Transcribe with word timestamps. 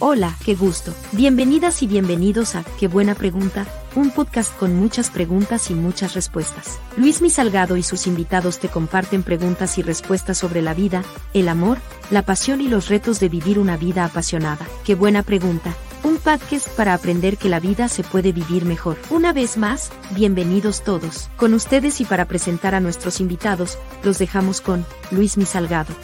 Hola, 0.00 0.36
qué 0.44 0.54
gusto. 0.56 0.92
Bienvenidas 1.12 1.82
y 1.82 1.86
bienvenidos 1.86 2.56
a 2.56 2.64
Qué 2.80 2.88
buena 2.88 3.14
pregunta, 3.14 3.64
un 3.94 4.10
podcast 4.10 4.56
con 4.58 4.74
muchas 4.74 5.08
preguntas 5.08 5.70
y 5.70 5.74
muchas 5.74 6.14
respuestas. 6.14 6.80
Luis 6.96 7.22
Mi 7.22 7.30
Salgado 7.30 7.76
y 7.76 7.84
sus 7.84 8.08
invitados 8.08 8.58
te 8.58 8.68
comparten 8.68 9.22
preguntas 9.22 9.78
y 9.78 9.82
respuestas 9.82 10.36
sobre 10.36 10.62
la 10.62 10.74
vida, 10.74 11.04
el 11.32 11.48
amor, 11.48 11.78
la 12.10 12.22
pasión 12.22 12.60
y 12.60 12.68
los 12.68 12.88
retos 12.88 13.20
de 13.20 13.28
vivir 13.28 13.58
una 13.58 13.76
vida 13.76 14.04
apasionada. 14.04 14.66
Qué 14.84 14.96
buena 14.96 15.22
pregunta. 15.22 15.74
Un 16.02 16.16
podcast 16.16 16.68
para 16.70 16.92
aprender 16.92 17.38
que 17.38 17.48
la 17.48 17.60
vida 17.60 17.88
se 17.88 18.02
puede 18.02 18.32
vivir 18.32 18.64
mejor. 18.64 18.98
Una 19.10 19.32
vez 19.32 19.56
más, 19.56 19.90
bienvenidos 20.10 20.82
todos. 20.82 21.30
Con 21.36 21.54
ustedes 21.54 22.00
y 22.00 22.04
para 22.04 22.26
presentar 22.26 22.74
a 22.74 22.80
nuestros 22.80 23.20
invitados, 23.20 23.78
los 24.02 24.18
dejamos 24.18 24.60
con 24.60 24.84
Luis 25.12 25.38
Mi 25.38 25.46
Salgado. 25.46 25.94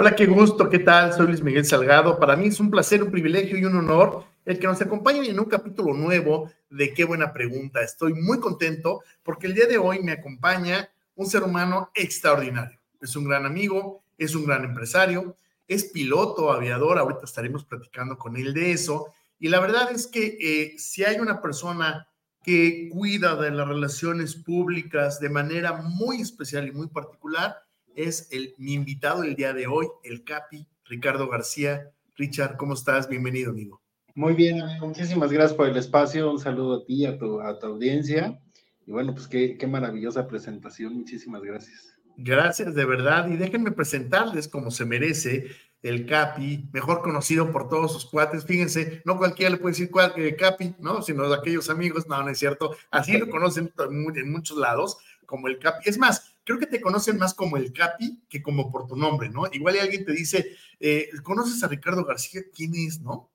Hola, 0.00 0.16
qué 0.16 0.24
gusto, 0.24 0.70
¿qué 0.70 0.78
tal? 0.78 1.12
Soy 1.12 1.26
Luis 1.26 1.42
Miguel 1.42 1.66
Salgado. 1.66 2.18
Para 2.18 2.34
mí 2.34 2.46
es 2.46 2.58
un 2.58 2.70
placer, 2.70 3.02
un 3.02 3.10
privilegio 3.10 3.58
y 3.58 3.66
un 3.66 3.76
honor 3.76 4.24
el 4.46 4.58
que 4.58 4.66
nos 4.66 4.80
acompañen 4.80 5.26
en 5.26 5.38
un 5.38 5.44
capítulo 5.44 5.92
nuevo 5.92 6.50
de 6.70 6.94
Qué 6.94 7.04
buena 7.04 7.34
pregunta. 7.34 7.82
Estoy 7.82 8.14
muy 8.14 8.40
contento 8.40 9.02
porque 9.22 9.46
el 9.46 9.54
día 9.54 9.66
de 9.66 9.76
hoy 9.76 10.02
me 10.02 10.12
acompaña 10.12 10.88
un 11.16 11.26
ser 11.26 11.42
humano 11.42 11.90
extraordinario. 11.94 12.78
Es 12.98 13.14
un 13.14 13.28
gran 13.28 13.44
amigo, 13.44 14.02
es 14.16 14.34
un 14.34 14.46
gran 14.46 14.64
empresario, 14.64 15.36
es 15.68 15.84
piloto, 15.84 16.50
aviador, 16.50 16.98
ahorita 16.98 17.26
estaremos 17.26 17.66
platicando 17.66 18.16
con 18.16 18.38
él 18.38 18.54
de 18.54 18.72
eso. 18.72 19.12
Y 19.38 19.48
la 19.48 19.60
verdad 19.60 19.92
es 19.92 20.06
que 20.06 20.38
eh, 20.40 20.78
si 20.78 21.04
hay 21.04 21.20
una 21.20 21.42
persona 21.42 22.08
que 22.42 22.88
cuida 22.90 23.36
de 23.36 23.50
las 23.50 23.68
relaciones 23.68 24.34
públicas 24.34 25.20
de 25.20 25.28
manera 25.28 25.74
muy 25.74 26.22
especial 26.22 26.66
y 26.66 26.72
muy 26.72 26.86
particular, 26.86 27.58
es 28.04 28.28
el, 28.30 28.54
mi 28.58 28.74
invitado 28.74 29.24
el 29.24 29.36
día 29.36 29.52
de 29.52 29.66
hoy, 29.66 29.88
el 30.04 30.24
Capi, 30.24 30.66
Ricardo 30.84 31.28
García. 31.28 31.90
Richard, 32.16 32.56
¿cómo 32.56 32.74
estás? 32.74 33.08
Bienvenido, 33.08 33.50
amigo. 33.50 33.82
Muy 34.14 34.34
bien, 34.34 34.60
amigo. 34.60 34.86
Muchísimas 34.86 35.30
gracias 35.30 35.54
por 35.54 35.68
el 35.68 35.76
espacio. 35.76 36.30
Un 36.30 36.38
saludo 36.38 36.82
a 36.82 36.84
ti, 36.84 37.06
a 37.06 37.18
tu, 37.18 37.40
a 37.40 37.58
tu 37.58 37.66
audiencia. 37.66 38.40
Y 38.86 38.92
bueno, 38.92 39.14
pues 39.14 39.28
qué, 39.28 39.56
qué 39.58 39.66
maravillosa 39.66 40.26
presentación. 40.26 40.94
Muchísimas 40.94 41.42
gracias. 41.42 41.94
Gracias, 42.16 42.74
de 42.74 42.84
verdad. 42.84 43.28
Y 43.28 43.36
déjenme 43.36 43.70
presentarles 43.70 44.48
como 44.48 44.70
se 44.70 44.84
merece 44.84 45.48
el 45.82 46.04
Capi, 46.06 46.68
mejor 46.72 47.00
conocido 47.02 47.50
por 47.50 47.68
todos 47.68 47.92
sus 47.92 48.04
cuates. 48.04 48.44
Fíjense, 48.44 49.02
no 49.04 49.16
cualquiera 49.16 49.50
le 49.50 49.56
puede 49.56 49.72
decir 49.72 49.90
cuál, 49.90 50.12
eh, 50.16 50.36
Capi, 50.36 50.74
¿no? 50.78 51.02
Sino 51.02 51.28
de 51.28 51.34
aquellos 51.34 51.70
amigos. 51.70 52.06
No, 52.08 52.22
no 52.22 52.28
es 52.28 52.38
cierto. 52.38 52.76
Así 52.90 53.16
lo 53.16 53.30
conocen 53.30 53.72
en 53.78 54.32
muchos 54.32 54.58
lados 54.58 54.98
como 55.24 55.48
el 55.48 55.58
Capi. 55.58 55.88
Es 55.88 55.96
más, 55.96 56.29
creo 56.44 56.58
que 56.58 56.66
te 56.66 56.80
conocen 56.80 57.18
más 57.18 57.34
como 57.34 57.56
el 57.56 57.72
Capi 57.72 58.22
que 58.28 58.42
como 58.42 58.70
por 58.70 58.86
tu 58.86 58.96
nombre, 58.96 59.28
¿no? 59.28 59.44
Igual 59.52 59.78
alguien 59.78 60.04
te 60.04 60.12
dice, 60.12 60.56
eh, 60.78 61.08
¿conoces 61.22 61.62
a 61.62 61.68
Ricardo 61.68 62.04
García? 62.04 62.42
¿Quién 62.54 62.74
es, 62.74 63.00
no? 63.00 63.30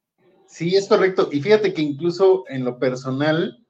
Sí, 0.48 0.76
es 0.76 0.88
correcto. 0.88 1.30
Y 1.32 1.42
fíjate 1.42 1.74
que 1.74 1.82
incluso 1.82 2.46
en 2.48 2.64
lo 2.64 2.80
personal, 2.80 3.66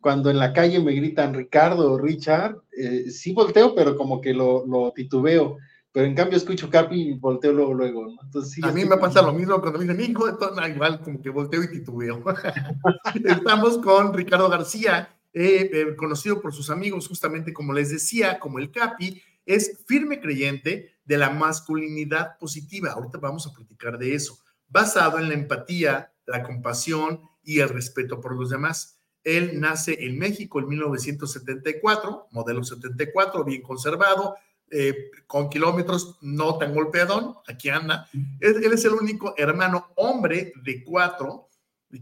cuando 0.00 0.30
en 0.30 0.38
la 0.38 0.52
calle 0.52 0.80
me 0.80 0.92
gritan 0.92 1.34
Ricardo 1.34 1.92
o 1.92 1.98
Richard, 1.98 2.56
eh, 2.76 3.10
sí 3.10 3.32
volteo, 3.32 3.74
pero 3.74 3.96
como 3.96 4.20
que 4.20 4.32
lo, 4.32 4.92
titubeo. 4.94 5.58
Pero 5.92 6.06
en 6.06 6.14
cambio 6.14 6.36
escucho 6.36 6.68
Capi 6.68 7.10
y 7.10 7.12
volteo 7.12 7.52
luego, 7.52 7.72
luego. 7.72 8.06
¿no? 8.06 8.16
Entonces, 8.24 8.62
a 8.64 8.72
mí 8.72 8.84
me 8.84 8.96
pasa 8.96 9.22
lo 9.22 9.32
mismo 9.32 9.60
cuando 9.60 9.78
me 9.78 9.84
dicen, 9.84 10.10
hijo 10.10 10.26
igual 10.68 11.00
como 11.00 11.22
que 11.22 11.30
volteo 11.30 11.62
y 11.62 11.70
titubeo. 11.70 12.24
Estamos 13.24 13.78
con 13.78 14.12
Ricardo 14.12 14.48
García, 14.48 15.13
eh, 15.36 15.68
eh, 15.72 15.96
conocido 15.96 16.40
por 16.40 16.54
sus 16.54 16.70
amigos 16.70 17.08
justamente 17.08 17.52
como 17.52 17.72
les 17.72 17.90
decía, 17.90 18.38
como 18.38 18.60
el 18.60 18.70
Capi, 18.70 19.20
es 19.44 19.80
firme 19.84 20.20
creyente 20.20 20.94
de 21.04 21.18
la 21.18 21.28
masculinidad 21.30 22.38
positiva. 22.38 22.92
Ahorita 22.92 23.18
vamos 23.18 23.44
a 23.46 23.52
platicar 23.52 23.98
de 23.98 24.14
eso, 24.14 24.38
basado 24.68 25.18
en 25.18 25.28
la 25.28 25.34
empatía, 25.34 26.12
la 26.24 26.44
compasión 26.44 27.20
y 27.42 27.58
el 27.58 27.68
respeto 27.68 28.20
por 28.20 28.36
los 28.36 28.50
demás. 28.50 29.00
Él 29.24 29.58
nace 29.58 30.04
en 30.04 30.18
México 30.18 30.60
en 30.60 30.68
1974, 30.68 32.28
modelo 32.30 32.62
74, 32.62 33.42
bien 33.42 33.62
conservado, 33.62 34.36
eh, 34.70 35.10
con 35.26 35.50
kilómetros 35.50 36.16
no 36.22 36.58
tan 36.58 36.74
golpeadón, 36.74 37.34
aquí 37.48 37.70
anda. 37.70 38.08
Él, 38.38 38.72
es 38.72 38.84
el 38.84 38.92
único 38.92 39.34
hermano 39.36 39.92
hombre 39.96 40.52
de 40.62 40.84
cuatro, 40.84 41.48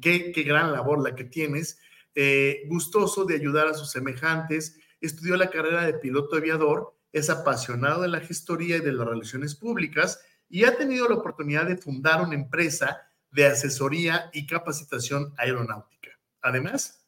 qué, 0.03 0.32
qué 0.32 0.43
gran 0.43 0.70
labor 0.72 1.03
la 1.03 1.14
que 1.14 1.25
tienes 1.25 1.78
eh, 2.14 2.62
gustoso 2.68 3.24
de 3.24 3.34
ayudar 3.34 3.68
a 3.68 3.74
sus 3.74 3.90
semejantes, 3.90 4.76
estudió 5.00 5.36
la 5.36 5.50
carrera 5.50 5.86
de 5.86 5.94
piloto 5.94 6.36
aviador, 6.36 6.94
es 7.12 7.30
apasionado 7.30 8.02
de 8.02 8.08
la 8.08 8.20
gestoría 8.20 8.76
y 8.76 8.80
de 8.80 8.92
las 8.92 9.06
relaciones 9.06 9.54
públicas 9.54 10.20
y 10.48 10.64
ha 10.64 10.76
tenido 10.76 11.08
la 11.08 11.16
oportunidad 11.16 11.66
de 11.66 11.76
fundar 11.76 12.22
una 12.22 12.34
empresa 12.34 13.00
de 13.30 13.46
asesoría 13.46 14.30
y 14.32 14.46
capacitación 14.46 15.32
aeronáutica. 15.36 16.10
Además, 16.42 17.06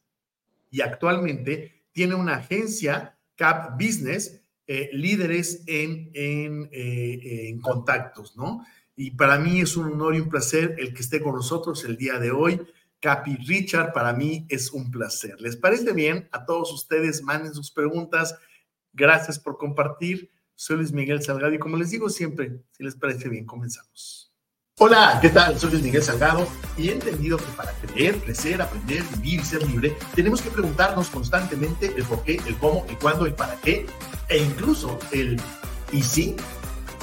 y 0.70 0.80
actualmente 0.80 1.84
tiene 1.92 2.14
una 2.14 2.36
agencia, 2.36 3.18
Cap 3.36 3.74
Business, 3.78 4.40
eh, 4.66 4.88
líderes 4.92 5.62
en, 5.66 6.10
en, 6.14 6.68
eh, 6.72 7.48
en 7.48 7.60
contactos, 7.60 8.36
¿no? 8.36 8.64
Y 8.96 9.10
para 9.10 9.38
mí 9.38 9.60
es 9.60 9.76
un 9.76 9.92
honor 9.92 10.14
y 10.14 10.20
un 10.20 10.28
placer 10.28 10.76
el 10.78 10.94
que 10.94 11.02
esté 11.02 11.20
con 11.20 11.34
nosotros 11.34 11.84
el 11.84 11.96
día 11.96 12.18
de 12.18 12.30
hoy. 12.30 12.60
Capi 13.04 13.36
Richard, 13.36 13.92
para 13.92 14.14
mí 14.14 14.46
es 14.48 14.72
un 14.72 14.90
placer. 14.90 15.38
¿Les 15.38 15.58
parece 15.58 15.92
bien? 15.92 16.26
A 16.32 16.46
todos 16.46 16.72
ustedes 16.72 17.22
manden 17.22 17.52
sus 17.52 17.70
preguntas. 17.70 18.34
Gracias 18.94 19.38
por 19.38 19.58
compartir. 19.58 20.30
Soy 20.54 20.78
Luis 20.78 20.90
Miguel 20.90 21.22
Salgado 21.22 21.52
y 21.52 21.58
como 21.58 21.76
les 21.76 21.90
digo 21.90 22.08
siempre, 22.08 22.62
si 22.72 22.82
les 22.82 22.96
parece 22.96 23.28
bien, 23.28 23.44
comenzamos. 23.44 24.32
Hola, 24.78 25.18
¿qué 25.20 25.28
tal? 25.28 25.58
Soy 25.58 25.72
Luis 25.72 25.82
Miguel 25.82 26.02
Salgado 26.02 26.48
y 26.78 26.88
he 26.88 26.92
entendido 26.92 27.36
que 27.36 27.52
para 27.54 27.72
creer, 27.72 28.16
crecer, 28.22 28.62
aprender, 28.62 29.02
vivir 29.18 29.44
ser 29.44 29.68
libre, 29.68 29.94
tenemos 30.14 30.40
que 30.40 30.48
preguntarnos 30.48 31.10
constantemente 31.10 31.92
el 31.94 32.04
por 32.04 32.24
qué, 32.24 32.40
el 32.46 32.56
cómo, 32.56 32.86
el 32.88 32.96
cuándo, 32.96 33.26
el 33.26 33.34
para 33.34 33.60
qué 33.60 33.84
e 34.30 34.38
incluso 34.38 34.98
el 35.12 35.38
y 35.92 36.00
sí 36.02 36.36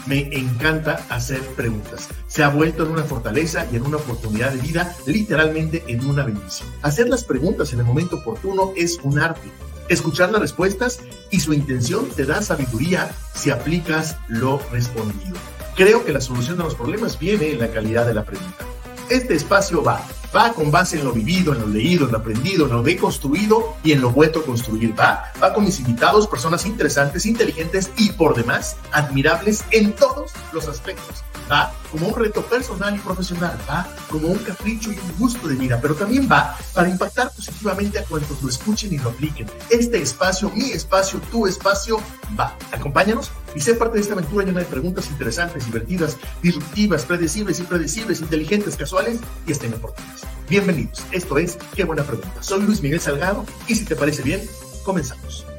me 0.06 0.30
encanta 0.38 1.06
hacer 1.10 1.42
preguntas. 1.56 2.10
Se 2.28 2.44
ha 2.44 2.50
vuelto 2.50 2.84
en 2.84 2.92
una 2.92 3.04
fortaleza 3.04 3.66
y 3.72 3.76
en 3.76 3.84
una 3.84 3.98
oportunidad 3.98 4.52
de 4.52 4.62
vida, 4.62 4.96
literalmente 5.06 5.84
en 5.88 6.06
una 6.06 6.24
bendición. 6.24 6.70
Hacer 6.82 7.10
las 7.10 7.24
preguntas 7.24 7.74
en 7.74 7.80
el 7.80 7.86
momento 7.86 8.18
oportuno 8.18 8.74
es 8.76 9.00
un 9.04 9.20
arte. 9.20 9.50
Escuchar 9.90 10.32
las 10.32 10.42
respuestas 10.42 11.02
y 11.30 11.40
su 11.40 11.54
intención 11.54 12.10
te 12.10 12.26
da 12.26 12.42
sabiduría 12.42 13.12
si 13.34 13.50
aplicas 13.50 14.18
lo 14.28 14.62
respondido. 14.72 15.36
Creo 15.76 16.06
que 16.06 16.14
la 16.14 16.22
solución 16.22 16.58
de 16.58 16.64
los 16.64 16.76
problemas 16.76 17.20
viene 17.20 17.52
en 17.52 17.60
la 17.60 17.72
calidad 17.72 18.06
de 18.06 18.14
la 18.14 18.24
pregunta. 18.24 18.66
Este 19.10 19.36
espacio 19.36 19.84
va 19.84 20.02
va 20.36 20.54
con 20.54 20.72
base 20.72 20.98
en 20.98 21.06
lo 21.06 21.12
vivido, 21.12 21.54
en 21.54 21.60
lo 21.60 21.68
leído, 21.68 22.06
en 22.06 22.12
lo 22.12 22.18
aprendido, 22.18 22.66
en 22.66 22.72
lo 22.72 22.84
deconstruido 22.84 23.76
y 23.84 23.92
en 23.92 24.02
lo 24.02 24.12
vuelto 24.12 24.40
a 24.40 24.44
construir. 24.44 24.98
Va, 25.00 25.32
va 25.42 25.54
con 25.54 25.66
mis 25.66 25.80
invitados, 25.80 26.28
personas 26.28 26.66
interesantes, 26.66 27.26
inteligentes 27.26 27.92
y 27.98 28.12
por 28.12 28.36
demás 28.36 28.78
admirables 28.92 29.64
en 29.72 29.94
todos 29.94 30.32
los 30.54 30.68
aspectos. 30.68 31.24
Va 31.52 31.74
como 31.92 32.08
un 32.08 32.16
reto 32.16 32.42
personal 32.44 32.96
y 32.96 33.00
profesional, 33.00 33.58
va 33.70 33.88
como 34.10 34.30
un 34.30 34.38
capricho 34.40 34.92
y 34.92 34.96
un 34.98 35.18
gusto 35.20 35.48
de 35.48 35.56
vida, 35.56 35.80
pero 35.82 35.96
también 35.96 36.28
va 36.32 36.58
para 36.74 36.90
impactar 36.90 37.32
positivamente 37.32 38.00
a 38.00 38.04
cuantos 38.06 38.42
lo 38.42 38.50
escuchen 38.50 38.94
y 38.94 38.98
lo 38.98 39.10
apliquen. 39.10 39.48
Este 39.70 40.02
espacio, 40.02 40.50
mi 40.52 40.72
espacio, 40.72 41.20
tu 41.32 41.48
espacio, 41.48 42.00
va. 42.40 42.56
Acompáñanos 42.72 43.32
y 43.56 43.60
ser 43.60 43.78
parte 43.78 43.96
de 43.96 44.02
esta 44.02 44.14
aventura 44.14 44.46
llena 44.46 44.60
de 44.60 44.66
preguntas 44.66 45.10
interesantes, 45.10 45.66
divertidas, 45.66 46.18
disruptivas, 46.42 47.06
predecibles, 47.06 47.60
impredecibles, 47.60 48.22
inteligentes, 48.22 48.76
casuales 48.76 49.20
y 49.46 49.52
hasta 49.52 49.68
inoportunas. 49.68 50.22
Bienvenidos, 50.50 51.04
esto 51.12 51.38
es 51.38 51.58
Qué 51.76 51.84
Buena 51.84 52.04
Pregunta. 52.04 52.42
Soy 52.42 52.62
Luis 52.62 52.82
Miguel 52.82 53.00
Salgado 53.00 53.46
y 53.68 53.76
si 53.76 53.86
te 53.86 53.96
parece 53.96 54.22
bien, 54.24 54.42
comenzamos. 54.84 55.51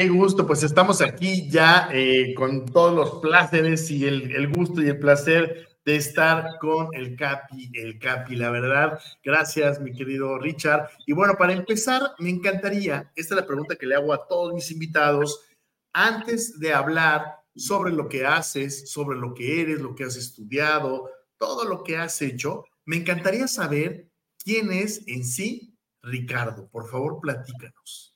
Qué 0.00 0.08
gusto, 0.08 0.46
pues 0.46 0.62
estamos 0.62 1.02
aquí 1.02 1.46
ya 1.50 1.90
eh, 1.92 2.32
con 2.32 2.64
todos 2.64 2.94
los 2.94 3.20
placeres 3.20 3.90
y 3.90 4.06
el, 4.06 4.34
el 4.34 4.48
gusto 4.48 4.80
y 4.80 4.88
el 4.88 4.98
placer 4.98 5.68
de 5.84 5.96
estar 5.96 6.56
con 6.58 6.88
el 6.94 7.14
Capi, 7.16 7.70
el 7.74 7.98
Capi, 7.98 8.34
la 8.34 8.48
verdad. 8.48 8.98
Gracias, 9.22 9.78
mi 9.78 9.92
querido 9.92 10.38
Richard. 10.38 10.88
Y 11.04 11.12
bueno, 11.12 11.34
para 11.36 11.52
empezar, 11.52 12.00
me 12.18 12.30
encantaría, 12.30 13.12
esta 13.14 13.34
es 13.34 13.40
la 13.42 13.46
pregunta 13.46 13.76
que 13.76 13.84
le 13.84 13.94
hago 13.94 14.14
a 14.14 14.26
todos 14.26 14.54
mis 14.54 14.70
invitados, 14.70 15.42
antes 15.92 16.58
de 16.58 16.72
hablar 16.72 17.36
sobre 17.54 17.92
lo 17.92 18.08
que 18.08 18.24
haces, 18.24 18.90
sobre 18.90 19.18
lo 19.18 19.34
que 19.34 19.60
eres, 19.60 19.82
lo 19.82 19.94
que 19.94 20.04
has 20.04 20.16
estudiado, 20.16 21.10
todo 21.36 21.66
lo 21.66 21.84
que 21.84 21.98
has 21.98 22.22
hecho, 22.22 22.64
me 22.86 22.96
encantaría 22.96 23.46
saber 23.46 24.08
quién 24.42 24.72
es 24.72 25.06
en 25.08 25.26
sí 25.26 25.76
Ricardo. 26.00 26.70
Por 26.70 26.88
favor, 26.88 27.20
platícanos. 27.20 28.09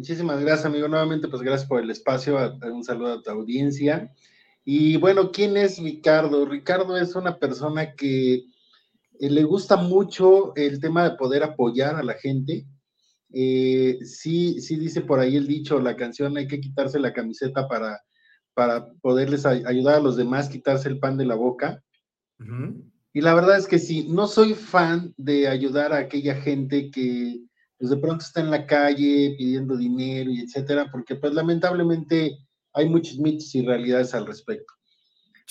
Muchísimas 0.00 0.40
gracias, 0.40 0.64
amigo. 0.64 0.88
Nuevamente, 0.88 1.28
pues 1.28 1.42
gracias 1.42 1.68
por 1.68 1.82
el 1.82 1.90
espacio. 1.90 2.38
Un 2.72 2.82
saludo 2.82 3.12
a 3.12 3.22
tu 3.22 3.28
audiencia. 3.28 4.10
Y 4.64 4.96
bueno, 4.96 5.30
¿quién 5.30 5.58
es 5.58 5.78
Ricardo? 5.78 6.46
Ricardo 6.46 6.96
es 6.96 7.14
una 7.14 7.38
persona 7.38 7.94
que 7.94 8.36
eh, 8.36 8.44
le 9.18 9.44
gusta 9.44 9.76
mucho 9.76 10.54
el 10.56 10.80
tema 10.80 11.04
de 11.04 11.16
poder 11.16 11.42
apoyar 11.42 11.96
a 11.96 12.02
la 12.02 12.14
gente. 12.14 12.64
Eh, 13.30 13.98
sí, 14.02 14.62
sí 14.62 14.76
dice 14.76 15.02
por 15.02 15.20
ahí 15.20 15.36
el 15.36 15.46
dicho, 15.46 15.78
la 15.78 15.94
canción, 15.96 16.34
hay 16.38 16.48
que 16.48 16.62
quitarse 16.62 16.98
la 16.98 17.12
camiseta 17.12 17.68
para, 17.68 18.00
para 18.54 18.90
poderles 19.02 19.44
ayudar 19.44 19.96
a 19.96 20.00
los 20.00 20.16
demás, 20.16 20.48
quitarse 20.48 20.88
el 20.88 20.98
pan 20.98 21.18
de 21.18 21.26
la 21.26 21.34
boca. 21.34 21.84
Y 23.12 23.20
la 23.20 23.34
verdad 23.34 23.58
es 23.58 23.66
que 23.66 23.78
sí, 23.78 24.06
no 24.08 24.28
soy 24.28 24.54
fan 24.54 25.12
de 25.18 25.46
ayudar 25.46 25.92
a 25.92 25.98
aquella 25.98 26.36
gente 26.36 26.90
que 26.90 27.42
pues 27.80 27.88
de 27.88 27.96
pronto 27.96 28.22
está 28.22 28.42
en 28.42 28.50
la 28.50 28.66
calle 28.66 29.34
pidiendo 29.38 29.74
dinero 29.74 30.30
y 30.30 30.40
etcétera, 30.40 30.90
porque 30.92 31.16
pues 31.16 31.32
lamentablemente 31.32 32.36
hay 32.74 32.88
muchos 32.90 33.18
mitos 33.18 33.54
y 33.54 33.64
realidades 33.64 34.12
al 34.12 34.26
respecto. 34.26 34.74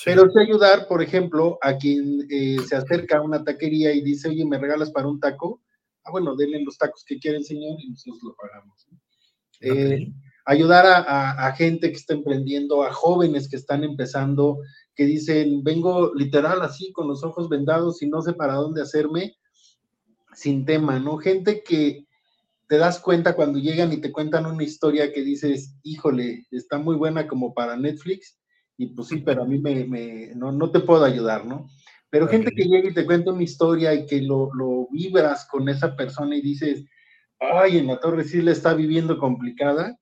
Pero 0.06 0.30
sí 0.30 0.40
ayudar, 0.40 0.88
por 0.88 1.02
ejemplo, 1.02 1.58
a 1.60 1.76
quien 1.76 2.28
eh, 2.30 2.58
se 2.68 2.76
acerca 2.76 3.18
a 3.18 3.22
una 3.24 3.44
taquería 3.44 3.92
y 3.94 4.02
dice, 4.02 4.30
oye, 4.30 4.46
¿me 4.46 4.60
regalas 4.60 4.92
para 4.92 5.08
un 5.08 5.20
taco? 5.20 5.64
Ah, 6.04 6.12
bueno, 6.12 6.36
denle 6.36 6.64
los 6.64 6.78
tacos 6.78 7.04
que 7.04 7.18
quiere 7.18 7.38
el 7.38 7.46
señor 7.46 7.82
y 7.82 7.90
nosotros 7.90 8.22
lo 8.22 8.36
pagamos. 8.36 8.88
Eh, 9.62 10.14
ayudar 10.46 10.86
a, 10.86 11.48
a, 11.48 11.52
gente 11.54 11.90
que 11.90 11.98
está 11.98 12.14
emprendiendo, 12.14 12.84
a 12.84 12.94
jóvenes 12.94 13.50
que 13.50 13.56
están 13.56 13.84
empezando, 13.84 14.60
que 14.94 15.06
dicen, 15.06 15.64
vengo 15.64 16.14
literal 16.14 16.62
así, 16.62 16.92
con 16.92 17.08
los 17.08 17.24
ojos 17.24 17.50
vendados 17.50 18.04
y 18.04 18.08
no 18.08 18.22
sé 18.22 18.34
para 18.34 18.54
dónde 18.54 18.84
hacerme, 18.84 19.36
sin 20.34 20.64
tema, 20.64 21.00
¿no? 21.00 21.18
Gente 21.18 21.64
que, 21.64 22.06
te 22.70 22.78
das 22.78 23.00
cuenta 23.00 23.36
cuando 23.36 23.58
llegan 23.58 23.92
y 23.92 23.98
te 23.98 24.12
cuentan 24.12 24.46
una 24.46 24.64
historia 24.64 25.12
que 25.12 25.24
dices, 25.24 25.76
híjole, 25.82 26.46
está 26.52 26.78
muy 26.78 26.96
buena 26.96 27.28
como 27.28 27.52
para 27.52 27.76
Netflix, 27.76 28.40
y 28.78 28.86
pues 28.86 29.08
sí, 29.08 29.18
pero 29.18 29.42
a 29.42 29.46
mí 29.46 29.58
me, 29.58 30.36
no, 30.36 30.72
te 30.72 30.80
puedo 30.80 31.04
ayudar, 31.04 31.46
¿no? 31.46 31.68
Pero 32.12 32.28
gente 32.28 32.52
que 32.52 32.66
llega 32.66 32.90
y 32.90 32.94
te 32.94 33.08
cuenta 33.08 33.32
una 33.32 33.42
historia 33.42 33.96
y 33.96 34.06
que 34.06 34.22
lo, 34.22 34.52
vibras 34.92 35.48
con 35.48 35.68
esa 35.68 35.96
persona 35.96 36.36
y 36.36 36.42
dices, 36.42 36.86
ay, 37.40 37.80
en 37.80 37.88
la 37.88 38.00
torre 38.00 38.24
sí 38.24 38.40
le 38.40 38.52
está 38.52 38.76
viviendo 38.76 39.18
complicada, 39.18 39.98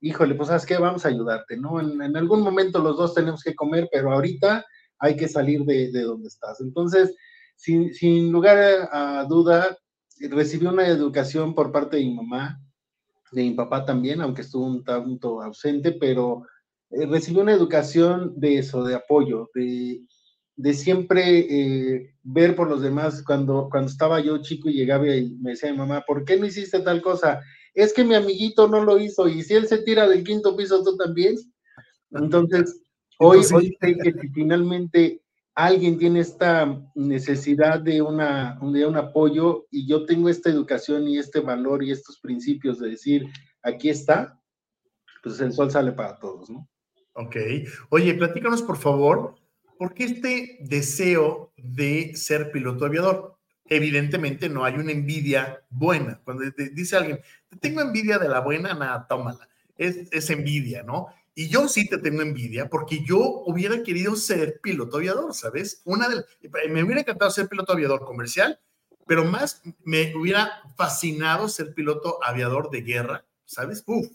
híjole, 0.00 0.36
pues 0.36 0.46
sabes 0.46 0.64
qué, 0.64 0.78
vamos 0.78 1.04
a 1.04 1.08
ayudarte, 1.08 1.56
¿no? 1.56 1.80
En, 1.80 2.16
algún 2.16 2.42
momento 2.42 2.78
los 2.78 2.96
dos 2.96 3.14
tenemos 3.14 3.42
que 3.42 3.56
comer, 3.56 3.88
pero 3.90 4.12
ahorita 4.12 4.64
hay 5.00 5.16
que 5.16 5.26
salir 5.26 5.64
de, 5.64 5.90
donde 5.90 6.28
estás. 6.28 6.60
Entonces, 6.60 7.16
sin, 7.56 7.92
sin 7.92 8.30
lugar 8.30 8.88
a 8.92 9.26
duda, 9.28 9.76
recibí 10.28 10.66
una 10.66 10.86
educación 10.86 11.54
por 11.54 11.72
parte 11.72 11.96
de 11.96 12.04
mi 12.04 12.14
mamá, 12.14 12.60
de 13.32 13.42
mi 13.42 13.52
papá 13.52 13.84
también, 13.84 14.20
aunque 14.20 14.42
estuvo 14.42 14.66
un 14.66 14.84
tanto 14.84 15.42
ausente, 15.42 15.92
pero 15.92 16.46
eh, 16.90 17.06
recibí 17.06 17.40
una 17.40 17.52
educación 17.52 18.34
de 18.36 18.58
eso, 18.58 18.84
de 18.84 18.94
apoyo, 18.94 19.50
de, 19.54 20.02
de 20.56 20.74
siempre 20.74 21.38
eh, 21.38 22.14
ver 22.22 22.54
por 22.54 22.68
los 22.68 22.82
demás. 22.82 23.22
Cuando, 23.24 23.68
cuando 23.70 23.90
estaba 23.90 24.20
yo 24.20 24.42
chico 24.42 24.68
y 24.68 24.74
llegaba 24.74 25.08
y 25.08 25.34
me 25.36 25.50
decía 25.50 25.72
mi 25.72 25.78
mamá, 25.78 26.04
¿por 26.06 26.24
qué 26.24 26.36
no 26.36 26.46
hiciste 26.46 26.80
tal 26.80 27.00
cosa? 27.00 27.40
Es 27.74 27.94
que 27.94 28.04
mi 28.04 28.14
amiguito 28.14 28.68
no 28.68 28.84
lo 28.84 28.98
hizo 28.98 29.28
y 29.28 29.42
si 29.42 29.54
él 29.54 29.66
se 29.66 29.78
tira 29.78 30.06
del 30.06 30.24
quinto 30.24 30.54
piso, 30.54 30.84
tú 30.84 30.96
también. 30.96 31.36
Entonces, 32.10 32.82
hoy, 33.18 33.38
hoy 33.54 33.76
sé 33.80 33.96
que 33.96 34.12
si 34.12 34.28
finalmente 34.28 35.21
alguien 35.54 35.98
tiene 35.98 36.20
esta 36.20 36.80
necesidad 36.94 37.80
de, 37.80 38.00
una, 38.02 38.58
de 38.60 38.86
un 38.86 38.96
apoyo 38.96 39.66
y 39.70 39.86
yo 39.86 40.06
tengo 40.06 40.28
esta 40.28 40.50
educación 40.50 41.08
y 41.08 41.18
este 41.18 41.40
valor 41.40 41.82
y 41.82 41.90
estos 41.90 42.18
principios 42.18 42.78
de 42.78 42.90
decir, 42.90 43.26
aquí 43.62 43.90
está, 43.90 44.40
pues 45.22 45.40
el 45.40 45.52
sol 45.52 45.70
sale 45.70 45.92
para 45.92 46.18
todos, 46.18 46.50
¿no? 46.50 46.68
Ok. 47.14 47.36
Oye, 47.90 48.14
platícanos 48.14 48.62
por 48.62 48.78
favor, 48.78 49.36
¿por 49.78 49.92
qué 49.92 50.04
este 50.04 50.58
deseo 50.60 51.52
de 51.56 52.16
ser 52.16 52.50
piloto 52.50 52.86
aviador? 52.86 53.36
Evidentemente 53.66 54.48
no 54.48 54.64
hay 54.64 54.74
una 54.74 54.92
envidia 54.92 55.62
buena. 55.68 56.20
Cuando 56.24 56.44
dice 56.72 56.96
alguien, 56.96 57.20
tengo 57.60 57.80
envidia 57.80 58.18
de 58.18 58.28
la 58.28 58.40
buena, 58.40 58.74
nada, 58.74 59.06
tómala. 59.06 59.48
Es, 59.76 60.10
es 60.12 60.30
envidia, 60.30 60.82
¿no? 60.82 61.08
Y 61.34 61.48
yo 61.48 61.66
sí 61.66 61.88
te 61.88 61.98
tengo 61.98 62.20
envidia 62.20 62.68
porque 62.68 63.02
yo 63.04 63.42
hubiera 63.46 63.82
querido 63.82 64.16
ser 64.16 64.60
piloto 64.60 64.98
aviador, 64.98 65.32
¿sabes? 65.32 65.80
Una 65.84 66.08
de, 66.08 66.24
me 66.68 66.82
hubiera 66.82 67.00
encantado 67.00 67.30
ser 67.30 67.48
piloto 67.48 67.72
aviador 67.72 68.04
comercial, 68.04 68.60
pero 69.06 69.24
más 69.24 69.62
me 69.82 70.14
hubiera 70.14 70.50
fascinado 70.76 71.48
ser 71.48 71.72
piloto 71.72 72.18
aviador 72.22 72.70
de 72.70 72.82
guerra, 72.82 73.24
¿sabes? 73.46 73.82
Uf, 73.86 74.06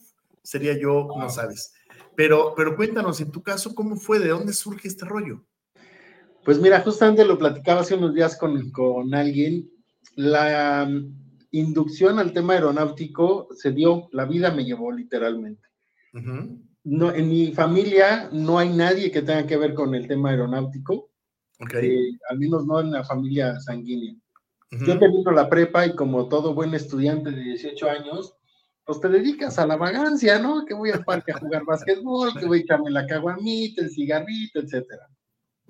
sería 0.44 0.78
yo, 0.78 1.08
no 1.18 1.30
sabes. 1.30 1.74
Pero, 2.16 2.54
pero 2.56 2.76
cuéntanos, 2.76 3.20
en 3.20 3.32
tu 3.32 3.42
caso, 3.42 3.74
¿cómo 3.74 3.96
fue? 3.96 4.20
¿De 4.20 4.30
dónde 4.30 4.54
surge 4.54 4.88
este 4.88 5.06
rollo? 5.06 5.44
Pues 6.46 6.60
mira, 6.60 6.82
justamente 6.82 7.26
lo 7.26 7.38
platicaba 7.38 7.82
hace 7.82 7.96
unos 7.96 8.14
días 8.14 8.38
con, 8.38 8.72
con 8.72 9.14
alguien. 9.14 9.70
La 10.16 10.86
um, 10.88 11.14
inducción 11.52 12.20
al 12.20 12.32
tema 12.32 12.54
aeronáutico 12.54 13.50
se 13.56 13.72
dio, 13.72 14.08
la 14.12 14.26
vida 14.26 14.52
me 14.52 14.64
llevó 14.64 14.92
literalmente 14.92 15.68
no, 16.88 17.14
en 17.14 17.28
mi 17.28 17.52
familia 17.52 18.30
no 18.32 18.58
hay 18.58 18.70
nadie 18.70 19.12
que 19.12 19.22
tenga 19.22 19.46
que 19.46 19.58
ver 19.58 19.74
con 19.74 19.94
el 19.94 20.08
tema 20.08 20.30
aeronáutico. 20.30 21.10
Okay. 21.60 21.90
Eh, 21.90 22.20
al 22.30 22.40
menos 22.40 22.66
no 22.66 22.80
en 22.80 22.92
la 22.92 23.04
familia 23.04 23.60
sanguínea. 23.60 24.16
Yo 24.72 24.98
termino 24.98 25.32
la 25.32 25.50
prepa 25.50 25.86
y 25.86 25.96
como 25.96 26.28
todo 26.30 26.54
buen 26.54 26.74
estudiante 26.74 27.32
de 27.32 27.42
18 27.42 27.90
años, 27.90 28.34
pues 28.86 29.02
te 29.02 29.10
dedicas 29.10 29.60
a 29.60 29.68
la 29.68 29.76
vagancia, 29.76 30.40
¿no? 30.40 30.66
Que 30.66 30.74
voy 30.74 30.92
al 30.92 31.04
parque 31.04 31.32
a 31.32 31.40
jugar 31.40 31.64
básquetbol, 31.66 32.34
que 32.38 32.46
voy 32.46 32.60
a 32.60 32.62
echarme 32.62 32.92
la 32.92 33.06
caguamita, 33.06 33.82
el 33.82 33.90
cigarrito, 33.90 34.60
etcétera. 34.60 35.08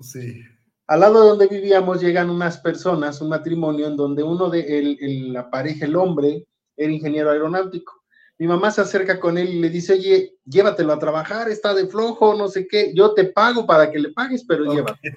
Sí. 0.00 0.40
Al 0.86 1.00
lado 1.00 1.22
de 1.22 1.28
donde 1.30 1.46
vivíamos 1.46 2.00
llegan 2.00 2.30
unas 2.30 2.58
personas, 2.58 3.20
un 3.20 3.30
matrimonio 3.30 3.88
en 3.88 3.96
donde 3.96 4.22
uno 4.22 4.50
de 4.50 4.78
el, 4.78 5.32
la 5.32 5.50
pareja, 5.50 5.84
el 5.84 5.96
hombre, 5.96 6.46
era 6.76 6.92
ingeniero 6.92 7.30
aeronáutico 7.30 7.97
mi 8.38 8.46
mamá 8.46 8.70
se 8.70 8.80
acerca 8.80 9.18
con 9.18 9.36
él 9.36 9.48
y 9.48 9.58
le 9.58 9.68
dice, 9.68 9.94
oye, 9.94 10.36
llévatelo 10.44 10.92
a 10.92 10.98
trabajar, 10.98 11.48
está 11.48 11.74
de 11.74 11.88
flojo, 11.88 12.34
no 12.34 12.48
sé 12.48 12.68
qué, 12.68 12.92
yo 12.94 13.12
te 13.12 13.24
pago 13.24 13.66
para 13.66 13.90
que 13.90 13.98
le 13.98 14.12
pagues, 14.12 14.44
pero 14.44 14.72
llévatelo. 14.72 15.16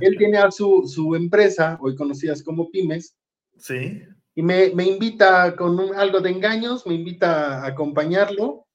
Él 0.00 0.16
tiene 0.16 0.38
a 0.38 0.52
su, 0.52 0.84
su, 0.86 1.16
empresa, 1.16 1.76
hoy 1.80 1.96
conocidas 1.96 2.42
como 2.42 2.70
pymes. 2.70 3.16
Sí. 3.58 4.02
Y 4.36 4.42
me, 4.42 4.70
me 4.70 4.84
invita 4.84 5.56
con 5.56 5.94
algo 5.96 6.20
de 6.20 6.30
engaños, 6.30 6.86
me 6.86 6.94
invita 6.94 7.62
a 7.62 7.66
acompañarlo. 7.66 8.66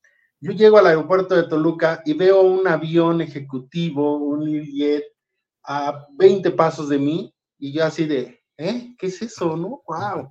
Yo 0.41 0.51
llego 0.51 0.77
al 0.77 0.87
aeropuerto 0.87 1.35
de 1.35 1.47
Toluca 1.47 2.01
y 2.05 2.13
veo 2.13 2.41
un 2.41 2.67
avión 2.67 3.21
ejecutivo, 3.21 4.17
un 4.17 4.45
jet, 4.65 5.05
a 5.63 6.07
20 6.17 6.51
pasos 6.51 6.89
de 6.89 6.97
mí, 6.97 7.33
y 7.57 7.71
yo 7.73 7.85
así 7.85 8.05
de, 8.05 8.41
¿eh? 8.57 8.95
¿Qué 8.97 9.07
es 9.07 9.21
eso, 9.21 9.55
no? 9.55 9.83
¡Wow! 9.87 10.29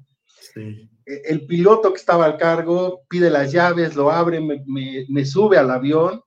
Sí 0.55 0.89
el 1.09 1.47
piloto 1.47 1.93
que 1.93 1.99
estaba 1.99 2.27
al 2.27 2.37
cargo 2.37 3.05
pide 3.09 3.31
las 3.31 3.51
llaves, 3.51 3.97
lo 3.97 4.11
abre, 4.11 4.41
me, 4.41 5.25
sube 5.25 5.57
al 5.57 5.71
avión. 5.71 6.23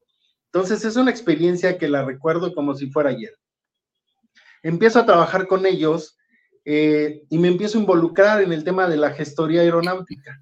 Entonces 0.51 0.84
es 0.84 0.96
una 0.96 1.12
experiencia 1.12 1.78
que 1.78 1.88
la 1.88 2.04
recuerdo 2.04 2.54
como 2.54 2.74
si 2.74 2.90
fuera 2.90 3.12
ayer. 3.12 3.34
Empiezo 4.63 5.00
a 5.00 5.06
trabajar 5.06 5.48
con 5.48 5.66
ellos 5.66 6.18
eh, 6.66 7.24
y 7.30 7.38
me 7.38 7.48
empiezo 7.48 7.78
a 7.78 7.82
involucrar 7.82 8.42
en 8.42 8.54
el 8.54 8.63
tema 8.63 8.88
de 8.90 8.98
la 8.98 9.12
gestoría 9.12 9.62
aeronáutica. 9.62 10.42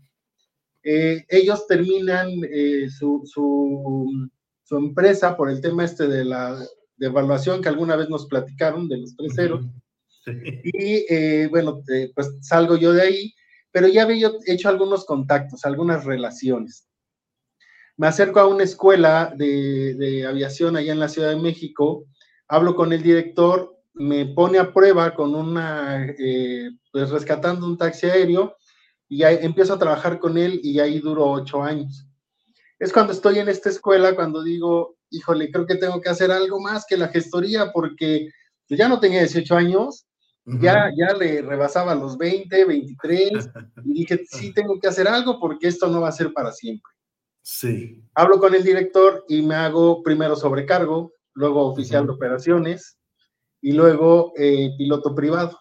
Eh, 0.84 1.26
ellos 1.28 1.68
terminan 1.68 2.30
eh, 2.50 2.88
su, 2.90 3.22
empresa 4.72 5.36
por 5.36 5.50
el 5.50 5.60
tema 5.60 5.84
este 5.84 6.08
de 6.08 6.24
la 6.24 6.66
evaluación 7.00 7.62
que 7.62 7.70
alguna 7.70 7.96
vez 7.96 8.10
nos 8.10 8.28
platicaron 8.28 8.88
de 8.88 8.98
los 8.98 9.16
tres 9.18 9.34
ceros. 9.36 9.66
Y 10.64 11.48
bueno, 11.48 11.82
pues 12.14 12.38
salgo 12.42 12.78
yo 12.78 12.94
de 12.94 13.02
ahí 13.02 13.34
pero 13.72 13.88
ya 13.88 14.04
había 14.04 14.32
hecho 14.46 14.70
algunos 14.70 15.06
contactos, 15.06 15.66
algunas 15.66 16.06
relaciones. 16.06 16.88
me 17.98 18.08
acerco 18.08 18.40
a 18.40 18.48
una 18.48 18.64
escuela 18.64 19.34
de, 19.36 20.26
aviación 20.28 20.78
allá 20.78 20.94
en 20.94 21.00
la 21.00 21.10
Ciudad 21.10 21.30
de 21.30 21.42
México, 21.42 22.06
hablo 22.48 22.76
con 22.76 22.94
el 22.94 23.04
director, 23.04 23.76
me 23.94 24.26
pone 24.26 24.60
a 24.60 24.72
prueba 24.74 25.14
con 25.14 25.36
una, 25.36 26.06
eh, 26.18 26.70
pues 26.92 27.10
rescatando 27.10 27.66
un 27.66 27.78
taxi 27.78 28.08
aéreo 28.08 28.56
y 29.10 29.24
ahí 29.24 29.40
empiezo 29.42 29.74
a 29.74 29.80
trabajar 29.80 30.20
con 30.20 30.38
él 30.38 30.62
y 30.64 30.80
ahí 30.80 31.00
duró 31.00 31.30
ocho 31.32 31.62
años. 31.62 32.06
Es 32.80 32.94
cuando 32.94 33.12
estoy 33.12 33.40
en 33.40 33.50
esta 33.50 33.70
escuela, 33.70 34.16
cuando 34.16 34.42
digo, 34.42 34.96
híjole, 35.10 35.52
creo 35.52 35.66
que 35.66 35.76
tengo 35.76 36.00
que 36.00 36.10
hacer 36.10 36.32
algo 36.32 36.62
más 36.62 36.86
que 36.88 36.96
la 36.96 37.10
gestoría 37.10 37.72
porque 37.74 38.30
pues, 38.68 38.78
ya 38.78 38.88
no 38.88 39.00
tenía 39.00 39.20
18 39.20 39.56
años, 39.56 40.06
ya, 40.62 40.92
ya 40.96 41.14
le 41.14 41.42
rebasaba 41.42 41.94
los 41.96 42.18
20, 42.18 42.66
23 42.66 43.32
y 43.86 43.94
dije, 43.94 44.26
sí 44.30 44.54
tengo 44.54 44.80
que 44.80 44.88
hacer 44.88 45.08
algo 45.08 45.40
porque 45.40 45.68
esto 45.68 45.88
no 45.88 46.02
va 46.02 46.10
a 46.10 46.14
ser 46.14 46.34
para 46.34 46.52
siempre. 46.52 46.92
Sí. 47.42 48.04
Hablo 48.14 48.40
con 48.40 48.54
el 48.54 48.64
director 48.64 49.26
y 49.28 49.42
me 49.42 49.56
hago 49.56 50.04
primero 50.04 50.36
sobrecargo, 50.36 51.14
luego 51.34 51.68
oficial 51.68 52.06
de 52.06 52.14
operaciones 52.14 52.98
y 53.62 53.74
luego 53.74 54.34
eh, 54.38 54.72
piloto 54.78 55.16
privado. 55.16 55.58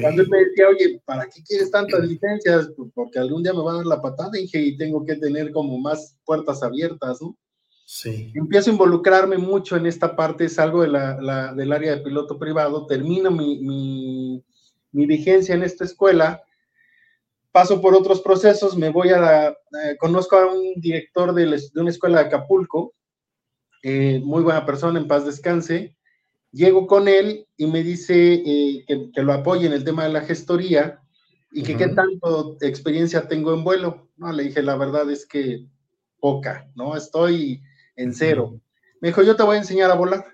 Cuando 0.00 0.22
él 0.22 0.28
me 0.28 0.44
decía, 0.44 0.68
oye, 0.68 1.02
¿para 1.04 1.26
qué 1.26 1.42
quieres 1.42 1.70
tantas 1.70 2.00
licencias? 2.06 2.70
Pues 2.76 2.90
porque 2.94 3.18
algún 3.18 3.42
día 3.42 3.52
me 3.52 3.62
va 3.62 3.72
a 3.72 3.76
dar 3.76 3.86
la 3.86 4.00
patada, 4.00 4.30
dije, 4.32 4.60
y 4.60 4.76
tengo 4.76 5.04
que 5.04 5.16
tener 5.16 5.50
como 5.50 5.78
más 5.78 6.16
puertas 6.24 6.62
abiertas, 6.62 7.20
¿no? 7.20 7.36
Sí. 7.84 8.32
Empiezo 8.34 8.70
a 8.70 8.72
involucrarme 8.72 9.38
mucho 9.38 9.76
en 9.76 9.86
esta 9.86 10.16
parte, 10.16 10.48
salgo 10.48 10.82
de 10.82 10.88
la, 10.88 11.54
del 11.54 11.72
área 11.72 11.96
de 11.96 12.02
piloto 12.02 12.38
privado, 12.38 12.86
termino 12.86 13.30
mi, 13.30 13.58
mi, 13.58 14.44
mi 14.92 15.06
vigencia 15.06 15.54
en 15.54 15.62
esta 15.62 15.84
escuela 15.84 16.42
paso 17.54 17.80
por 17.80 17.94
otros 17.94 18.20
procesos, 18.20 18.76
me 18.76 18.88
voy 18.88 19.10
a 19.10 19.20
la, 19.20 19.48
eh, 19.48 19.96
conozco 20.00 20.34
a 20.34 20.52
un 20.52 20.72
director 20.80 21.32
de, 21.32 21.56
una 21.76 21.90
escuela 21.90 22.18
de 22.18 22.26
Acapulco, 22.26 22.94
eh, 23.80 24.20
muy 24.24 24.42
buena 24.42 24.66
persona, 24.66 24.98
en 24.98 25.06
paz 25.06 25.24
descanse, 25.24 25.96
llego 26.50 26.88
con 26.88 27.06
él 27.06 27.46
y 27.56 27.68
me 27.68 27.84
dice 27.84 28.42
eh, 28.44 28.84
que, 29.14 29.22
lo 29.22 29.32
apoye 29.32 29.68
en 29.68 29.72
el 29.72 29.84
tema 29.84 30.02
de 30.02 30.12
la 30.12 30.22
gestoría 30.22 31.00
y 31.52 31.62
que 31.62 31.76
qué 31.76 31.86
tanto 31.86 32.56
experiencia 32.60 33.28
tengo 33.28 33.54
en 33.54 33.62
vuelo. 33.62 34.10
No, 34.16 34.32
le 34.32 34.42
dije, 34.42 34.60
la 34.60 34.74
verdad 34.74 35.08
es 35.12 35.24
que 35.24 35.64
poca, 36.18 36.68
¿no? 36.74 36.96
Estoy 36.96 37.62
en 37.96 38.14
cero. 38.14 38.60
Me 39.00 39.08
dijo, 39.08 39.22
yo 39.22 39.36
te 39.36 39.42
voy 39.42 39.56
a 39.56 39.60
enseñar 39.60 39.90
a 39.90 39.94
volar. 39.94 40.24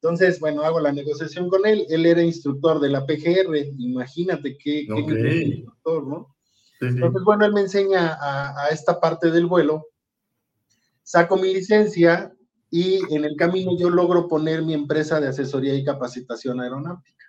Entonces, 0.00 0.38
bueno, 0.38 0.62
hago 0.62 0.78
la 0.78 0.92
negociación 0.92 1.48
con 1.48 1.66
él. 1.66 1.84
Él 1.88 2.06
era 2.06 2.22
instructor 2.22 2.80
de 2.80 2.88
la 2.88 3.04
PGR. 3.04 3.56
Imagínate 3.78 4.56
qué, 4.56 4.82
instructor, 4.82 6.06
¿no? 6.06 6.36
Entonces, 6.80 7.22
bueno, 7.24 7.44
él 7.44 7.52
me 7.52 7.62
enseña 7.62 8.16
a, 8.20 8.68
esta 8.68 9.00
parte 9.00 9.30
del 9.32 9.46
vuelo. 9.46 9.86
Saco 11.02 11.36
mi 11.36 11.52
licencia 11.52 12.32
y 12.70 13.00
en 13.12 13.24
el 13.24 13.34
camino 13.36 13.76
yo 13.76 13.90
logro 13.90 14.28
poner 14.28 14.62
mi 14.62 14.74
empresa 14.74 15.20
de 15.20 15.28
asesoría 15.28 15.74
y 15.74 15.84
capacitación 15.84 16.60
aeronáutica. 16.60 17.24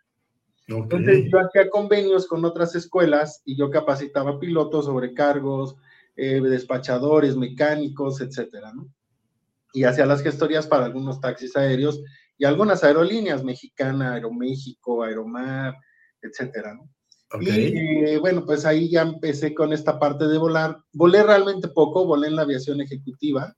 Entonces, 0.68 1.26
yo 1.32 1.40
hacía 1.40 1.68
convenios 1.72 2.28
con 2.28 2.46
otras 2.46 2.76
escuelas 2.76 3.42
y 3.44 3.58
yo 3.58 3.72
capacitaba 3.72 4.40
pilotos, 4.40 4.86
sobrecargos, 4.86 5.76
eh, 6.16 6.40
despachadores, 6.42 7.36
mecánicos, 7.36 8.22
etcétera, 8.22 8.72
¿no? 8.74 8.88
Y 9.74 9.84
hacía 9.84 10.06
las 10.06 10.22
gestorías 10.22 10.68
para 10.68 10.86
algunos 10.86 11.20
taxis 11.22 11.56
aéreos 11.56 12.02
y 12.38 12.46
algunas 12.46 12.84
aerolíneas, 12.84 13.44
Mexicana, 13.44 14.14
Aeroméxico, 14.14 15.04
Aeromar, 15.04 15.76
etcétera, 16.22 16.74
¿no? 16.74 16.90
Y 17.40 17.50
eh, 17.50 18.18
bueno, 18.18 18.44
pues 18.44 18.66
ahí 18.66 18.90
ya 18.90 19.04
empecé 19.04 19.54
con 19.54 19.72
esta 19.72 20.00
parte 20.00 20.26
de 20.28 20.38
volar. 20.38 20.78
Volé 20.94 21.22
realmente 21.22 21.68
poco, 21.68 22.06
volé 22.06 22.28
en 22.28 22.36
la 22.36 22.42
aviación 22.42 22.82
ejecutiva 22.82 23.56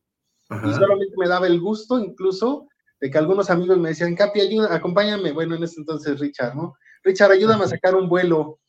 y 0.49 0.73
solamente 0.73 1.15
me 1.15 1.29
daba 1.29 1.47
el 1.47 1.61
gusto 1.61 1.97
incluso 1.97 2.67
de 2.99 3.09
que 3.09 3.17
algunos 3.17 3.49
amigos 3.49 3.77
me 3.77 3.89
decían, 3.89 4.15
Capi, 4.15 4.41
ayuda, 4.41 4.75
acompáñame. 4.75 5.31
Bueno, 5.31 5.55
en 5.55 5.63
ese 5.63 5.79
entonces 5.79 6.19
Richard, 6.19 6.55
¿no? 6.55 6.73
Richard, 7.03 7.31
ayúdame 7.31 7.63
a 7.63 7.69
sacar 7.69 7.95
un 7.95 8.09
vuelo. 8.09 8.59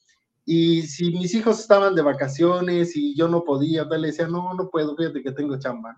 Y 0.45 0.83
si 0.83 1.11
mis 1.11 1.35
hijos 1.35 1.59
estaban 1.59 1.95
de 1.95 2.03
vacaciones 2.03 2.97
y 2.97 3.17
yo 3.17 3.29
no 3.29 3.45
podía, 3.45 3.85
le 3.85 4.07
decía, 4.07 4.29
no, 4.29 4.55
no 4.55 4.71
puedo, 4.71 4.97
fíjate 4.97 5.23
que 5.23 5.33
tengo 5.33 5.59
chamba. 5.59 5.97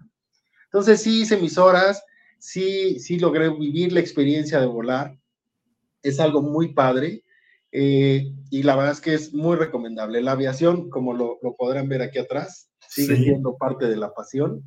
Entonces 0.75 1.03
sí 1.03 1.23
hice 1.23 1.37
mis 1.37 1.57
horas, 1.57 2.03
sí, 2.37 2.99
sí 2.99 3.21
logré 3.21 3.49
vivir 3.49 3.93
la 3.93 4.01
experiencia 4.01 4.59
de 4.59 4.67
volar. 4.67 5.17
Es 6.03 6.19
algo 6.19 6.43
muy 6.43 6.75
padre 6.75 7.23
eh, 7.71 8.33
y 8.51 8.65
la 8.65 8.75
verdad 8.75 8.91
es 8.91 9.01
que 9.01 9.15
es 9.15 9.33
muy 9.33 9.55
recomendable. 9.55 10.21
La 10.21 10.33
aviación, 10.33 10.91
como 10.91 11.15
lo, 11.15 11.39
podrán 11.57 11.89
ver 11.89 12.03
aquí 12.03 12.19
atrás, 12.19 12.71
sigue 12.89 13.15
siendo 13.15 13.57
parte 13.57 13.87
de 13.87 13.97
la 13.97 14.13
pasión. 14.13 14.65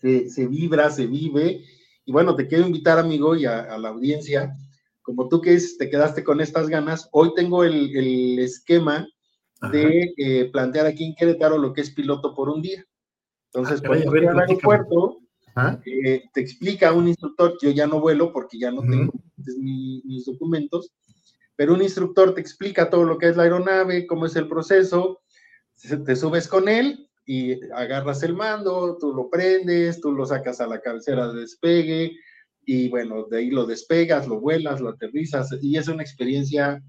Se, 0.00 0.28
se, 0.28 0.48
vibra, 0.48 0.90
se 0.90 1.06
vive. 1.06 1.62
Y 2.04 2.10
bueno, 2.10 2.34
te 2.34 2.48
quiero 2.48 2.66
invitar, 2.66 2.98
amigo, 2.98 3.36
y 3.36 3.46
a, 3.46 3.78
la 3.78 3.90
audiencia, 3.90 4.56
como 5.02 5.28
tú 5.28 5.40
que 5.40 5.56
te 5.78 5.88
quedaste 5.88 6.24
con 6.24 6.40
estas 6.40 6.68
ganas, 6.68 7.08
hoy 7.12 7.32
tengo 7.36 7.62
el, 7.62 7.96
el 7.96 8.40
esquema 8.40 9.06
de 9.70 10.14
eh, 10.16 10.50
plantear 10.52 10.86
aquí 10.86 11.04
en 11.04 11.14
Querétaro 11.14 11.58
lo 11.58 11.72
que 11.72 11.82
es 11.82 11.90
piloto 11.92 12.34
por 12.34 12.48
un 12.48 12.60
día. 12.60 12.84
Entonces, 13.54 13.80
ah, 13.84 13.86
cuando 13.86 14.16
ir 14.16 14.28
al 14.28 14.38
aeropuerto, 14.38 15.18
eh, 15.84 16.24
te 16.32 16.40
explica 16.40 16.92
un 16.92 17.08
instructor, 17.08 17.58
yo 17.60 17.70
ya 17.70 17.86
no 17.86 18.00
vuelo 18.00 18.32
porque 18.32 18.58
ya 18.58 18.70
no 18.70 18.80
tengo 18.80 19.12
mis 19.36 20.24
documentos, 20.24 20.90
pero 21.54 21.74
un 21.74 21.82
instructor 21.82 22.34
te 22.34 22.40
explica 22.40 22.88
todo 22.88 23.04
lo 23.04 23.18
que 23.18 23.28
es 23.28 23.36
la 23.36 23.42
aeronave, 23.42 24.06
cómo 24.06 24.26
es 24.26 24.36
el 24.36 24.48
proceso, 24.48 25.20
te 26.06 26.16
subes 26.16 26.48
con 26.48 26.68
él 26.68 27.10
y 27.26 27.62
agarras 27.72 28.22
el 28.22 28.34
mando, 28.34 28.96
tú 28.98 29.12
lo 29.12 29.28
prendes, 29.28 30.00
tú 30.00 30.12
lo 30.12 30.24
sacas 30.24 30.60
a 30.60 30.66
la 30.66 30.80
cabecera 30.80 31.28
de 31.28 31.40
despegue 31.40 32.12
y 32.64 32.88
bueno, 32.88 33.26
de 33.30 33.38
ahí 33.38 33.50
lo 33.50 33.66
despegas, 33.66 34.26
lo 34.26 34.40
vuelas, 34.40 34.80
lo 34.80 34.90
aterrizas 34.90 35.50
y 35.60 35.76
es 35.76 35.88
una 35.88 36.02
experiencia 36.02 36.82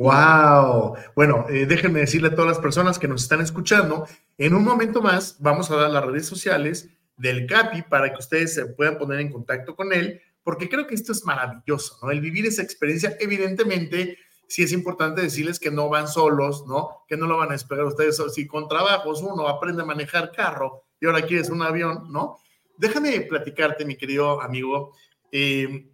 Wow. 0.00 0.96
Bueno, 1.14 1.44
eh, 1.50 1.66
déjenme 1.66 2.00
decirle 2.00 2.28
a 2.28 2.34
todas 2.34 2.48
las 2.48 2.58
personas 2.58 2.98
que 2.98 3.06
nos 3.06 3.22
están 3.22 3.42
escuchando, 3.42 4.08
en 4.38 4.54
un 4.54 4.64
momento 4.64 5.02
más 5.02 5.36
vamos 5.40 5.70
a 5.70 5.76
dar 5.76 5.90
las 5.90 6.06
redes 6.06 6.24
sociales 6.24 6.88
del 7.18 7.46
CAPI 7.46 7.82
para 7.82 8.10
que 8.10 8.18
ustedes 8.18 8.54
se 8.54 8.64
puedan 8.64 8.96
poner 8.96 9.20
en 9.20 9.30
contacto 9.30 9.76
con 9.76 9.92
él, 9.92 10.22
porque 10.42 10.70
creo 10.70 10.86
que 10.86 10.94
esto 10.94 11.12
es 11.12 11.22
maravilloso, 11.26 11.98
¿no? 12.02 12.10
El 12.10 12.22
vivir 12.22 12.46
esa 12.46 12.62
experiencia, 12.62 13.14
evidentemente, 13.20 14.16
sí 14.48 14.62
es 14.62 14.72
importante 14.72 15.20
decirles 15.20 15.60
que 15.60 15.70
no 15.70 15.90
van 15.90 16.08
solos, 16.08 16.64
¿no? 16.66 17.04
Que 17.06 17.18
no 17.18 17.26
lo 17.26 17.36
van 17.36 17.52
a 17.52 17.54
esperar 17.54 17.84
ustedes, 17.84 18.22
si 18.34 18.46
con 18.46 18.68
trabajos 18.68 19.20
uno 19.20 19.48
aprende 19.48 19.82
a 19.82 19.84
manejar 19.84 20.32
carro 20.32 20.84
y 20.98 21.04
ahora 21.04 21.26
quieres 21.26 21.50
un 21.50 21.60
avión, 21.60 22.10
¿no? 22.10 22.38
Déjame 22.78 23.20
platicarte, 23.20 23.84
mi 23.84 23.96
querido 23.96 24.40
amigo, 24.40 24.94
eh, 25.30 25.90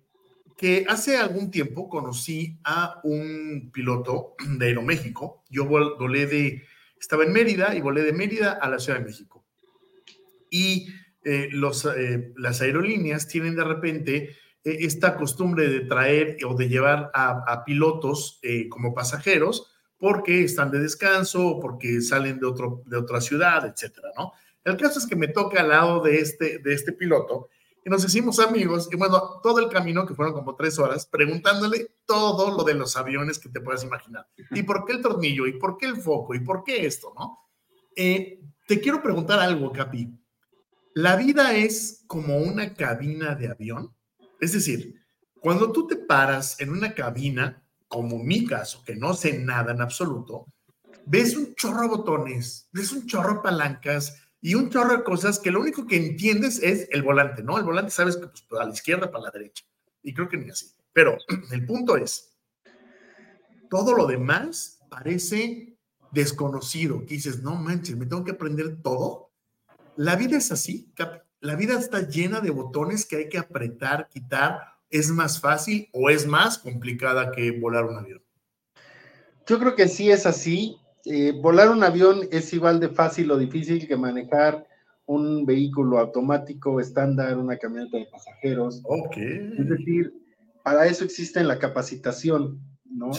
que 0.56 0.86
hace 0.88 1.18
algún 1.18 1.50
tiempo 1.50 1.88
conocí 1.88 2.58
a 2.64 3.00
un 3.04 3.70
piloto 3.72 4.34
de 4.58 4.66
Aeroméxico. 4.66 5.44
Yo 5.50 5.66
volé 5.66 6.26
de, 6.26 6.62
estaba 6.98 7.24
en 7.24 7.32
Mérida 7.32 7.74
y 7.74 7.82
volé 7.82 8.02
de 8.02 8.12
Mérida 8.12 8.52
a 8.52 8.68
la 8.70 8.78
Ciudad 8.78 8.98
de 8.98 9.04
México. 9.04 9.44
Y 10.50 10.88
eh, 11.24 11.50
eh, 11.50 12.32
las 12.36 12.60
aerolíneas 12.62 13.28
tienen 13.28 13.54
de 13.54 13.64
repente 13.64 14.36
eh, 14.64 14.78
esta 14.80 15.16
costumbre 15.16 15.68
de 15.68 15.80
traer 15.80 16.38
o 16.46 16.54
de 16.54 16.68
llevar 16.68 17.10
a, 17.12 17.64
pilotos 17.66 18.40
como 18.70 18.94
pasajeros 18.94 19.72
porque 19.98 20.44
están 20.44 20.70
de 20.70 20.78
descanso 20.78 21.58
porque 21.60 22.00
salen 22.00 22.38
de, 22.38 22.46
otro, 22.46 22.82
de 22.86 22.96
otra 22.96 23.20
ciudad, 23.20 23.66
etcétera, 23.66 24.08
¿no? 24.16 24.32
El 24.64 24.76
caso 24.76 24.98
es 24.98 25.06
que 25.06 25.16
me 25.16 25.28
toca 25.28 25.60
al 25.60 25.68
lado 25.68 26.02
de 26.02 26.18
este, 26.18 26.58
de 26.58 26.74
este 26.74 26.92
piloto 26.92 27.48
y 27.86 27.88
nos 27.88 28.04
hicimos 28.04 28.40
amigos 28.40 28.88
y 28.90 28.96
bueno, 28.96 29.38
todo 29.44 29.60
el 29.60 29.68
camino, 29.68 30.04
que 30.04 30.14
fueron 30.16 30.34
como 30.34 30.56
tres 30.56 30.76
horas, 30.76 31.06
preguntándole 31.06 31.94
todo 32.04 32.56
lo 32.56 32.64
de 32.64 32.74
los 32.74 32.96
aviones 32.96 33.38
que 33.38 33.48
te 33.48 33.60
puedas 33.60 33.84
imaginar. 33.84 34.26
¿Y 34.50 34.64
por 34.64 34.84
qué 34.84 34.94
el 34.94 35.02
tornillo? 35.02 35.46
¿Y 35.46 35.52
por 35.52 35.78
qué 35.78 35.86
el 35.86 35.96
foco? 35.96 36.34
¿Y 36.34 36.40
por 36.40 36.64
qué 36.64 36.84
esto? 36.84 37.14
¿No? 37.16 37.38
te 37.94 38.80
quiero 38.80 39.00
preguntar 39.00 39.38
algo, 39.38 39.72
Capi. 39.72 40.12
La 40.94 41.14
vida 41.14 41.54
es 41.54 42.02
como 42.08 42.38
una 42.38 42.74
cabina 42.74 43.36
de 43.36 43.50
avión. 43.52 43.94
Es 44.40 44.52
decir, 44.52 45.00
cuando 45.40 45.70
tú 45.70 45.86
te 45.86 45.94
paras 45.94 46.60
en 46.60 46.70
una 46.70 46.92
cabina, 46.92 47.62
como 47.86 48.18
mi 48.18 48.46
caso, 48.46 48.82
que 48.84 48.96
no 48.96 49.14
sé 49.14 49.38
nada 49.38 49.70
en 49.70 49.80
absoluto, 49.80 50.46
ves 51.06 51.36
un 51.36 51.54
chorro 51.54 51.82
de 51.82 51.88
botones, 51.88 52.68
ves 52.72 52.90
un 52.90 53.06
chorro 53.06 53.34
de 53.34 53.40
palancas 53.42 54.25
y 54.46 54.54
un 54.54 54.70
chorro 54.70 54.96
de 54.96 55.02
cosas 55.02 55.40
que 55.40 55.50
lo 55.50 55.60
único 55.60 55.88
que 55.88 55.96
entiendes 55.96 56.62
es 56.62 56.86
el 56.92 57.02
volante, 57.02 57.42
¿no? 57.42 57.58
El 57.58 57.64
volante 57.64 57.90
sabes 57.90 58.16
que 58.16 58.28
pues, 58.28 58.60
a 58.60 58.64
la 58.64 58.72
izquierda, 58.72 59.10
para 59.10 59.24
la 59.24 59.30
derecha. 59.32 59.64
Y 60.04 60.14
creo 60.14 60.28
que 60.28 60.36
ni 60.36 60.48
así. 60.50 60.70
Pero 60.92 61.18
el 61.50 61.66
punto 61.66 61.96
es, 61.96 62.32
todo 63.68 63.92
lo 63.94 64.06
demás 64.06 64.78
parece 64.88 65.76
desconocido, 66.12 67.00
que 67.00 67.16
dices, 67.16 67.42
no 67.42 67.56
manches, 67.56 67.96
me 67.96 68.06
tengo 68.06 68.22
que 68.22 68.30
aprender 68.30 68.80
todo. 68.82 69.32
La 69.96 70.14
vida 70.14 70.36
es 70.36 70.52
así, 70.52 70.92
la 71.40 71.56
vida 71.56 71.76
está 71.76 72.02
llena 72.08 72.40
de 72.40 72.50
botones 72.50 73.04
que 73.04 73.16
hay 73.16 73.28
que 73.28 73.38
apretar, 73.38 74.08
quitar. 74.08 74.60
¿Es 74.90 75.10
más 75.10 75.40
fácil 75.40 75.88
o 75.92 76.08
es 76.08 76.24
más 76.24 76.58
complicada 76.58 77.32
que 77.32 77.50
volar 77.50 77.84
un 77.84 77.96
avión? 77.96 78.22
Yo 79.44 79.58
creo 79.58 79.74
que 79.74 79.88
sí 79.88 80.08
es 80.08 80.24
así. 80.24 80.78
Eh, 81.08 81.32
volar 81.40 81.70
un 81.70 81.84
avión 81.84 82.22
es 82.32 82.52
igual 82.52 82.80
de 82.80 82.88
fácil 82.88 83.30
o 83.30 83.38
difícil 83.38 83.86
que 83.86 83.96
manejar 83.96 84.66
un 85.06 85.46
vehículo 85.46 86.00
automático 86.00 86.80
estándar, 86.80 87.38
una 87.38 87.56
camioneta 87.56 87.96
de 87.96 88.06
pasajeros. 88.06 88.82
Ok. 88.84 89.16
Es 89.16 89.68
decir, 89.68 90.12
para 90.64 90.86
eso 90.86 91.04
existe 91.04 91.44
la 91.44 91.60
capacitación, 91.60 92.60
¿no? 92.84 93.12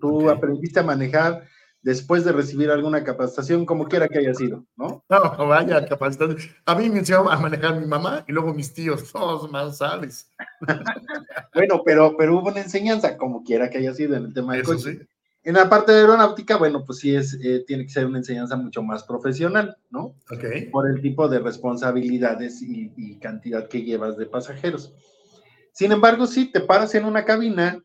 tú, 0.00 0.28
aprendiste 0.28 0.80
a 0.80 0.82
manejar 0.82 1.44
después 1.80 2.24
de 2.24 2.32
recibir 2.32 2.72
alguna 2.72 3.04
capacitación, 3.04 3.64
como 3.64 3.86
quiera 3.86 4.08
que 4.08 4.18
haya 4.18 4.34
sido, 4.34 4.66
¿no? 4.76 5.04
No, 5.08 5.46
vaya 5.46 5.86
capacitación. 5.86 6.38
A 6.66 6.74
mí 6.74 6.90
me 6.90 6.98
enseñó 6.98 7.30
a 7.30 7.38
manejar 7.38 7.78
mi 7.78 7.86
mamá 7.86 8.24
y 8.26 8.32
luego 8.32 8.52
mis 8.52 8.74
tíos, 8.74 9.12
todos 9.12 9.48
más 9.48 9.78
sabes. 9.78 10.32
bueno, 11.54 11.82
pero, 11.84 12.16
pero 12.16 12.36
hubo 12.36 12.48
una 12.48 12.62
enseñanza, 12.62 13.16
como 13.16 13.44
quiera 13.44 13.70
que 13.70 13.78
haya 13.78 13.94
sido 13.94 14.16
en 14.16 14.24
el 14.24 14.34
tema 14.34 14.56
de 14.56 14.64
coche. 14.64 15.06
En 15.44 15.54
la 15.54 15.68
parte 15.68 15.92
de 15.92 16.00
aeronáutica, 16.00 16.56
bueno, 16.56 16.84
pues 16.84 16.98
sí 16.98 17.14
es, 17.14 17.38
eh, 17.42 17.64
tiene 17.66 17.84
que 17.84 17.92
ser 17.92 18.06
una 18.06 18.18
enseñanza 18.18 18.56
mucho 18.56 18.82
más 18.82 19.04
profesional, 19.04 19.76
¿no? 19.90 20.16
Ok. 20.30 20.70
Por 20.70 20.90
el 20.90 21.00
tipo 21.00 21.28
de 21.28 21.38
responsabilidades 21.38 22.60
y, 22.60 22.92
y 22.96 23.18
cantidad 23.18 23.68
que 23.68 23.82
llevas 23.82 24.16
de 24.16 24.26
pasajeros. 24.26 24.94
Sin 25.72 25.92
embargo, 25.92 26.26
sí, 26.26 26.50
te 26.50 26.60
paras 26.60 26.94
en 26.94 27.04
una 27.04 27.24
cabina, 27.24 27.82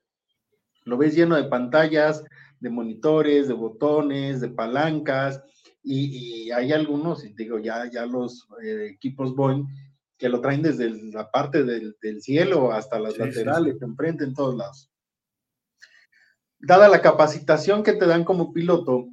lo 0.83 0.97
ves 0.97 1.15
lleno 1.15 1.35
de 1.35 1.43
pantallas, 1.43 2.23
de 2.59 2.69
monitores, 2.69 3.47
de 3.47 3.53
botones, 3.53 4.41
de 4.41 4.49
palancas, 4.49 5.41
y, 5.83 6.49
hay 6.51 6.71
algunos, 6.71 7.23
digo, 7.35 7.59
ya, 7.59 7.89
ya 7.91 8.05
los 8.05 8.47
eh, 8.63 8.87
equipos 8.93 9.35
Boeing 9.35 9.67
que 10.17 10.29
lo 10.29 10.39
traen 10.39 10.61
desde 10.61 10.89
la 11.11 11.29
parte 11.29 11.63
del, 11.63 11.95
cielo 12.21 12.71
hasta 12.71 12.99
las 12.99 13.17
laterales, 13.17 13.81
enfrente, 13.81 14.23
en 14.23 14.33
todos 14.33 14.55
lados. 14.55 14.89
Dada 16.65 16.87
la 16.87 17.01
capacitación 17.01 17.83
que 17.83 17.91
te 17.91 18.05
dan 18.05 18.23
como 18.23 18.53
piloto, 18.53 19.09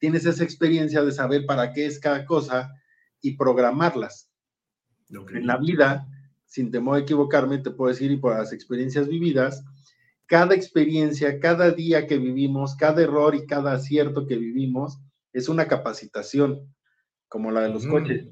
tienes 0.00 0.26
esa 0.26 0.42
experiencia 0.42 1.04
de 1.04 1.12
saber 1.12 1.46
para 1.46 1.72
qué 1.72 1.86
es 1.86 2.00
cada 2.00 2.26
cosa 2.26 2.74
y 3.20 3.36
programarlas. 3.36 4.28
En 5.08 5.46
la 5.46 5.56
vida, 5.56 6.08
sin 6.46 6.72
temor 6.72 6.96
a 6.96 7.00
equivocarme, 7.00 7.58
te 7.58 7.70
puedo 7.70 7.92
decir, 7.92 8.10
y 8.10 8.16
por 8.16 8.36
las 8.36 8.52
experiencias 8.52 9.06
vividas, 9.06 9.64
cada 10.26 10.56
experiencia, 10.56 11.38
cada 11.38 11.70
día 11.70 12.08
que 12.08 12.18
vivimos, 12.18 12.74
cada 12.74 13.02
error 13.02 13.36
y 13.36 13.46
cada 13.46 13.74
acierto 13.74 14.26
que 14.26 14.36
vivimos 14.36 14.98
es 15.32 15.48
una 15.48 15.68
capacitación, 15.68 16.74
como 17.28 17.52
la 17.52 17.60
de 17.60 17.68
los 17.68 17.86
coches, 17.86 18.26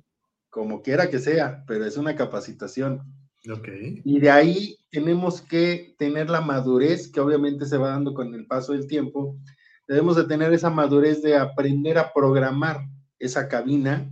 como 0.50 0.83
quiera 0.83 1.09
que 1.11 1.21
sea, 1.21 1.62
pero 1.68 1.85
es 1.85 1.97
una 1.97 2.16
capacitación. 2.16 3.02
Okay. 3.48 4.02
Y 4.04 4.20
de 4.20 4.30
ahí 4.30 4.76
tenemos 4.90 5.40
que 5.40 5.94
tener 5.98 6.30
la 6.30 6.40
madurez, 6.40 7.08
que 7.08 7.20
obviamente 7.20 7.66
se 7.66 7.76
va 7.76 7.90
dando 7.90 8.14
con 8.14 8.34
el 8.34 8.46
paso 8.46 8.72
del 8.72 8.86
tiempo. 8.86 9.38
Debemos 9.86 10.16
de 10.16 10.24
tener 10.24 10.52
esa 10.52 10.70
madurez 10.70 11.22
de 11.22 11.36
aprender 11.36 11.98
a 11.98 12.12
programar 12.12 12.80
esa 13.18 13.48
cabina 13.48 14.10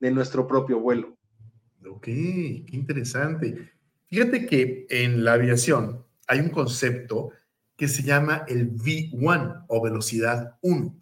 de 0.00 0.10
nuestro 0.10 0.46
propio 0.46 0.80
vuelo. 0.80 1.16
Ok, 1.86 2.04
qué 2.04 2.64
interesante. 2.72 3.70
Fíjate 4.06 4.46
que 4.46 4.86
en 4.90 5.24
la 5.24 5.34
aviación 5.34 6.04
hay 6.26 6.40
un 6.40 6.50
concepto 6.50 7.30
que 7.76 7.88
se 7.88 8.02
llama 8.02 8.44
el 8.48 8.72
V1 8.76 9.64
o 9.68 9.82
velocidad 9.82 10.56
1, 10.62 10.96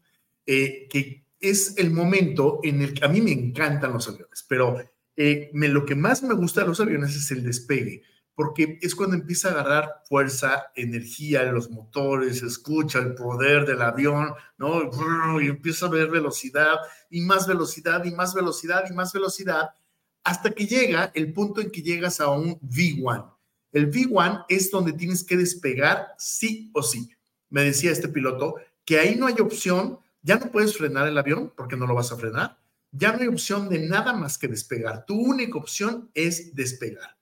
eh, 0.47 0.87
que 0.89 1.25
es 1.41 1.77
el 1.77 1.91
momento 1.91 2.61
en 2.63 2.83
el 2.83 2.95
que 2.95 3.05
a 3.05 3.09
mí 3.09 3.21
me 3.21 3.33
encantan 3.33 3.93
los 3.93 4.09
aviones, 4.09 4.45
pero 4.49 4.79
eh, 5.17 5.51
me, 5.53 5.69
lo 5.69 5.85
que 5.85 5.95
más 5.95 6.23
me 6.23 6.35
gusta 6.35 6.63
de 6.63 6.69
los 6.69 6.81
aviones 6.81 7.15
es 7.15 7.31
el 7.31 7.43
despegue, 7.43 8.03
porque 8.35 8.79
es 8.81 8.95
cuando 8.95 9.17
empieza 9.17 9.49
a 9.49 9.53
agarrar 9.53 10.03
fuerza, 10.09 10.71
energía 10.75 11.43
en 11.43 11.55
los 11.55 11.71
motores, 11.71 12.43
escucha 12.43 12.99
el 12.99 13.15
poder 13.15 13.67
del 13.67 13.83
avión, 13.83 14.33
¿no? 14.57 15.41
Y 15.41 15.49
empieza 15.49 15.87
a 15.87 15.91
ver 15.91 16.09
velocidad 16.09 16.79
y 17.11 17.21
más 17.21 17.47
velocidad 17.47 18.05
y 18.05 18.13
más 18.13 18.35
velocidad 18.35 18.85
y 18.91 18.95
más 18.95 19.13
velocidad 19.13 19.71
hasta 20.25 20.51
que 20.51 20.67
llega 20.67 21.11
el 21.15 21.33
punto 21.33 21.61
en 21.61 21.71
que 21.71 21.83
llegas 21.83 22.21
a 22.21 22.29
un 22.29 22.59
V1. 22.61 23.37
El 23.73 23.91
V1 23.91 24.45
es 24.49 24.71
donde 24.71 24.93
tienes 24.93 25.25
que 25.25 25.37
despegar 25.37 26.09
sí 26.19 26.71
o 26.75 26.83
sí. 26.83 27.11
Me 27.51 27.65
decía 27.65 27.91
este 27.91 28.09
piloto 28.09 28.57
que 28.85 28.99
ahí 28.99 29.17
no 29.17 29.27
hay 29.27 29.35
opción, 29.41 29.99
ya 30.23 30.37
no 30.37 30.51
puedes 30.51 30.77
frenar 30.77 31.09
el 31.09 31.19
avión 31.19 31.53
porque 31.57 31.77
no 31.77 31.87
lo 31.87 31.95
vas 31.95 32.13
a 32.13 32.17
frenar, 32.17 32.59
ya 32.93 33.13
no 33.13 33.23
hay 33.23 33.29
opción 33.29 33.69
de 33.69 33.81
nada 33.89 34.13
más 34.13 34.39
que 34.39 34.49
despegar. 34.49 35.05
Tu 35.07 35.15
única 35.15 35.59
opción 35.59 36.11
es 36.15 36.55
despegar. 36.55 37.17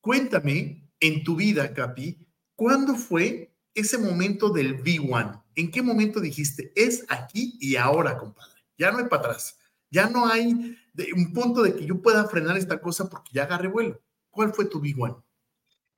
Cuéntame 0.00 0.90
en 1.00 1.24
tu 1.24 1.36
vida, 1.36 1.72
Capi, 1.72 2.18
¿cuándo 2.56 2.96
fue 2.96 3.54
ese 3.74 3.98
momento 3.98 4.50
del 4.50 4.82
V1? 4.82 5.42
¿En 5.54 5.70
qué 5.70 5.80
momento 5.80 6.20
dijiste, 6.20 6.72
es 6.74 7.04
aquí 7.08 7.56
y 7.60 7.76
ahora, 7.76 8.18
compadre? 8.18 8.60
Ya 8.76 8.90
no 8.90 8.98
hay 8.98 9.04
para 9.04 9.22
atrás. 9.22 9.58
Ya 9.90 10.08
no 10.08 10.26
hay 10.26 10.76
un 11.14 11.32
punto 11.32 11.62
de 11.62 11.74
que 11.74 11.86
yo 11.86 12.02
pueda 12.02 12.26
frenar 12.26 12.56
esta 12.56 12.80
cosa 12.80 13.08
porque 13.08 13.30
ya 13.32 13.44
agarré 13.44 13.68
vuelo. 13.68 14.00
¿Cuál 14.30 14.52
fue 14.52 14.64
tu 14.64 14.80
V1? 14.80 15.22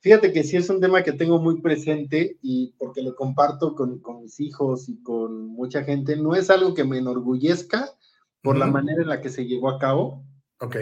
Fíjate 0.01 0.33
que 0.33 0.45
sí 0.45 0.59
es 0.59 0.69
un 0.69 0.83
tema 0.83 1.03
que 1.03 1.13
tengo 1.13 1.41
muy 1.41 1.63
presente 1.63 2.39
y 2.43 2.75
porque 2.77 3.01
lo 3.01 3.17
comparto 3.17 3.75
con, 3.75 4.03
mis 4.21 4.39
hijos 4.39 4.89
y 4.91 5.03
con 5.03 5.47
mucha 5.47 5.83
gente, 5.83 6.17
no 6.17 6.35
es 6.35 6.51
algo 6.51 6.75
que 6.75 6.85
me 6.85 6.99
enorgullezca 6.99 7.89
por 8.45 8.59
la 8.59 8.67
manera 8.67 9.01
en 9.01 9.09
la 9.09 9.23
que 9.23 9.31
se 9.31 9.47
llevó 9.47 9.71
a 9.71 9.79
cabo. 9.79 10.23
Ok. 10.61 10.77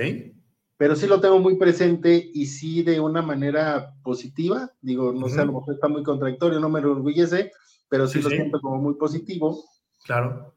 Pero 0.76 0.96
sí 0.96 1.06
lo 1.06 1.20
tengo 1.20 1.38
muy 1.38 1.56
presente 1.56 2.30
y 2.34 2.46
sí 2.46 2.82
de 2.82 2.98
una 2.98 3.22
manera 3.22 3.94
positiva. 4.02 4.72
Digo, 4.80 5.12
no 5.12 5.28
sé, 5.28 5.40
a 5.40 5.44
lo 5.44 5.52
mejor 5.52 5.74
está 5.74 5.86
muy 5.86 6.02
contradictorio, 6.02 6.58
no 6.58 6.68
me 6.68 6.80
enorgullece, 6.80 7.52
pero 7.88 8.08
sí, 8.08 8.20
lo 8.20 8.30
siento 8.30 8.60
como 8.60 8.78
muy 8.78 8.94
positivo. 8.94 9.64
Claro. 10.04 10.56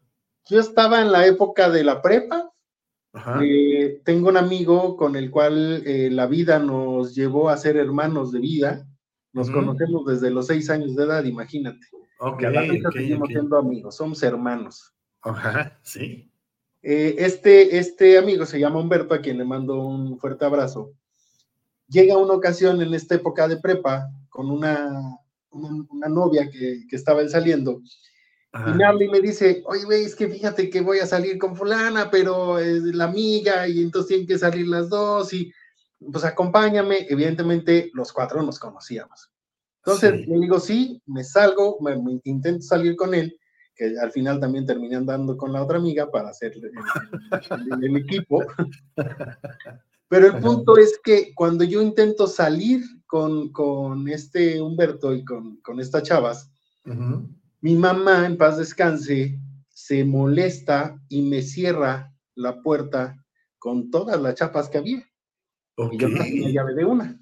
Yo 0.49 0.59
estaba 0.59 0.99
en 0.99 1.11
la 1.11 1.27
época 1.27 1.69
de 1.69 1.83
la 1.83 2.01
prepa, 2.01 2.51
eh, 3.41 4.01
tengo 4.03 4.29
un 4.29 4.37
amigo 4.37 4.97
con 4.97 5.15
el 5.15 5.29
cual 5.29 5.83
eh, 5.85 6.09
la 6.11 6.25
vida 6.25 6.57
nos 6.57 7.13
llevó 7.13 7.49
a 7.49 7.57
ser 7.57 7.77
hermanos 7.77 8.31
de 8.31 8.39
vida. 8.39 8.87
Nos 9.31 9.51
conocemos 9.51 10.05
desde 10.07 10.31
los 10.31 10.47
seis 10.47 10.71
años 10.71 10.95
de 10.95 11.03
edad, 11.03 11.23
imagínate. 11.23 11.85
Okay, 12.17 12.47
a 12.47 12.49
la 12.49 12.61
fecha 12.63 12.89
seguimos 12.91 13.27
siendo 13.27 13.57
amigos, 13.57 13.95
somos 13.95 14.23
hermanos. 14.23 14.95
Ajá, 15.21 15.77
sí. 15.83 16.31
Eh, 16.87 17.15
este, 17.17 17.79
este 17.79 18.17
amigo 18.17 18.45
se 18.45 18.59
llama 18.59 18.79
Humberto, 18.79 19.15
a 19.15 19.21
quien 19.21 19.39
le 19.39 19.43
mando 19.43 19.79
un 19.81 20.19
fuerte 20.19 20.45
abrazo. 20.45 20.93
Llega 21.87 22.17
una 22.17 22.33
ocasión 22.33 22.79
en 22.81 22.93
esta 22.93 23.15
época 23.15 23.47
de 23.47 23.57
prepa 23.57 24.07
con 24.29 24.51
una, 24.51 25.17
una, 25.49 26.07
novia 26.07 26.47
que, 26.49 26.85
que 26.87 26.95
estaba 26.95 27.21
él 27.21 27.29
saliendo 27.29 27.81
y 28.67 28.71
me 28.71 28.85
habla 28.85 29.03
y 29.03 29.09
me 29.09 29.19
dice, 29.19 29.61
oye, 29.65 29.83
güey, 29.83 30.05
es 30.05 30.15
que 30.15 30.29
fíjate 30.29 30.69
que 30.69 30.79
voy 30.79 30.99
a 30.99 31.05
salir 31.05 31.37
con 31.37 31.57
fulana, 31.57 32.09
pero 32.09 32.57
es 32.57 32.83
la 32.83 33.05
amiga 33.05 33.67
y 33.67 33.81
entonces 33.81 34.09
tienen 34.09 34.27
que 34.27 34.37
salir 34.37 34.67
las 34.67 34.89
dos 34.89 35.33
y 35.33 35.51
pues 36.11 36.23
acompáñame. 36.23 37.05
Evidentemente 37.09 37.91
los 37.93 38.13
cuatro 38.13 38.41
nos 38.43 38.57
conocíamos. 38.57 39.29
Entonces 39.83 40.25
le 40.25 40.39
digo, 40.39 40.59
sí, 40.59 41.01
me 41.05 41.23
salgo, 41.23 41.77
me, 41.81 42.21
intento 42.23 42.61
salir 42.61 42.95
con 42.95 43.13
él, 43.13 43.37
que 43.75 43.99
al 43.99 44.11
final 44.11 44.39
también 44.39 44.65
terminé 44.65 44.95
andando 44.95 45.35
con 45.35 45.51
la 45.51 45.61
otra 45.61 45.77
amiga 45.77 46.09
para 46.09 46.29
hacer 46.29 46.53
el, 47.81 47.97
equipo. 47.97 48.43
Pero 50.07 50.27
el 50.27 50.39
punto 50.39 50.77
es 50.77 50.99
que 51.03 51.33
cuando 51.33 51.63
yo 51.63 51.81
intento 51.81 52.27
salir 52.27 52.83
con, 53.05 53.51
con 53.51 54.07
este 54.07 54.61
Humberto 54.61 55.13
y 55.13 55.25
con, 55.25 55.57
con 55.57 55.79
estas 55.79 56.03
chavas, 56.03 56.49
mi 57.61 57.75
mamá, 57.75 58.25
en 58.25 58.37
paz 58.37 58.57
descanse, 58.57 59.39
se 59.69 60.05
molesta 60.05 60.97
y 61.09 61.23
me 61.23 61.41
cierra 61.41 62.13
la 62.35 62.61
puerta 62.61 63.21
con 63.59 63.89
todas 63.89 64.21
las 64.21 64.35
chapas 64.35 64.69
que 64.69 64.77
había. 64.77 65.09
Y 65.91 65.97
yo 65.97 66.07
tenía 66.07 66.49
llave 66.49 66.75
de 66.75 66.85
una. 66.85 67.19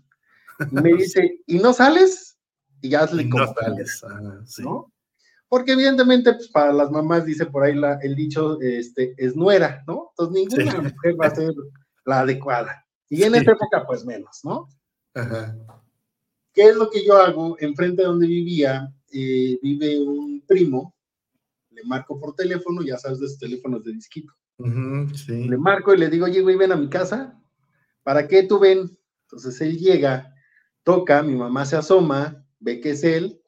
Y 0.71 0.75
me 0.75 0.93
dice, 0.93 1.41
¿y 1.47 1.57
no 1.57 1.73
sales? 1.73 2.37
Y 2.81 2.89
ya 2.89 3.01
hazle 3.01 3.27
como. 3.29 3.45
No 3.45 3.53
sales. 3.53 4.05
¿no? 4.59 4.92
Porque 5.53 5.73
evidentemente, 5.73 6.33
pues 6.33 6.47
para 6.47 6.73
las 6.73 6.89
mamás, 6.89 7.25
dice 7.25 7.45
por 7.45 7.61
ahí 7.61 7.75
la, 7.75 7.99
el 8.01 8.15
dicho, 8.15 8.59
este, 8.59 9.13
es 9.17 9.35
nuera, 9.35 9.83
¿no? 9.85 10.09
Entonces 10.09 10.33
ninguna 10.33 10.81
mujer 10.81 11.15
va 11.21 11.27
a 11.27 11.35
ser 11.35 11.53
la 12.05 12.21
adecuada. 12.21 12.83
Y 13.07 13.21
en 13.21 13.35
esta 13.35 13.51
época, 13.51 13.85
pues 13.85 14.03
menos, 14.03 14.39
¿no? 14.43 14.67
Ajá. 15.13 15.55
¿Qué 16.53 16.69
es 16.69 16.75
lo 16.75 16.89
que 16.89 17.05
yo 17.05 17.17
hago? 17.17 17.55
Enfrente 17.59 18.01
de 18.01 18.07
donde 18.07 18.25
vivía, 18.25 18.91
eh, 19.11 19.59
vive 19.61 19.99
un 19.99 20.43
primo, 20.47 20.95
le 21.69 21.83
marco 21.83 22.19
por 22.19 22.33
teléfono, 22.33 22.81
ya 22.81 22.97
sabes 22.97 23.19
de 23.19 23.27
esos 23.27 23.37
teléfonos 23.37 23.83
de 23.83 23.93
disquito. 23.93 24.33
Le 24.57 25.57
marco 25.59 25.93
y 25.93 25.99
le 25.99 26.09
digo, 26.09 26.25
oye, 26.25 26.41
güey, 26.41 26.55
ven 26.55 26.71
a 26.71 26.77
mi 26.77 26.89
casa. 26.89 27.39
¿Para 28.01 28.27
qué 28.27 28.41
tú 28.41 28.57
ven? 28.57 28.97
Entonces 29.27 29.61
él 29.61 29.77
llega, 29.77 30.33
toca, 30.81 31.21
mi 31.21 31.35
mamá 31.35 31.63
se 31.67 31.75
asoma, 31.75 32.43
ve 32.59 32.81
que 32.81 32.89
es 32.89 33.03
él, 33.03 33.39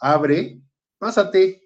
abre, 0.00 0.62
pásate. 0.98 1.62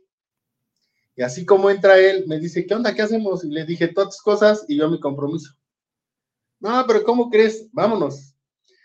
Y 1.17 1.23
así 1.23 1.45
como 1.45 1.71
entra 1.71 1.99
él, 1.99 2.25
me 2.27 2.39
dice, 2.39 2.67
¿qué 2.67 2.75
onda? 2.75 2.95
¿Qué 2.95 3.03
hacemos? 3.03 3.45
Y 3.45 3.49
le 3.49 3.65
dije, 3.65 3.89
todas 3.89 4.21
cosas 4.23 4.65
y 4.69 4.77
yo 4.77 4.89
mi 4.89 5.01
compromiso. 5.01 5.55
No, 6.61 6.85
pero 6.87 7.05
¿cómo 7.05 7.31
crees? 7.31 7.69
Vámonos. 7.73 8.35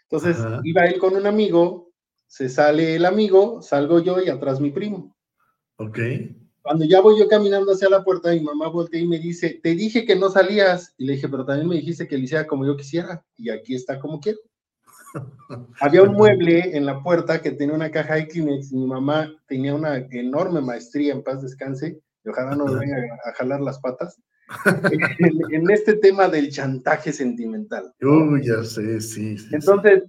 Entonces 0.04 0.38
iba 0.64 0.86
él 0.86 1.00
con 1.00 1.16
un 1.16 1.26
amigo, 1.26 1.92
se 2.28 2.50
sale 2.50 2.96
el 2.96 3.06
amigo, 3.06 3.62
salgo 3.62 4.00
yo 4.00 4.22
y 4.22 4.30
atrás 4.30 4.60
mi 4.60 4.72
primo. 4.72 5.16
Ok. 5.78 6.00
Cuando 6.62 6.86
ya 6.86 7.02
voy 7.02 7.20
yo 7.20 7.28
caminando 7.28 7.74
hacia 7.74 7.90
la 7.90 8.04
puerta, 8.04 8.32
mi 8.32 8.40
mamá 8.40 8.70
voltea 8.70 9.00
y 9.00 9.08
me 9.08 9.20
dice, 9.20 9.60
te 9.62 9.76
dije 9.76 10.06
que 10.06 10.16
no 10.16 10.30
salías. 10.30 10.94
Y 10.98 11.06
le 11.06 11.14
dije, 11.14 11.30
pero 11.30 11.46
también 11.46 11.68
me 11.68 11.76
dijiste 11.76 12.08
que 12.08 12.18
lo 12.18 12.24
hiciera 12.24 12.48
como 12.48 12.66
yo 12.66 12.76
quisiera. 12.76 13.24
Y 13.38 13.50
aquí 13.50 13.76
está 13.76 14.00
como 14.00 14.20
quiero. 14.20 14.40
Había 15.80 16.04
un 16.04 16.14
mueble 16.14 16.76
en 16.76 16.86
la 16.86 17.02
puerta 17.02 17.42
que 17.42 17.52
tenía 17.52 17.76
una 17.76 17.92
caja 17.92 18.16
de 18.16 18.28
Kleenex. 18.28 18.72
Mi 18.72 18.86
mamá 18.86 19.32
tenía 19.48 19.74
una 19.74 19.98
enorme 20.12 20.62
maestría, 20.62 21.14
en 21.14 21.24
paz 21.24 21.42
descanse, 21.42 22.00
y 22.24 22.30
ojalá 22.30 22.56
no 22.56 22.66
me 22.66 22.80
venga 22.80 22.98
a 23.26 23.34
jalar 23.34 23.62
las 23.62 23.80
patas, 23.80 24.20
en, 25.52 25.70
este 25.70 25.96
tema 25.96 26.28
del 26.28 26.50
chantaje 26.50 27.12
sentimental. 27.12 27.94
Uy, 28.02 28.46
ya 28.46 28.64
sé, 28.64 29.02
sí. 29.02 29.38
sí 29.38 29.48
Entonces, 29.52 30.04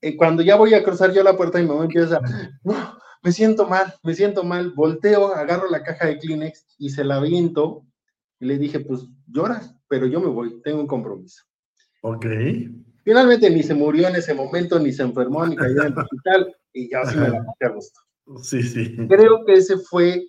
eh, 0.00 0.16
cuando 0.16 0.42
ya 0.42 0.56
voy 0.56 0.74
a 0.74 0.82
cruzar 0.82 1.12
yo 1.12 1.22
la 1.22 1.36
puerta, 1.36 1.58
mi 1.58 1.66
mamá 1.66 1.84
empieza, 1.84 2.20
no, 2.64 2.98
me 3.22 3.32
siento 3.32 3.68
mal, 3.68 3.94
me 4.02 4.14
siento 4.14 4.44
mal, 4.44 4.72
volteo, 4.72 5.34
agarro 5.34 5.70
la 5.70 5.82
caja 5.82 6.06
de 6.06 6.18
Kleenex 6.18 6.66
y 6.78 6.90
se 6.90 7.04
la 7.04 7.16
aviento. 7.16 7.84
Y 8.40 8.46
le 8.46 8.58
dije, 8.58 8.80
pues 8.80 9.06
llora, 9.28 9.62
pero 9.88 10.06
yo 10.06 10.20
me 10.20 10.26
voy, 10.26 10.60
tengo 10.62 10.80
un 10.80 10.88
compromiso. 10.88 11.44
Ok. 12.02 12.26
Finalmente 13.04 13.50
ni 13.50 13.62
se 13.62 13.74
murió 13.74 14.08
en 14.08 14.16
ese 14.16 14.34
momento, 14.34 14.78
ni 14.78 14.92
se 14.92 15.02
enfermó, 15.02 15.44
ni 15.46 15.56
cayó 15.56 15.82
en 15.82 15.92
el 15.92 15.98
hospital, 15.98 16.56
y 16.72 16.90
ya 16.90 17.04
sí 17.04 17.16
me 17.16 17.28
la 17.28 17.44
pasé 17.44 17.64
a 17.64 17.68
gusto. 17.68 18.00
Sí, 18.42 18.62
sí. 18.62 18.96
Creo 19.08 19.44
que 19.44 19.54
ese 19.54 19.76
fue 19.78 20.24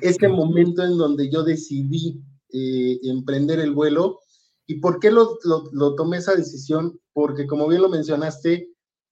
ese 0.00 0.28
momento 0.28 0.84
en 0.84 0.96
donde 0.98 1.30
yo 1.30 1.42
decidí 1.42 2.22
eh, 2.52 2.98
emprender 3.04 3.60
el 3.60 3.72
vuelo. 3.72 4.20
¿Y 4.66 4.76
por 4.76 5.00
qué 5.00 5.10
lo, 5.10 5.38
lo, 5.72 5.94
tomé 5.96 6.18
esa 6.18 6.34
decisión? 6.34 7.00
Porque 7.12 7.46
como 7.46 7.66
bien 7.66 7.82
lo 7.82 7.88
mencionaste, 7.88 8.68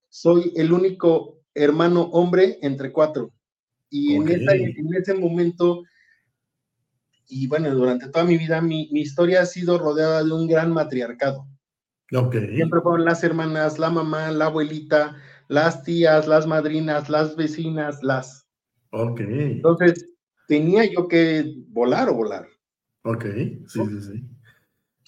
soy 0.08 0.52
el 0.54 0.72
único 0.72 1.40
hermano 1.54 2.02
hombre 2.12 2.58
entre 2.62 2.92
cuatro. 2.92 3.32
Y 3.90 4.14
en, 4.14 4.28
en 4.28 4.94
ese 4.94 5.14
momento, 5.14 5.82
y 7.26 7.46
bueno, 7.48 7.74
durante 7.74 8.08
toda 8.08 8.24
mi 8.24 8.36
vida, 8.36 8.60
mi, 8.60 8.88
mi 8.92 9.00
historia 9.00 9.42
ha 9.42 9.46
sido 9.46 9.78
rodeada 9.78 10.22
de 10.22 10.32
un 10.32 10.46
gran 10.46 10.72
matriarcado. 10.72 11.46
Siempre 12.08 12.80
fueron 12.80 13.04
las 13.04 13.22
hermanas, 13.22 13.78
la 13.78 13.90
mamá, 13.90 14.30
la 14.30 14.46
abuelita, 14.46 15.16
las 15.48 15.82
tías, 15.82 16.26
las 16.26 16.46
madrinas, 16.46 17.10
las 17.10 17.36
vecinas, 17.36 18.02
las. 18.02 18.46
Ok. 18.90 19.20
Entonces, 19.20 20.08
tenía 20.46 20.90
yo 20.90 21.06
que 21.06 21.54
volar 21.68 22.08
o 22.08 22.14
volar. 22.14 22.48
Ok, 23.02 23.24
sí, 23.66 23.80
sí, 23.86 24.00
sí. 24.00 24.24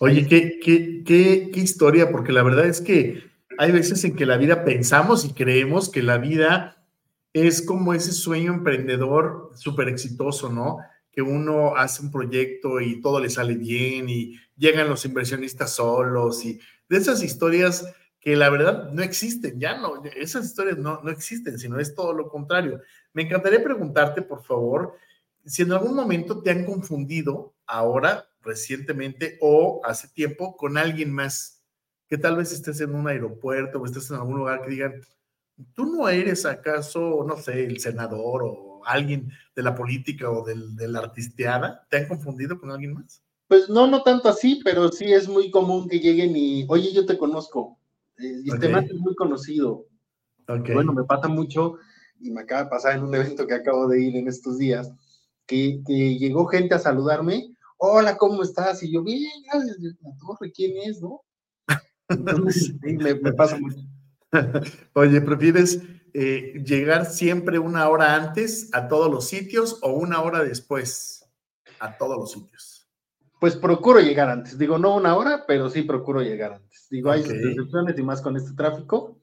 Oye, 0.00 0.26
¿qué, 0.26 0.58
qué, 0.62 1.02
qué, 1.04 1.50
qué 1.52 1.60
historia, 1.60 2.10
porque 2.10 2.32
la 2.32 2.42
verdad 2.42 2.66
es 2.66 2.80
que 2.80 3.22
hay 3.58 3.72
veces 3.72 4.04
en 4.04 4.14
que 4.14 4.26
la 4.26 4.38
vida 4.38 4.64
pensamos 4.64 5.24
y 5.24 5.32
creemos 5.32 5.90
que 5.90 6.02
la 6.02 6.18
vida 6.18 6.86
es 7.32 7.62
como 7.62 7.94
ese 7.94 8.12
sueño 8.12 8.52
emprendedor 8.52 9.50
súper 9.54 9.88
exitoso, 9.88 10.50
¿no? 10.50 10.78
Que 11.12 11.22
uno 11.22 11.76
hace 11.76 12.02
un 12.02 12.10
proyecto 12.10 12.80
y 12.80 13.00
todo 13.00 13.20
le 13.20 13.30
sale 13.30 13.54
bien 13.54 14.08
y 14.08 14.36
llegan 14.56 14.88
los 14.88 15.04
inversionistas 15.04 15.74
solos 15.74 16.44
y 16.44 16.60
de 16.90 16.96
esas 16.96 17.22
historias 17.22 17.86
que 18.20 18.36
la 18.36 18.50
verdad 18.50 18.90
no 18.90 19.02
existen, 19.02 19.58
ya 19.58 19.78
no, 19.78 20.02
esas 20.16 20.44
historias 20.44 20.76
no, 20.76 21.00
no 21.02 21.10
existen, 21.10 21.58
sino 21.58 21.78
es 21.78 21.94
todo 21.94 22.12
lo 22.12 22.28
contrario. 22.28 22.82
Me 23.14 23.22
encantaría 23.22 23.62
preguntarte, 23.62 24.20
por 24.20 24.42
favor, 24.42 24.96
si 25.46 25.62
en 25.62 25.72
algún 25.72 25.94
momento 25.94 26.42
te 26.42 26.50
han 26.50 26.66
confundido 26.66 27.54
ahora, 27.66 28.28
recientemente 28.42 29.38
o 29.40 29.80
hace 29.84 30.08
tiempo, 30.08 30.56
con 30.56 30.76
alguien 30.76 31.12
más, 31.12 31.62
que 32.08 32.18
tal 32.18 32.36
vez 32.36 32.52
estés 32.52 32.80
en 32.80 32.94
un 32.94 33.06
aeropuerto 33.06 33.78
o 33.78 33.86
estés 33.86 34.10
en 34.10 34.16
algún 34.16 34.38
lugar 34.38 34.62
que 34.62 34.70
digan, 34.70 35.00
tú 35.74 35.86
no 35.86 36.08
eres 36.08 36.44
acaso, 36.44 37.24
no 37.26 37.36
sé, 37.36 37.64
el 37.64 37.78
senador 37.78 38.42
o 38.44 38.82
alguien 38.84 39.30
de 39.54 39.62
la 39.62 39.76
política 39.76 40.28
o 40.28 40.44
del, 40.44 40.74
de 40.74 40.88
la 40.88 40.98
artisteada, 40.98 41.86
¿te 41.88 41.98
han 41.98 42.08
confundido 42.08 42.58
con 42.58 42.72
alguien 42.72 42.94
más? 42.94 43.22
Pues 43.50 43.68
no, 43.68 43.88
no 43.88 44.04
tanto 44.04 44.28
así, 44.28 44.60
pero 44.62 44.92
sí 44.92 45.12
es 45.12 45.26
muy 45.26 45.50
común 45.50 45.88
que 45.88 45.98
lleguen 45.98 46.36
y, 46.36 46.64
oye, 46.68 46.92
yo 46.92 47.04
te 47.04 47.18
conozco. 47.18 47.80
Eh, 48.16 48.42
y 48.44 48.48
este 48.48 48.68
más 48.68 48.84
es 48.84 48.94
muy 48.94 49.12
conocido. 49.16 49.88
Bueno, 50.46 50.92
me 50.92 51.02
pasa 51.02 51.26
mucho 51.26 51.74
y 52.20 52.30
me 52.30 52.42
acaba 52.42 52.62
de 52.62 52.70
pasar 52.70 52.96
en 52.96 53.02
un 53.02 53.12
evento 53.12 53.48
que 53.48 53.54
acabo 53.54 53.88
de 53.88 54.04
ir 54.04 54.16
en 54.16 54.28
estos 54.28 54.56
días, 54.56 54.92
que, 55.46 55.82
llegó 55.84 56.46
gente 56.46 56.76
a 56.76 56.78
saludarme. 56.78 57.52
Hola, 57.76 58.16
¿cómo 58.16 58.44
estás? 58.44 58.84
Y 58.84 58.92
yo, 58.92 59.02
bien, 59.02 59.42
gracias, 59.50 59.78
la 59.80 60.16
torre, 60.20 60.52
¿quién 60.52 60.88
es, 60.88 61.02
no? 61.02 61.22
Entonces, 62.08 62.66
sí, 62.80 62.96
me, 62.98 63.16
pasa 63.32 63.58
mucho. 63.58 63.80
Oye, 64.94 65.20
¿prefieres 65.22 65.82
eh, 66.14 66.62
llegar 66.64 67.04
siempre 67.04 67.58
una 67.58 67.88
hora 67.88 68.14
antes 68.14 68.72
a 68.72 68.86
todos 68.86 69.10
los 69.10 69.26
sitios 69.26 69.80
o 69.82 69.90
una 69.90 70.22
hora 70.22 70.44
después 70.44 71.28
a 71.80 71.98
todos 71.98 72.16
los 72.16 72.30
sitios? 72.30 72.79
Pues 73.40 73.56
procuro 73.56 74.00
llegar 74.00 74.28
antes. 74.28 74.58
Digo, 74.58 74.78
no 74.78 74.94
una 74.94 75.16
hora, 75.16 75.44
pero 75.48 75.70
sí 75.70 75.82
procuro 75.82 76.22
llegar 76.22 76.52
antes. 76.52 76.86
Digo, 76.90 77.10
hay 77.10 77.22
excepciones 77.22 77.98
y 77.98 78.02
más 78.02 78.20
con 78.20 78.36
este 78.36 78.52
tráfico, 78.52 79.18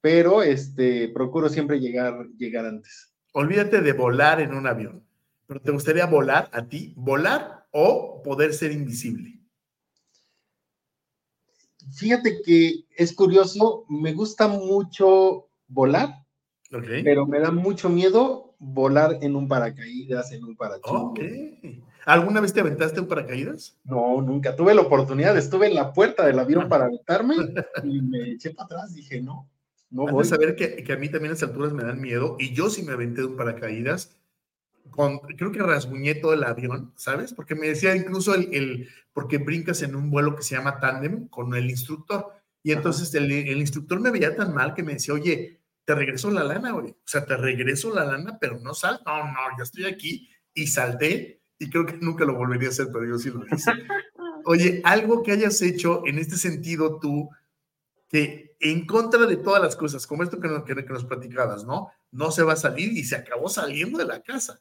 pero 0.00 0.42
este, 0.42 1.08
procuro 1.10 1.48
siempre 1.50 1.78
llegar, 1.78 2.26
llegar 2.38 2.64
antes. 2.64 3.12
Olvídate 3.32 3.82
de 3.82 3.92
volar 3.92 4.40
en 4.40 4.54
un 4.54 4.66
avión, 4.66 5.06
pero 5.46 5.60
¿te 5.60 5.70
gustaría 5.70 6.06
volar 6.06 6.48
a 6.52 6.66
ti? 6.66 6.94
¿Volar 6.96 7.66
o 7.72 8.22
poder 8.24 8.54
ser 8.54 8.72
invisible? 8.72 9.38
Fíjate 11.94 12.40
que 12.42 12.86
es 12.96 13.14
curioso, 13.14 13.84
me 13.88 14.14
gusta 14.14 14.48
mucho 14.48 15.48
volar, 15.68 16.24
pero 16.70 17.26
me 17.26 17.40
da 17.40 17.50
mucho 17.50 17.90
miedo 17.90 18.51
volar 18.62 19.18
en 19.20 19.34
un 19.34 19.48
paracaídas, 19.48 20.30
en 20.32 20.44
un 20.44 20.56
paracaídas. 20.56 21.60
¿Alguna 22.06 22.40
vez 22.40 22.52
te 22.52 22.60
aventaste 22.60 23.00
un 23.00 23.08
paracaídas? 23.08 23.76
No, 23.84 24.22
nunca. 24.22 24.54
Tuve 24.54 24.74
la 24.74 24.82
oportunidad, 24.82 25.36
estuve 25.36 25.66
en 25.66 25.74
la 25.74 25.92
puerta 25.92 26.24
del 26.24 26.38
avión 26.38 26.68
para 26.68 26.84
aventarme 26.84 27.34
y 27.84 28.00
me 28.00 28.30
eché 28.30 28.50
para 28.50 28.66
atrás. 28.66 28.94
Dije, 28.94 29.20
no, 29.20 29.48
no 29.90 30.06
voy. 30.06 30.22
a 30.22 30.24
saber 30.24 30.54
que, 30.54 30.92
a 30.92 30.96
mí 30.96 31.08
también 31.08 31.32
las 31.32 31.42
alturas 31.42 31.72
me 31.72 31.82
dan 31.82 32.00
miedo 32.00 32.36
y 32.38 32.54
yo 32.54 32.70
sí 32.70 32.82
me 32.82 32.92
aventé 32.92 33.22
de 33.22 33.28
un 33.28 33.36
paracaídas. 33.36 34.16
Con, 34.90 35.18
creo 35.20 35.50
que 35.52 35.62
rasguñé 35.62 36.14
todo 36.16 36.34
el 36.34 36.44
avión, 36.44 36.92
¿sabes? 36.96 37.32
Porque 37.32 37.54
me 37.54 37.68
decía 37.68 37.96
incluso 37.96 38.34
el, 38.34 38.52
el 38.52 38.88
porque 39.12 39.38
brincas 39.38 39.82
en 39.82 39.96
un 39.96 40.10
vuelo 40.10 40.36
que 40.36 40.42
se 40.42 40.54
llama 40.54 40.78
tándem 40.78 41.28
con 41.28 41.54
el 41.54 41.68
instructor. 41.70 42.32
Y 42.62 42.72
entonces 42.72 43.12
el, 43.14 43.30
el, 43.30 43.58
instructor 43.58 43.98
me 44.00 44.10
veía 44.10 44.36
tan 44.36 44.54
mal 44.54 44.74
que 44.74 44.82
me 44.82 44.92
decía, 44.94 45.14
oye, 45.14 45.61
te 45.84 45.94
regreso 45.94 46.30
la 46.30 46.44
lana, 46.44 46.72
güey. 46.72 46.90
O 46.90 46.96
sea, 47.04 47.24
te 47.24 47.36
regreso 47.36 47.94
la 47.94 48.04
lana, 48.04 48.38
pero 48.40 48.58
no 48.58 48.74
salto. 48.74 49.04
No, 49.06 49.24
no, 49.24 49.40
ya 49.56 49.64
estoy 49.64 49.84
aquí. 49.86 50.28
Y 50.54 50.66
salté 50.66 51.42
y 51.62 51.70
creo 51.70 51.86
que 51.86 51.94
nunca 51.94 52.24
lo 52.24 52.34
volvería 52.34 52.68
a 52.68 52.72
hacer, 52.72 52.88
pero 52.92 53.06
yo 53.06 53.18
sí 53.18 53.30
lo 53.30 53.44
hice. 53.54 53.70
Oye, 54.44 54.80
algo 54.84 55.22
que 55.22 55.32
hayas 55.32 55.62
hecho 55.62 56.02
en 56.06 56.18
este 56.18 56.36
sentido 56.36 56.98
tú, 56.98 57.30
que 58.08 58.56
en 58.58 58.84
contra 58.84 59.26
de 59.26 59.36
todas 59.36 59.62
las 59.62 59.76
cosas, 59.76 60.06
como 60.06 60.24
esto 60.24 60.40
que 60.40 60.48
nos, 60.48 60.64
que, 60.64 60.74
nos 60.74 61.04
platicabas, 61.04 61.64
¿no? 61.64 61.90
No 62.10 62.32
se 62.32 62.42
va 62.42 62.54
a 62.54 62.56
salir 62.56 62.92
y 62.92 63.04
se 63.04 63.14
acabó 63.14 63.48
saliendo 63.48 63.98
de 63.98 64.06
la 64.06 64.20
casa. 64.22 64.58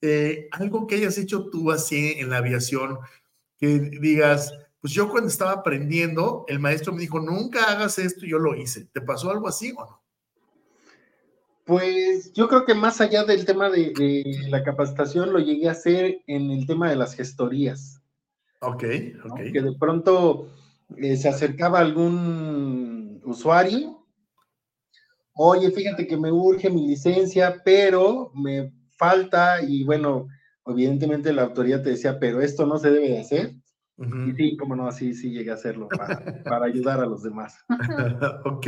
Eh, 0.00 0.48
algo 0.52 0.86
que 0.86 0.94
hayas 0.94 1.18
hecho 1.18 1.50
tú 1.50 1.72
así 1.72 2.14
en 2.18 2.30
la 2.30 2.36
aviación, 2.36 2.98
que 3.58 3.78
digas, 3.78 4.52
pues 4.80 4.92
yo 4.92 5.10
cuando 5.10 5.28
estaba 5.28 5.52
aprendiendo, 5.52 6.44
el 6.46 6.60
maestro 6.60 6.92
me 6.92 7.00
dijo, 7.00 7.18
nunca 7.18 7.64
hagas 7.64 7.98
esto 7.98 8.26
y 8.26 8.30
yo 8.30 8.38
lo 8.38 8.54
hice. 8.54 8.84
¿Te 8.86 9.00
pasó 9.00 9.30
algo 9.30 9.48
así 9.48 9.72
o 9.76 9.84
no? 9.84 10.03
Pues 11.64 12.32
yo 12.34 12.48
creo 12.48 12.66
que 12.66 12.74
más 12.74 13.00
allá 13.00 13.24
del 13.24 13.46
tema 13.46 13.70
de, 13.70 14.24
la 14.48 14.62
capacitación, 14.62 15.32
lo 15.32 15.38
llegué 15.38 15.68
a 15.68 15.72
hacer 15.72 16.20
en 16.26 16.50
el 16.50 16.66
tema 16.66 16.90
de 16.90 16.96
las 16.96 17.14
gestorías. 17.14 18.02
Ok, 18.60 18.84
ok. 19.24 19.40
Que 19.52 19.62
de 19.62 19.72
pronto 19.78 20.48
eh, 20.98 21.16
se 21.16 21.28
acercaba 21.28 21.78
algún 21.80 23.20
usuario. 23.24 24.06
Oye, 25.32 25.70
fíjate 25.70 26.06
que 26.06 26.18
me 26.18 26.30
urge 26.30 26.68
mi 26.70 26.86
licencia, 26.86 27.62
pero 27.64 28.30
me 28.34 28.72
falta, 28.96 29.62
y 29.62 29.84
bueno, 29.84 30.28
evidentemente 30.66 31.32
la 31.32 31.42
autoridad 31.42 31.82
te 31.82 31.90
decía, 31.90 32.18
pero 32.18 32.40
esto 32.42 32.66
no 32.66 32.78
se 32.78 32.90
debe 32.90 33.08
de 33.08 33.20
hacer. 33.20 33.54
Y 33.96 34.32
sí, 34.32 34.56
como 34.56 34.76
no, 34.76 34.86
así 34.86 35.14
sí 35.14 35.30
llegué 35.30 35.50
a 35.50 35.54
hacerlo 35.54 35.88
para, 35.88 36.42
para 36.44 36.66
ayudar 36.66 37.00
a 37.00 37.06
los 37.06 37.22
demás. 37.22 37.56
ok. 38.44 38.66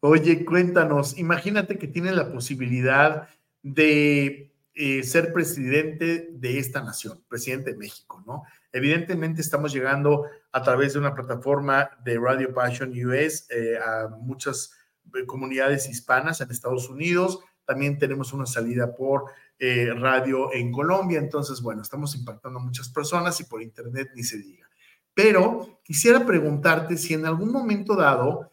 Oye, 0.00 0.44
cuéntanos, 0.44 1.18
imagínate 1.18 1.78
que 1.78 1.88
tienes 1.88 2.14
la 2.14 2.30
posibilidad 2.30 3.28
de 3.62 4.52
eh, 4.74 5.02
ser 5.04 5.32
presidente 5.32 6.28
de 6.32 6.58
esta 6.58 6.82
nación, 6.82 7.24
presidente 7.28 7.72
de 7.72 7.78
México, 7.78 8.22
¿no? 8.26 8.42
Evidentemente 8.72 9.40
estamos 9.40 9.72
llegando 9.72 10.26
a 10.52 10.62
través 10.62 10.92
de 10.92 10.98
una 10.98 11.14
plataforma 11.14 11.90
de 12.04 12.18
Radio 12.18 12.52
Passion 12.52 12.92
US 13.06 13.46
eh, 13.48 13.78
a 13.78 14.08
muchas 14.08 14.72
eh, 15.14 15.24
comunidades 15.24 15.88
hispanas 15.88 16.42
en 16.42 16.50
Estados 16.50 16.90
Unidos. 16.90 17.40
También 17.64 17.98
tenemos 17.98 18.34
una 18.34 18.44
salida 18.44 18.94
por 18.94 19.24
radio 19.58 20.52
en 20.52 20.70
Colombia. 20.70 21.18
Entonces, 21.18 21.62
bueno, 21.62 21.80
estamos 21.80 22.14
impactando 22.14 22.58
a 22.58 22.62
muchas 22.62 22.90
personas 22.90 23.40
y 23.40 23.44
por 23.44 23.62
internet 23.62 24.10
ni 24.14 24.22
se 24.22 24.36
diga. 24.36 24.68
Pero 25.14 25.80
quisiera 25.82 26.26
preguntarte 26.26 26.98
si 26.98 27.14
en 27.14 27.24
algún 27.24 27.50
momento 27.50 27.96
dado 27.96 28.52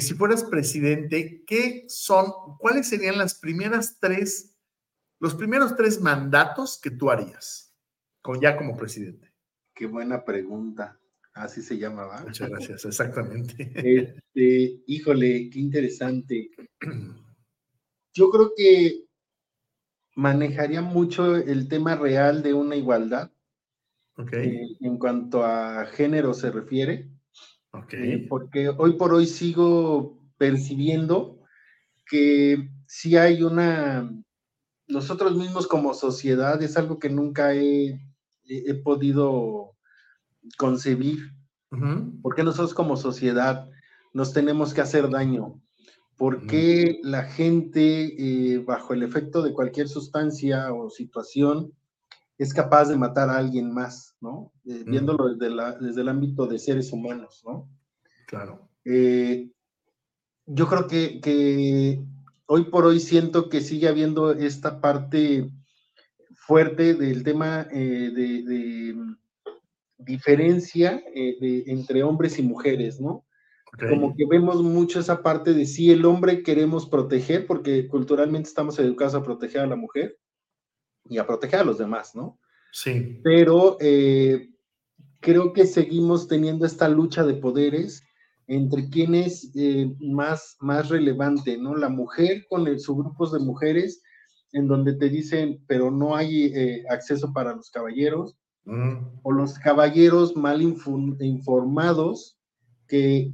si 0.00 0.14
fueras 0.14 0.44
presidente, 0.44 1.44
¿qué 1.46 1.84
son, 1.88 2.32
cuáles 2.58 2.88
serían 2.88 3.18
las 3.18 3.34
primeras 3.34 3.98
tres 4.00 4.54
los 5.24 5.34
primeros 5.34 5.74
tres 5.74 6.02
mandatos 6.02 6.78
que 6.78 6.90
tú 6.90 7.10
harías, 7.10 7.74
con 8.20 8.42
ya 8.42 8.58
como 8.58 8.76
presidente. 8.76 9.32
Qué 9.74 9.86
buena 9.86 10.22
pregunta. 10.22 11.00
Así 11.32 11.62
se 11.62 11.78
llamaba. 11.78 12.22
Muchas 12.22 12.48
gracias, 12.50 12.84
exactamente. 12.84 13.72
Este, 13.74 14.82
híjole, 14.86 15.48
qué 15.48 15.58
interesante. 15.58 16.50
Yo 18.12 18.28
creo 18.28 18.52
que 18.54 19.06
manejaría 20.14 20.82
mucho 20.82 21.36
el 21.36 21.68
tema 21.68 21.96
real 21.96 22.42
de 22.42 22.52
una 22.52 22.76
igualdad. 22.76 23.32
Okay. 24.18 24.48
Eh, 24.48 24.76
en 24.80 24.98
cuanto 24.98 25.42
a 25.42 25.86
género 25.86 26.34
se 26.34 26.50
refiere. 26.50 27.08
Okay. 27.82 28.12
Eh, 28.12 28.26
porque 28.28 28.68
hoy 28.68 28.92
por 28.94 29.12
hoy 29.12 29.26
sigo 29.26 30.18
percibiendo 30.38 31.40
que 32.06 32.70
si 32.86 33.16
hay 33.16 33.42
una, 33.42 34.10
nosotros 34.86 35.36
mismos 35.36 35.66
como 35.66 35.94
sociedad 35.94 36.62
es 36.62 36.76
algo 36.76 36.98
que 36.98 37.08
nunca 37.08 37.54
he, 37.54 38.00
he 38.46 38.74
podido 38.74 39.74
concebir. 40.56 41.32
porque 42.22 42.44
nosotros 42.44 42.72
como 42.72 42.96
sociedad 42.96 43.68
nos 44.12 44.32
tenemos 44.32 44.72
que 44.72 44.80
hacer 44.80 45.10
daño? 45.10 45.60
¿Por 46.16 46.46
qué 46.46 47.00
la 47.02 47.24
gente, 47.24 48.14
eh, 48.16 48.58
bajo 48.58 48.94
el 48.94 49.02
efecto 49.02 49.42
de 49.42 49.52
cualquier 49.52 49.88
sustancia 49.88 50.72
o 50.72 50.88
situación, 50.88 51.72
es 52.38 52.52
capaz 52.52 52.88
de 52.88 52.96
matar 52.96 53.28
a 53.30 53.38
alguien 53.38 53.72
más, 53.72 54.16
¿no? 54.20 54.52
Eh, 54.64 54.84
viéndolo 54.86 55.34
desde, 55.34 55.54
la, 55.54 55.72
desde, 55.78 56.00
el 56.00 56.08
ámbito 56.08 56.46
de 56.46 56.58
seres 56.58 56.92
humanos, 56.92 57.42
¿no? 57.44 57.68
Claro. 58.26 58.68
Eh, 58.84 59.50
yo 60.46 60.66
creo 60.66 60.86
que, 60.88 61.20
que, 61.20 62.02
hoy 62.46 62.64
por 62.64 62.84
hoy 62.84 63.00
siento 63.00 63.48
que 63.48 63.60
sigue 63.60 63.88
habiendo 63.88 64.32
esta 64.32 64.80
parte 64.80 65.50
fuerte 66.34 66.94
del 66.94 67.22
tema 67.22 67.64
de, 67.64 68.94
diferencia 69.96 71.02
entre 71.14 72.02
hombres 72.02 72.38
y 72.38 72.42
mujeres, 72.42 73.00
¿no? 73.00 73.24
Como 73.78 74.14
que 74.14 74.26
vemos 74.26 74.62
mucho 74.62 75.00
esa 75.00 75.22
parte 75.22 75.54
de 75.54 75.64
si 75.64 75.90
el 75.90 76.04
hombre 76.04 76.42
queremos 76.42 76.86
proteger, 76.86 77.46
porque 77.46 77.88
culturalmente 77.88 78.48
estamos 78.48 78.78
educados 78.78 79.14
a 79.14 79.22
proteger 79.22 79.62
a 79.62 79.66
la 79.66 79.76
mujer 79.76 80.18
y 81.08 81.18
a 81.18 81.26
proteger 81.26 81.60
a 81.60 81.64
los 81.64 81.78
demás, 81.78 82.14
¿no? 82.14 82.38
Sí. 82.72 83.20
Pero 83.22 83.76
eh, 83.80 84.50
creo 85.20 85.52
que 85.52 85.66
seguimos 85.66 86.28
teniendo 86.28 86.66
esta 86.66 86.88
lucha 86.88 87.24
de 87.24 87.34
poderes 87.34 88.02
entre 88.46 88.88
quién 88.90 89.14
es 89.14 89.50
eh, 89.54 89.94
más, 90.00 90.56
más 90.60 90.88
relevante, 90.88 91.56
¿no? 91.56 91.74
La 91.76 91.88
mujer 91.88 92.46
con 92.48 92.66
el, 92.66 92.78
sus 92.78 92.96
grupos 92.96 93.32
de 93.32 93.38
mujeres 93.38 94.02
en 94.52 94.68
donde 94.68 94.94
te 94.94 95.08
dicen, 95.08 95.64
pero 95.66 95.90
no 95.90 96.14
hay 96.14 96.52
eh, 96.54 96.84
acceso 96.88 97.32
para 97.32 97.54
los 97.54 97.70
caballeros, 97.70 98.36
mm. 98.64 99.20
o 99.22 99.32
los 99.32 99.58
caballeros 99.58 100.36
mal 100.36 100.62
informados 100.62 102.38
que, 102.86 103.30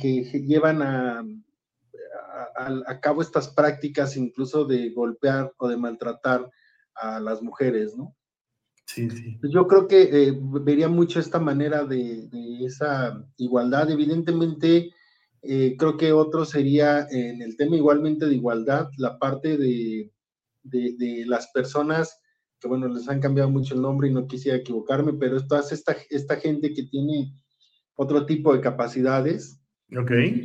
llevan 0.47 0.81
a, 0.81 1.23
a, 2.87 3.01
cabo 3.01 3.21
estas 3.21 3.49
prácticas 3.49 4.17
incluso 4.17 4.65
de 4.65 4.91
golpear 4.91 5.53
o 5.59 5.69
de 5.69 5.77
maltratar 5.77 6.51
a 6.95 7.21
las 7.21 7.43
mujeres, 7.43 7.97
¿no? 7.97 8.15
Sí, 8.87 9.09
sí. 9.11 9.39
Yo 9.43 9.69
creo 9.69 9.87
que 9.87 10.03
eh, 10.03 10.39
vería 10.41 10.89
mucho 10.89 11.21
esta 11.21 11.39
manera 11.39 11.85
de, 11.85 12.29
esa 12.65 13.25
igualdad. 13.37 13.89
Evidentemente, 13.91 14.91
eh, 15.43 15.77
creo 15.79 15.97
que 15.97 16.13
otro 16.13 16.45
sería 16.45 17.07
en 17.11 17.41
el 17.41 17.57
tema 17.57 17.77
igualmente 17.77 18.27
de 18.27 18.35
igualdad, 18.35 18.89
la 18.97 19.19
parte 19.19 19.57
de, 19.57 20.11
de, 20.63 21.25
las 21.27 21.49
personas 21.53 22.21
que, 22.59 22.69
bueno, 22.69 22.89
les 22.89 23.09
han 23.09 23.21
cambiado 23.21 23.49
mucho 23.49 23.75
el 23.75 23.83
nombre 23.83 24.09
y 24.09 24.13
no 24.13 24.27
quisiera 24.27 24.59
equivocarme, 24.59 25.15
pero 25.15 25.37
esto 25.37 25.55
hace 25.55 25.75
esta, 25.75 25.97
esta 26.11 26.37
gente 26.37 26.75
que 26.75 26.83
tiene 26.83 27.33
otro 27.95 28.27
tipo 28.27 28.53
de 28.55 28.61
capacidades, 28.61 29.61
okay. 29.97 30.43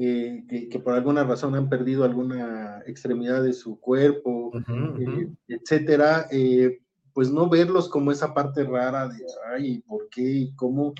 Eh, 0.00 0.68
que, 0.70 0.78
por 0.78 0.94
alguna 0.94 1.24
razón 1.24 1.56
han 1.56 1.68
perdido 1.68 2.04
alguna 2.04 2.84
extremidad 2.86 3.42
de 3.42 3.52
su 3.52 3.80
cuerpo, 3.80 4.52
eh, 4.54 5.28
etcétera, 5.48 6.28
eh, 6.30 6.78
pues 7.12 7.32
no 7.32 7.48
verlos 7.48 7.88
como 7.88 8.12
esa 8.12 8.32
parte 8.32 8.62
rara 8.62 9.08
de, 9.08 9.24
ay, 9.52 9.80
¿por 9.80 10.08
qué? 10.08 10.50
¿Cómo? 10.54 10.94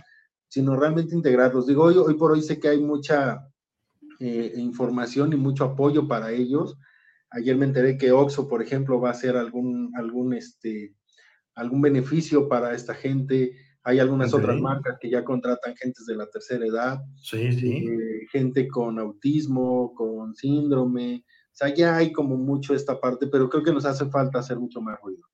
Sino 0.48 0.74
realmente 0.74 1.14
integrarlos. 1.14 1.68
Digo, 1.68 1.84
hoy, 1.84 1.96
hoy 1.96 2.14
por 2.14 2.32
hoy 2.32 2.42
sé 2.42 2.58
que 2.58 2.70
hay 2.70 2.80
mucha 2.80 3.48
información 4.18 5.32
y 5.32 5.36
mucho 5.36 5.62
apoyo 5.62 6.08
para 6.08 6.32
ellos. 6.32 6.76
Ayer 7.30 7.56
me 7.56 7.66
enteré 7.66 7.96
que 7.98 8.10
Oxo, 8.10 8.48
por 8.48 8.62
ejemplo, 8.62 9.00
va 9.00 9.10
a 9.10 9.12
hacer 9.12 9.36
algún, 9.36 9.92
algún, 9.94 10.34
este, 10.34 10.96
algún 11.54 11.82
beneficio 11.82 12.48
para 12.48 12.74
esta 12.74 12.94
gente. 12.94 13.52
Hay 13.88 14.00
algunas 14.00 14.34
otras 14.34 14.60
marcas 14.60 14.98
que 15.00 15.08
ya 15.08 15.24
contratan 15.24 15.74
gentes 15.74 16.04
de 16.04 16.14
la 16.14 16.26
tercera 16.26 16.66
edad. 16.66 17.00
Sí, 17.16 17.50
sí. 17.54 17.86
Eh, 17.88 18.26
gente 18.30 18.68
con 18.68 18.98
autismo, 18.98 19.94
con 19.94 20.34
síndrome. 20.34 21.24
O 21.26 21.56
sea, 21.56 21.74
ya 21.74 21.96
hay 21.96 22.12
como 22.12 22.36
mucho 22.36 22.74
esta 22.74 23.00
parte, 23.00 23.28
pero 23.28 23.48
creo 23.48 23.62
que 23.62 23.72
nos 23.72 23.86
hace 23.86 24.04
falta 24.10 24.40
hacer 24.40 24.58
mucho 24.58 24.82
más 24.82 25.00
ruido. 25.00 25.26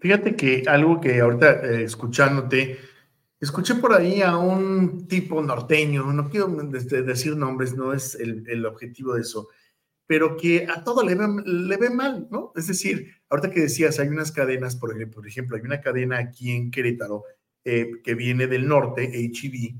Fíjate 0.00 0.34
que 0.34 0.64
algo 0.66 1.00
que 1.00 1.20
ahorita 1.20 1.64
eh, 1.64 1.84
escuchándote, 1.84 2.78
escuché 3.38 3.76
por 3.76 3.94
ahí 3.94 4.22
a 4.22 4.36
un 4.36 5.06
tipo 5.06 5.40
norteño, 5.40 6.12
no 6.12 6.28
quiero 6.28 6.48
decir 6.48 7.36
nombres, 7.36 7.76
no 7.76 7.92
es 7.92 8.16
el, 8.16 8.42
el 8.48 8.66
objetivo 8.66 9.14
de 9.14 9.20
eso, 9.20 9.46
pero 10.04 10.36
que 10.36 10.66
a 10.68 10.82
todo 10.82 11.04
le 11.04 11.14
ve, 11.14 11.28
le 11.46 11.76
ve 11.76 11.90
mal, 11.90 12.26
¿no? 12.28 12.52
Es 12.56 12.66
decir, 12.66 13.06
ahorita 13.28 13.52
que 13.52 13.60
decías, 13.60 14.00
hay 14.00 14.08
unas 14.08 14.32
cadenas, 14.32 14.74
por 14.74 14.90
ejemplo, 14.90 15.20
por 15.20 15.28
ejemplo 15.28 15.56
hay 15.56 15.62
una 15.62 15.80
cadena 15.80 16.18
aquí 16.18 16.50
en 16.50 16.72
Querétaro 16.72 17.22
eh, 17.64 18.00
que 18.02 18.14
viene 18.14 18.46
del 18.46 18.66
norte, 18.66 19.04
HEV, 19.04 19.76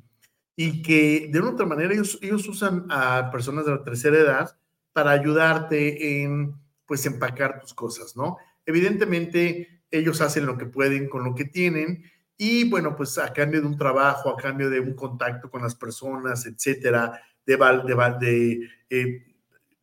y 0.57 0.83
que 0.83 1.29
de 1.31 1.41
una 1.41 1.51
otra 1.51 1.67
manera 1.67 1.93
ellos, 1.93 2.19
ellos 2.23 2.47
usan 2.49 2.87
a 2.91 3.31
personas 3.31 3.65
de 3.67 3.73
la 3.73 3.83
tercera 3.83 4.19
edad 4.19 4.57
para 4.93 5.11
ayudarte 5.11 6.23
en, 6.23 6.55
pues, 6.87 7.07
empacar 7.07 7.61
tus 7.61 7.75
cosas, 7.75 8.17
¿no? 8.17 8.37
Evidentemente, 8.67 9.83
ellos 9.91 10.21
hacen 10.21 10.47
lo 10.47 10.57
que 10.57 10.67
pueden 10.67 11.09
con 11.09 11.25
lo 11.25 11.35
que 11.35 11.45
tienen 11.45 12.05
y, 12.37 12.69
bueno, 12.69 12.97
pues 12.97 13.19
a 13.19 13.33
cambio 13.33 13.61
de 13.61 13.67
un 13.67 13.77
trabajo, 13.77 14.31
a 14.31 14.37
cambio 14.37 14.71
de 14.71 14.81
un 14.81 14.95
contacto 14.95 15.51
con 15.51 15.63
las 15.63 15.75
personas, 15.75 16.47
etcétera, 16.47 17.21
de, 17.47 17.57
de, 17.57 18.17
de 18.21 18.69
eh, 18.91 19.27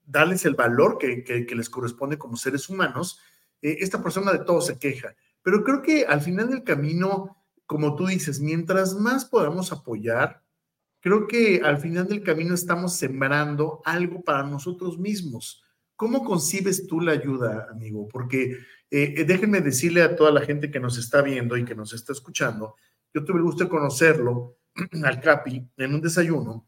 darles 0.05 0.45
el 0.45 0.55
valor 0.55 0.97
que, 0.97 1.23
que, 1.23 1.55
les 1.55 1.69
corresponde 1.69 2.17
como 2.17 2.35
seres 2.35 2.67
humanos, 2.69 3.21
eh, 3.61 3.77
esta 3.79 4.01
persona 4.01 4.31
de 4.31 4.39
todo 4.39 4.61
se 4.61 4.79
queja. 4.79 5.15
Pero 5.41 5.63
creo 5.63 5.81
que 5.81 6.05
al 6.05 6.21
final 6.21 6.49
del 6.49 6.63
camino 6.63 7.38
como 7.69 7.95
tú 7.95 8.07
dices, 8.07 8.39
mientras 8.39 8.95
más 8.95 9.25
podamos 9.25 9.71
apoyar, 9.71 10.41
creo 11.01 11.27
que 11.27 11.61
al 11.63 11.77
final 11.77 12.07
del 12.07 12.23
camino 12.23 12.55
estamos 12.55 12.95
sembrando 12.95 13.83
algo 13.85 14.23
para 14.23 14.41
nosotros 14.41 14.97
mismos. 14.97 15.63
¿Cómo 15.95 16.25
concibes 16.25 16.87
tú 16.87 16.99
la 16.99 17.11
ayuda, 17.11 17.67
amigo? 17.69 18.07
Porque 18.07 18.53
eh, 18.89 19.13
eh, 19.17 19.23
déjenme 19.23 19.61
decirle 19.61 20.01
a 20.01 20.15
toda 20.15 20.31
la 20.31 20.41
gente 20.41 20.71
que 20.71 20.79
nos 20.79 20.97
está 20.97 21.21
viendo 21.21 21.55
y 21.57 21.63
que 21.63 21.75
nos 21.75 21.93
está 21.93 22.11
escuchando, 22.11 22.75
yo 23.13 23.23
tuve 23.23 23.37
el 23.37 23.43
gusto 23.43 23.65
de 23.65 23.69
conocerlo 23.69 24.57
al 25.03 25.21
Capi 25.21 25.69
en 25.77 25.93
un 25.93 26.01
desayuno 26.01 26.65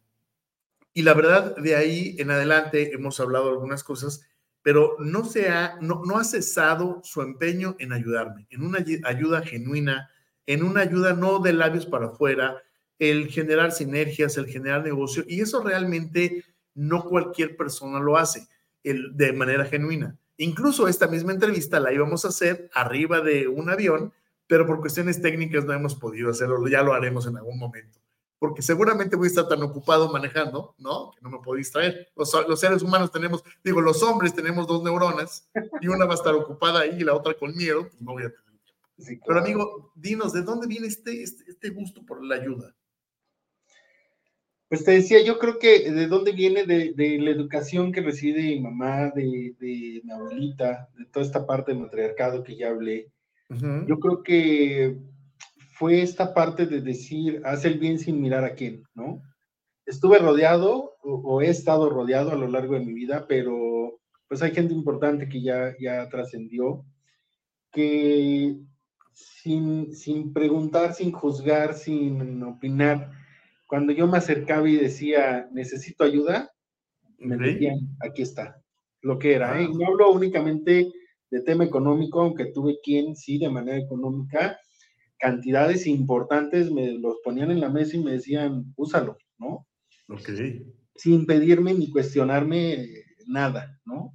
y 0.94 1.02
la 1.02 1.16
verdad 1.16 1.56
de 1.56 1.76
ahí 1.76 2.16
en 2.20 2.30
adelante 2.30 2.94
hemos 2.94 3.20
hablado 3.20 3.50
algunas 3.50 3.84
cosas, 3.84 4.22
pero 4.62 4.98
no, 5.00 5.26
se 5.26 5.50
ha, 5.50 5.80
no, 5.82 6.04
no 6.06 6.20
ha 6.20 6.24
cesado 6.24 7.02
su 7.04 7.24
empeño 7.24 7.76
en 7.80 7.92
ayudarme, 7.92 8.46
en 8.52 8.62
una 8.62 8.86
ayuda 9.06 9.42
genuina, 9.42 10.12
en 10.46 10.64
una 10.64 10.82
ayuda 10.82 11.14
no 11.14 11.40
de 11.40 11.54
labios 11.54 11.86
para 11.86 12.08
afuera, 12.08 12.62
el 13.00 13.30
generar 13.30 13.72
sinergias, 13.72 14.38
el 14.38 14.46
generar 14.46 14.84
negocio, 14.84 15.24
y 15.28 15.42
eso 15.42 15.64
realmente 15.64 16.46
no 16.76 17.04
cualquier 17.06 17.58
persona 17.58 18.00
lo 18.00 18.18
hace 18.18 18.48
el, 18.84 19.16
de 19.18 19.34
manera 19.34 19.66
genuina. 19.66 20.18
Incluso 20.38 20.88
esta 20.88 21.08
misma 21.08 21.34
entrevista 21.34 21.80
la 21.80 21.94
íbamos 21.94 22.26
a 22.26 22.30
hacer 22.30 22.70
arriba 22.74 23.22
de 23.22 23.48
un 23.48 23.70
avión, 23.70 24.14
pero 24.48 24.66
por 24.66 24.80
cuestiones 24.80 25.22
técnicas 25.22 25.66
no 25.66 25.74
hemos 25.74 25.96
podido 25.96 26.30
hacerlo, 26.30 26.68
ya 26.68 26.84
lo 26.84 26.94
haremos 26.94 27.26
en 27.28 27.38
algún 27.38 27.58
momento, 27.58 28.00
porque 28.38 28.62
seguramente 28.62 29.16
voy 29.16 29.28
a 29.28 29.30
estar 29.30 29.48
tan 29.48 29.62
ocupado 29.64 30.12
manejando, 30.12 30.76
¿no? 30.78 31.12
Que 31.12 31.22
no 31.22 31.30
me 31.30 31.40
puedo 31.40 31.58
distraer. 31.58 32.10
Los, 32.16 32.34
los 32.48 32.60
seres 32.60 32.82
humanos 32.82 33.12
tenemos, 33.12 33.44
digo, 33.64 33.82
los 33.82 34.02
hombres 34.04 34.34
tenemos 34.34 34.68
dos 34.68 34.84
neuronas 34.84 35.48
y 35.80 35.88
una 35.88 36.06
va 36.06 36.14
a 36.14 36.16
estar 36.16 36.34
ocupada 36.34 36.82
ahí 36.82 36.98
y 37.00 37.04
la 37.04 37.14
otra 37.14 37.34
con 37.34 37.56
miedo, 37.56 37.88
pues 37.88 38.02
no 38.02 38.14
voy 38.14 38.24
a 38.24 38.28
tener 39.06 39.20
pero 39.26 39.40
amigo, 39.40 39.92
dinos, 39.96 40.34
¿de 40.34 40.44
dónde 40.44 40.68
viene 40.68 40.88
este, 40.88 41.24
este, 41.24 41.44
este, 41.48 41.70
gusto 41.70 42.06
por 42.06 42.24
la 42.24 42.36
ayuda? 42.36 42.76
Pues 44.70 44.86
te 44.86 44.92
decía, 44.92 45.22
yo 45.22 45.38
creo 45.38 45.60
que 45.60 45.92
de 45.92 46.08
dónde 46.08 46.32
viene 46.32 46.66
de, 46.66 47.18
la 47.20 47.30
educación 47.30 47.92
que 47.92 48.02
recibe 48.02 48.42
mi 48.42 48.62
mamá, 48.62 49.12
de, 49.12 49.54
mi 49.60 50.12
abuelita, 50.12 50.90
de 50.98 51.06
toda 51.08 51.26
esta 51.26 51.46
parte 51.46 51.74
de 51.74 51.80
matriarcado 51.80 52.42
que 52.42 52.56
ya 52.56 52.70
hablé. 52.70 53.12
Yo 53.50 54.00
creo 54.00 54.24
que 54.24 54.98
fue 55.74 56.02
esta 56.04 56.34
parte 56.34 56.68
de 56.68 56.80
decir, 56.80 57.42
haz 57.44 57.66
el 57.66 57.80
bien 57.80 58.00
sin 58.00 58.22
mirar 58.22 58.46
a 58.46 58.54
quién, 58.54 58.84
¿no? 58.94 59.22
Estuve 59.86 60.20
rodeado 60.20 60.96
o, 61.02 61.42
he 61.42 61.50
estado 61.50 61.90
rodeado 61.90 62.32
a 62.32 62.36
lo 62.36 62.48
largo 62.48 62.76
de 62.76 62.86
mi 62.86 62.94
vida, 62.94 63.26
pero 63.28 64.00
pues 64.28 64.42
hay 64.42 64.52
gente 64.52 64.74
importante 64.74 65.28
que 65.28 65.42
ya, 65.42 65.76
ya 65.80 66.08
trascendió, 66.08 66.86
que 67.72 68.56
sin, 69.14 69.94
sin 69.94 70.34
preguntar, 70.34 70.94
sin 70.94 71.12
juzgar, 71.12 71.74
sin 71.74 72.44
opinar, 72.44 73.12
cuando 73.68 73.94
yo 73.94 74.06
me 74.08 74.18
acercaba 74.18 74.70
y 74.70 74.76
decía, 74.76 75.48
necesito 75.54 76.04
ayuda, 76.04 76.52
me 77.18 77.38
decían, 77.38 77.96
aquí 78.02 78.22
está, 78.22 78.62
lo 79.02 79.18
que 79.18 79.34
era. 79.34 79.62
¿eh? 79.62 79.68
No 79.68 79.88
hablo 79.88 80.12
únicamente 80.12 80.92
de 81.30 81.42
tema 81.42 81.64
económico, 81.64 82.22
aunque 82.22 82.48
tuve 82.48 82.80
quien 82.84 83.16
sí, 83.16 83.38
de 83.38 83.50
manera 83.50 83.78
económica, 83.78 84.60
cantidades 85.18 85.88
importantes 85.88 86.70
me 86.70 86.92
los 87.00 87.18
ponían 87.24 87.52
en 87.52 87.62
la 87.62 87.70
mesa 87.70 87.96
y 87.96 88.04
me 88.04 88.12
decían, 88.12 88.74
úsalo, 88.76 89.18
¿no? 89.38 89.66
Ok. 90.10 90.30
Sin 90.96 91.26
pedirme 91.26 91.74
ni 91.74 91.90
cuestionarme 91.90 92.90
nada, 93.28 93.80
¿no? 93.86 94.14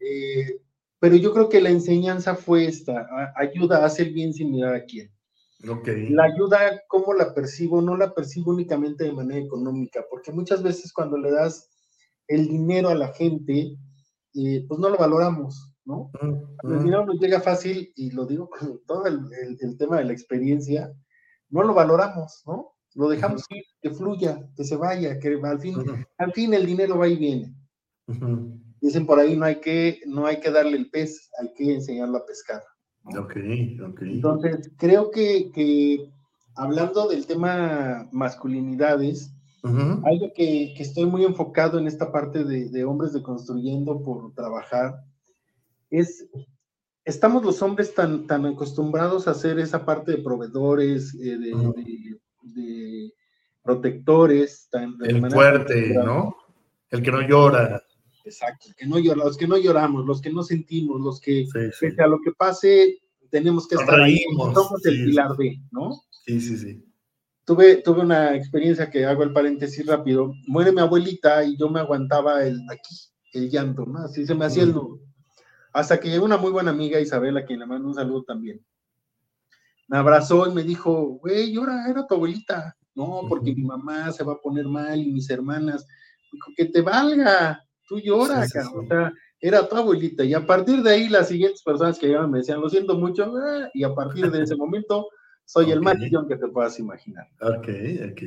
Eh, 0.00 0.60
pero 1.00 1.16
yo 1.16 1.32
creo 1.32 1.48
que 1.48 1.60
la 1.60 1.70
enseñanza 1.70 2.34
fue 2.34 2.66
esta, 2.66 3.08
ayuda 3.36 3.78
a 3.78 3.86
hacer 3.86 4.10
bien 4.10 4.32
sin 4.32 4.50
mirar 4.50 4.74
a 4.74 4.84
quién. 4.84 5.10
Okay. 5.68 6.10
La 6.10 6.24
ayuda, 6.24 6.82
¿cómo 6.88 7.14
la 7.14 7.34
percibo? 7.34 7.82
No 7.82 7.96
la 7.96 8.14
percibo 8.14 8.52
únicamente 8.52 9.04
de 9.04 9.12
manera 9.12 9.44
económica, 9.44 10.04
porque 10.08 10.30
muchas 10.30 10.62
veces 10.62 10.92
cuando 10.92 11.18
le 11.18 11.32
das 11.32 11.68
el 12.28 12.46
dinero 12.46 12.90
a 12.90 12.94
la 12.94 13.08
gente, 13.08 13.76
eh, 14.34 14.64
pues 14.68 14.78
no 14.78 14.88
lo 14.88 14.96
valoramos, 14.96 15.72
¿no? 15.84 16.10
El 16.62 16.84
dinero 16.84 17.06
nos 17.06 17.18
llega 17.18 17.40
fácil, 17.40 17.92
y 17.96 18.10
lo 18.10 18.26
digo 18.26 18.48
con 18.48 18.80
todo 18.86 19.06
el, 19.06 19.76
tema 19.78 19.98
de 19.98 20.04
la 20.04 20.12
experiencia, 20.12 20.92
no 21.48 21.62
lo 21.64 21.74
valoramos, 21.74 22.42
¿no? 22.46 22.74
Lo 22.94 23.08
dejamos 23.08 23.44
que 23.80 23.90
fluya, 23.90 24.48
que 24.56 24.64
se 24.64 24.76
vaya, 24.76 25.18
que 25.18 25.40
al 25.42 25.60
fin, 25.60 25.76
al 26.18 26.32
fin 26.32 26.54
el 26.54 26.66
dinero 26.66 26.98
va 26.98 27.08
y 27.08 27.16
viene. 27.16 27.54
Dicen 28.80 29.06
por 29.06 29.18
ahí, 29.18 29.36
no 29.36 29.44
hay, 29.44 29.56
que, 29.56 30.00
no 30.06 30.26
hay 30.26 30.40
que 30.40 30.50
darle 30.50 30.76
el 30.76 30.90
pez, 30.90 31.30
hay 31.40 31.52
que 31.54 31.74
enseñarlo 31.74 32.18
a 32.18 32.26
pescar. 32.26 32.62
Ok, 33.04 33.36
ok. 33.88 34.02
Entonces, 34.02 34.70
creo 34.76 35.10
que, 35.10 35.50
que 35.52 36.10
hablando 36.54 37.08
del 37.08 37.26
tema 37.26 38.08
masculinidades, 38.12 39.34
algo 39.62 40.32
que, 40.34 40.72
que, 40.76 40.82
estoy 40.82 41.04
muy 41.04 41.24
enfocado 41.24 41.78
en 41.78 41.86
esta 41.86 42.10
parte 42.10 42.44
de, 42.44 42.70
de, 42.70 42.84
hombres 42.84 43.12
de 43.12 43.22
construyendo 43.22 44.02
por 44.02 44.32
trabajar, 44.34 44.94
es, 45.90 46.26
estamos 47.04 47.44
los 47.44 47.60
hombres 47.62 47.94
tan, 47.94 48.26
tan 48.26 48.46
acostumbrados 48.46 49.26
a 49.26 49.32
hacer 49.32 49.58
esa 49.58 49.84
parte 49.84 50.12
de 50.12 50.22
proveedores, 50.22 51.14
eh, 51.14 51.36
de, 51.38 52.18
de, 52.42 53.12
protectores, 53.62 54.68
tan, 54.70 54.94
el 55.02 55.30
fuerte, 55.30 55.94
¿no? 55.94 56.34
El 56.90 57.02
que 57.02 57.12
no 57.12 57.20
llora. 57.20 57.82
Exacto, 58.28 58.68
que 58.76 58.86
no 58.86 58.98
llora, 58.98 59.24
los 59.24 59.38
que 59.38 59.46
no 59.46 59.56
lloramos, 59.56 60.04
los 60.04 60.20
que 60.20 60.30
no 60.30 60.42
sentimos, 60.42 61.00
los 61.00 61.20
que, 61.20 61.46
pese 61.80 62.02
a 62.02 62.06
lo 62.06 62.20
que 62.20 62.32
pase, 62.32 62.98
tenemos 63.30 63.66
que 63.66 63.76
estar 63.76 64.00
ahí, 64.00 64.22
somos 64.36 64.84
el 64.84 65.04
pilar 65.06 65.36
B, 65.36 65.60
¿no? 65.70 66.02
Sí, 66.26 66.40
sí, 66.40 66.58
sí. 66.58 66.84
Tuve, 67.44 67.76
tuve 67.76 68.02
una 68.02 68.36
experiencia 68.36 68.90
que 68.90 69.06
hago 69.06 69.22
el 69.22 69.32
paréntesis 69.32 69.86
rápido. 69.86 70.34
Muere 70.46 70.70
mi 70.72 70.80
abuelita 70.80 71.42
y 71.42 71.56
yo 71.56 71.70
me 71.70 71.80
aguantaba 71.80 72.44
el 72.44 72.60
aquí, 72.70 72.94
el 73.32 73.48
llanto, 73.48 73.86
¿no? 73.86 74.00
Así 74.00 74.26
se 74.26 74.34
me 74.34 74.44
hacía 74.44 74.64
el 74.64 74.74
nudo. 74.74 75.00
Hasta 75.72 75.98
que 75.98 76.10
llegó 76.10 76.26
una 76.26 76.36
muy 76.36 76.50
buena 76.50 76.70
amiga, 76.70 77.00
Isabela, 77.00 77.46
quien 77.46 77.60
le 77.60 77.66
mando 77.66 77.88
un 77.88 77.94
saludo 77.94 78.24
también. 78.24 78.62
Me 79.86 79.96
abrazó 79.96 80.46
y 80.46 80.54
me 80.54 80.62
dijo, 80.62 81.18
güey, 81.22 81.50
llora, 81.50 81.88
era 81.88 82.06
tu 82.06 82.14
abuelita. 82.14 82.76
No, 82.94 83.22
porque 83.26 83.54
mi 83.54 83.62
mamá 83.62 84.12
se 84.12 84.24
va 84.24 84.34
a 84.34 84.40
poner 84.40 84.66
mal 84.66 85.00
y 85.00 85.10
mis 85.10 85.30
hermanas. 85.30 85.86
Dijo, 86.30 86.50
que 86.54 86.66
te 86.66 86.82
valga, 86.82 87.66
tú 87.88 87.98
lloras, 87.98 88.52
O 88.74 88.86
sea, 88.86 89.12
era 89.40 89.68
tu 89.68 89.76
abuelita. 89.76 90.24
Y 90.24 90.34
a 90.34 90.46
partir 90.46 90.82
de 90.82 90.90
ahí, 90.90 91.08
las 91.08 91.28
siguientes 91.28 91.62
personas 91.62 91.98
que 91.98 92.06
llegaban 92.06 92.30
me 92.30 92.38
decían, 92.38 92.60
lo 92.60 92.68
siento 92.68 92.96
mucho, 92.96 93.32
ah", 93.36 93.68
y 93.72 93.82
a 93.82 93.94
partir 93.94 94.30
de 94.30 94.42
ese 94.42 94.56
momento, 94.56 95.08
soy 95.44 95.72
el 95.72 95.80
más 95.80 95.96
que 95.96 96.36
te 96.36 96.48
puedas 96.48 96.78
imaginar. 96.78 97.26
Ok, 97.40 97.68
ok. 98.12 98.22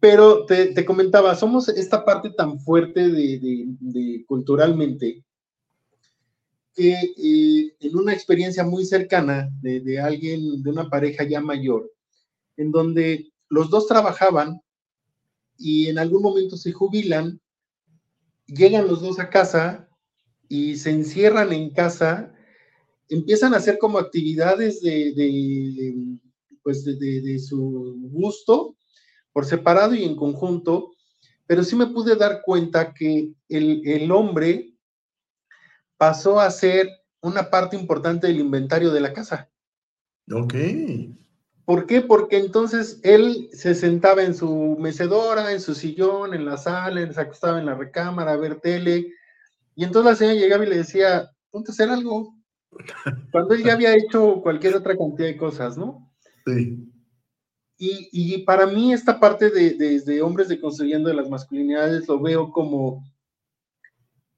Pero 0.00 0.44
te, 0.46 0.84
comentaba, 0.84 1.34
somos 1.36 1.68
esta 1.68 2.04
parte 2.04 2.30
tan 2.30 2.58
fuerte 2.58 3.08
de, 3.08 4.24
culturalmente 4.26 5.22
que 6.74 6.92
eh, 6.92 7.76
en 7.78 7.96
una 7.96 8.14
experiencia 8.14 8.64
muy 8.64 8.84
cercana 8.84 9.48
de, 9.60 9.80
de, 9.80 10.00
alguien, 10.00 10.62
de 10.62 10.70
una 10.70 10.88
pareja 10.88 11.22
ya 11.22 11.40
mayor, 11.40 11.88
en 12.56 12.72
donde 12.72 13.30
los 13.48 13.68
dos 13.68 13.86
trabajaban 13.86 14.60
y 15.58 15.88
en 15.88 15.98
algún 15.98 16.22
momento 16.22 16.56
se 16.56 16.72
jubilan 16.72 17.38
llegan 18.54 18.86
los 18.86 19.00
dos 19.00 19.18
a 19.18 19.30
casa 19.30 19.88
y 20.48 20.76
se 20.76 20.90
encierran 20.90 21.52
en 21.52 21.70
casa, 21.70 22.32
empiezan 23.08 23.54
a 23.54 23.58
hacer 23.58 23.78
como 23.78 23.98
actividades 23.98 24.80
de, 24.82 25.94
pues 26.62 26.84
de, 26.84 27.38
su 27.38 27.96
gusto, 28.10 28.76
por 29.32 29.46
separado 29.46 29.94
y 29.94 30.04
en 30.04 30.16
conjunto, 30.16 30.92
pero 31.46 31.64
sí 31.64 31.76
me 31.76 31.86
pude 31.86 32.16
dar 32.16 32.42
cuenta 32.44 32.92
que 32.92 33.32
el, 33.48 33.82
el 33.86 34.10
hombre 34.12 34.74
pasó 35.96 36.40
a 36.40 36.50
ser 36.50 36.88
una 37.20 37.50
parte 37.50 37.76
importante 37.76 38.26
del 38.26 38.40
inventario 38.40 38.90
de 38.90 39.00
la 39.00 39.12
casa. 39.12 39.50
Ok. 40.30 40.54
¿Por 41.64 41.86
qué? 41.86 42.00
Porque 42.00 42.38
entonces 42.38 43.00
él 43.04 43.48
se 43.52 43.74
sentaba 43.74 44.24
en 44.24 44.34
su 44.34 44.76
mecedora, 44.80 45.52
en 45.52 45.60
su 45.60 45.74
sillón, 45.74 46.34
en 46.34 46.44
la 46.44 46.56
sala, 46.56 47.12
se 47.12 47.20
acostaba 47.20 47.60
en 47.60 47.66
la 47.66 47.74
recámara 47.74 48.32
a 48.32 48.36
ver 48.36 48.60
tele, 48.60 49.12
y 49.74 49.84
entonces 49.84 50.10
la 50.10 50.16
señora 50.16 50.38
llegaba 50.38 50.66
y 50.66 50.68
le 50.68 50.76
decía, 50.78 51.30
ponte 51.50 51.70
a 51.70 51.72
hacer 51.72 51.88
algo. 51.88 52.34
Cuando 53.32 53.54
él 53.54 53.62
ya 53.62 53.74
había 53.74 53.94
hecho 53.94 54.40
cualquier 54.42 54.76
otra 54.76 54.96
cantidad 54.96 55.28
de 55.28 55.36
cosas, 55.36 55.76
¿no? 55.78 56.12
Sí. 56.46 56.88
Y, 57.78 58.08
y 58.12 58.38
para 58.44 58.66
mí 58.66 58.92
esta 58.92 59.18
parte 59.18 59.50
de, 59.50 60.00
de, 60.00 60.22
hombres 60.22 60.48
de 60.48 60.60
construyendo 60.60 61.08
de 61.08 61.16
las 61.16 61.28
masculinidades 61.28 62.06
lo 62.06 62.20
veo 62.20 62.52
como 62.52 63.02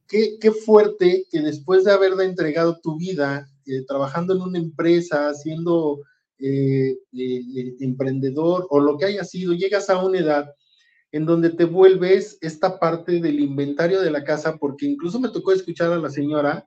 qué, 0.08 0.38
qué 0.40 0.50
fuerte 0.50 1.26
que 1.30 1.40
después 1.40 1.84
de 1.84 1.92
haberle 1.92 2.24
entregado 2.24 2.80
tu 2.80 2.96
vida 2.96 3.46
eh, 3.66 3.84
trabajando 3.87 4.34
en 4.34 4.40
una 4.40 4.58
empresa, 4.58 5.28
haciendo 5.28 6.00
eh, 6.38 6.97
eh, 7.12 7.75
emprendedor 7.81 8.66
o 8.70 8.81
lo 8.81 8.99
que 8.99 9.07
haya 9.07 9.25
sido, 9.25 9.53
llegas 9.53 9.88
a 9.90 10.05
una 10.05 10.18
edad 10.18 10.55
en 11.12 11.27
donde 11.27 11.51
te 11.51 11.64
vuelves 11.64 12.38
esta 12.40 12.79
parte 12.79 13.20
del 13.20 13.38
inventario 13.38 14.01
de 14.01 14.11
la 14.11 14.25
casa, 14.25 14.57
porque 14.57 14.87
incluso 14.87 15.20
me 15.20 15.29
tocó 15.29 15.53
escuchar 15.53 15.92
a 15.92 15.99
la 15.99 16.11
señora 16.11 16.66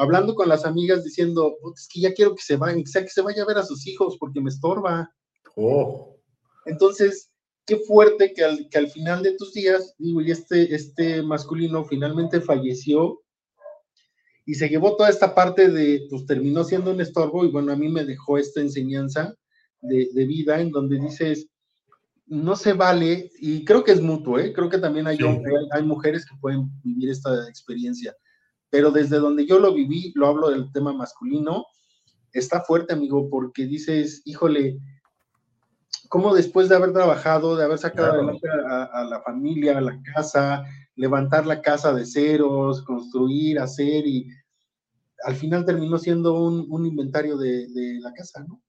hablando 0.00 0.34
con 0.34 0.48
las 0.48 0.64
amigas 0.64 1.04
diciendo, 1.04 1.56
es 1.76 1.86
que 1.92 2.00
ya 2.00 2.14
quiero 2.14 2.34
que 2.34 2.42
se 2.42 2.56
vaya, 2.56 2.82
sea 2.86 3.02
que 3.02 3.10
se 3.10 3.20
vaya 3.20 3.42
a 3.42 3.46
ver 3.46 3.58
a 3.58 3.62
sus 3.62 3.86
hijos 3.86 4.16
porque 4.18 4.40
me 4.40 4.48
estorba. 4.48 5.12
Oh. 5.56 6.16
Entonces, 6.64 7.30
qué 7.66 7.76
fuerte 7.76 8.32
que 8.32 8.42
al, 8.42 8.68
que 8.70 8.78
al 8.78 8.88
final 8.88 9.22
de 9.22 9.36
tus 9.36 9.52
días, 9.52 9.94
digo, 9.98 10.22
y 10.22 10.30
este, 10.30 10.74
este 10.74 11.22
masculino 11.22 11.84
finalmente 11.84 12.40
falleció 12.40 13.20
y 14.50 14.54
se 14.56 14.68
llevó 14.68 14.96
toda 14.96 15.10
esta 15.10 15.32
parte 15.32 15.68
de, 15.68 16.08
pues 16.10 16.26
terminó 16.26 16.64
siendo 16.64 16.90
un 16.90 17.00
estorbo 17.00 17.44
y 17.44 17.52
bueno, 17.52 17.70
a 17.70 17.76
mí 17.76 17.88
me 17.88 18.04
dejó 18.04 18.36
esta 18.36 18.60
enseñanza 18.60 19.32
de, 19.80 20.26
vida 20.26 20.60
en 20.60 20.72
donde 20.72 20.98
dices, 20.98 21.46
no 22.26 22.56
se 22.56 22.72
vale, 22.72 23.30
y 23.38 23.64
creo 23.64 23.84
que 23.84 23.92
es 23.92 24.02
mutuo, 24.02 24.40
¿eh? 24.40 24.52
creo 24.52 24.68
que 24.68 24.78
también 24.78 25.06
hay, 25.06 25.18
hay 25.70 25.82
mujeres 25.84 26.26
que 26.26 26.34
pueden 26.40 26.68
vivir 26.82 27.10
esta 27.10 27.48
experiencia, 27.48 28.12
pero 28.70 28.90
desde 28.90 29.20
donde 29.20 29.46
yo 29.46 29.60
lo 29.60 29.72
viví, 29.72 30.10
lo 30.16 30.26
hablo 30.26 30.50
del 30.50 30.72
tema 30.72 30.92
masculino, 30.92 31.64
está 32.32 32.60
fuerte, 32.62 32.92
amigo, 32.92 33.30
porque 33.30 33.66
dices, 33.66 34.20
híjole, 34.24 34.80
¿cómo 36.08 36.34
después 36.34 36.68
de 36.68 36.74
haber 36.74 36.92
trabajado, 36.92 37.54
de 37.54 37.66
haber 37.66 37.78
sacado 37.78 38.14
adelante 38.14 38.48
a, 38.68 39.04
la 39.04 39.22
familia, 39.22 39.78
a 39.78 39.80
la 39.80 39.96
casa, 40.12 40.64
levantar 40.96 41.46
la 41.46 41.62
casa 41.62 41.94
de 41.94 42.04
ceros, 42.04 42.82
construir, 42.82 43.60
hacer 43.60 44.04
y 44.08 44.26
al 45.24 45.36
final 45.36 45.64
terminó 45.64 45.98
siendo 45.98 46.34
un, 46.34 46.86
inventario 46.86 47.36
de, 47.36 47.98
la 48.00 48.12
casa, 48.12 48.44
¿no? 48.46 48.62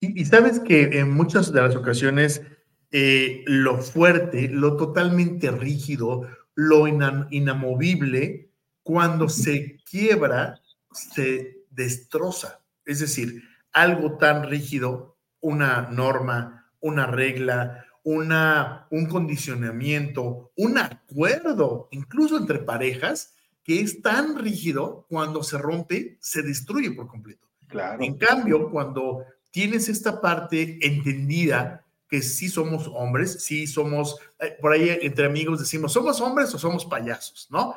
Y, 0.00 0.24
sabes 0.24 0.60
que 0.60 0.98
en 0.98 1.10
muchas 1.10 1.52
de 1.52 1.62
las 1.62 1.74
ocasiones 1.74 2.42
eh, 2.92 3.42
lo 3.46 3.78
fuerte, 3.78 4.48
lo 4.48 4.76
totalmente 4.76 5.50
rígido, 5.50 6.28
lo 6.54 6.86
inamovible, 6.86 8.50
cuando 8.82 9.28
se 9.28 9.78
quiebra, 9.90 10.60
se 10.92 11.64
destroza. 11.70 12.60
Es 12.84 13.00
decir, 13.00 13.42
algo 13.72 14.16
tan 14.16 14.48
rígido, 14.48 15.18
una 15.40 15.88
norma, 15.90 16.70
una 16.80 17.06
regla, 17.06 17.84
una, 18.04 18.86
un 18.90 19.06
condicionamiento, 19.06 20.52
un 20.56 20.78
acuerdo, 20.78 21.88
incluso 21.90 22.38
entre 22.38 22.60
parejas, 22.60 23.35
que 23.66 23.80
es 23.80 24.00
tan 24.00 24.38
rígido, 24.38 25.04
cuando 25.08 25.42
se 25.42 25.58
rompe, 25.58 26.16
se 26.20 26.42
destruye 26.42 26.92
por 26.92 27.08
completo. 27.08 27.48
Claro. 27.66 28.00
En 28.00 28.16
cambio, 28.16 28.70
cuando 28.70 29.24
tienes 29.50 29.88
esta 29.88 30.20
parte 30.20 30.78
entendida 30.80 31.84
que 32.08 32.22
sí 32.22 32.48
somos 32.48 32.88
hombres, 32.94 33.42
sí 33.42 33.66
somos, 33.66 34.16
eh, 34.38 34.56
por 34.60 34.72
ahí 34.72 34.96
entre 35.02 35.26
amigos 35.26 35.58
decimos, 35.58 35.92
¿somos 35.92 36.20
hombres 36.20 36.54
o 36.54 36.58
somos 36.58 36.84
payasos? 36.84 37.48
¿No? 37.50 37.74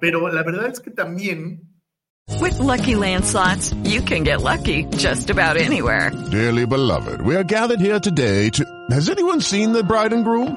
Pero 0.00 0.28
la 0.28 0.44
verdad 0.44 0.68
es 0.68 0.78
que 0.78 0.92
también... 0.92 1.60
With 2.40 2.60
lucky 2.60 2.94
landslots, 2.94 3.74
you 3.82 4.00
can 4.02 4.22
get 4.22 4.42
lucky 4.42 4.84
just 4.96 5.28
about 5.28 5.56
anywhere. 5.56 6.12
Dearly 6.30 6.66
beloved, 6.66 7.20
we 7.22 7.34
are 7.34 7.42
gathered 7.42 7.80
here 7.80 7.98
today 7.98 8.48
to... 8.50 8.64
Has 8.92 9.08
anyone 9.08 9.40
seen 9.40 9.72
the 9.72 9.82
bride 9.82 10.12
and 10.12 10.24
groom? 10.24 10.56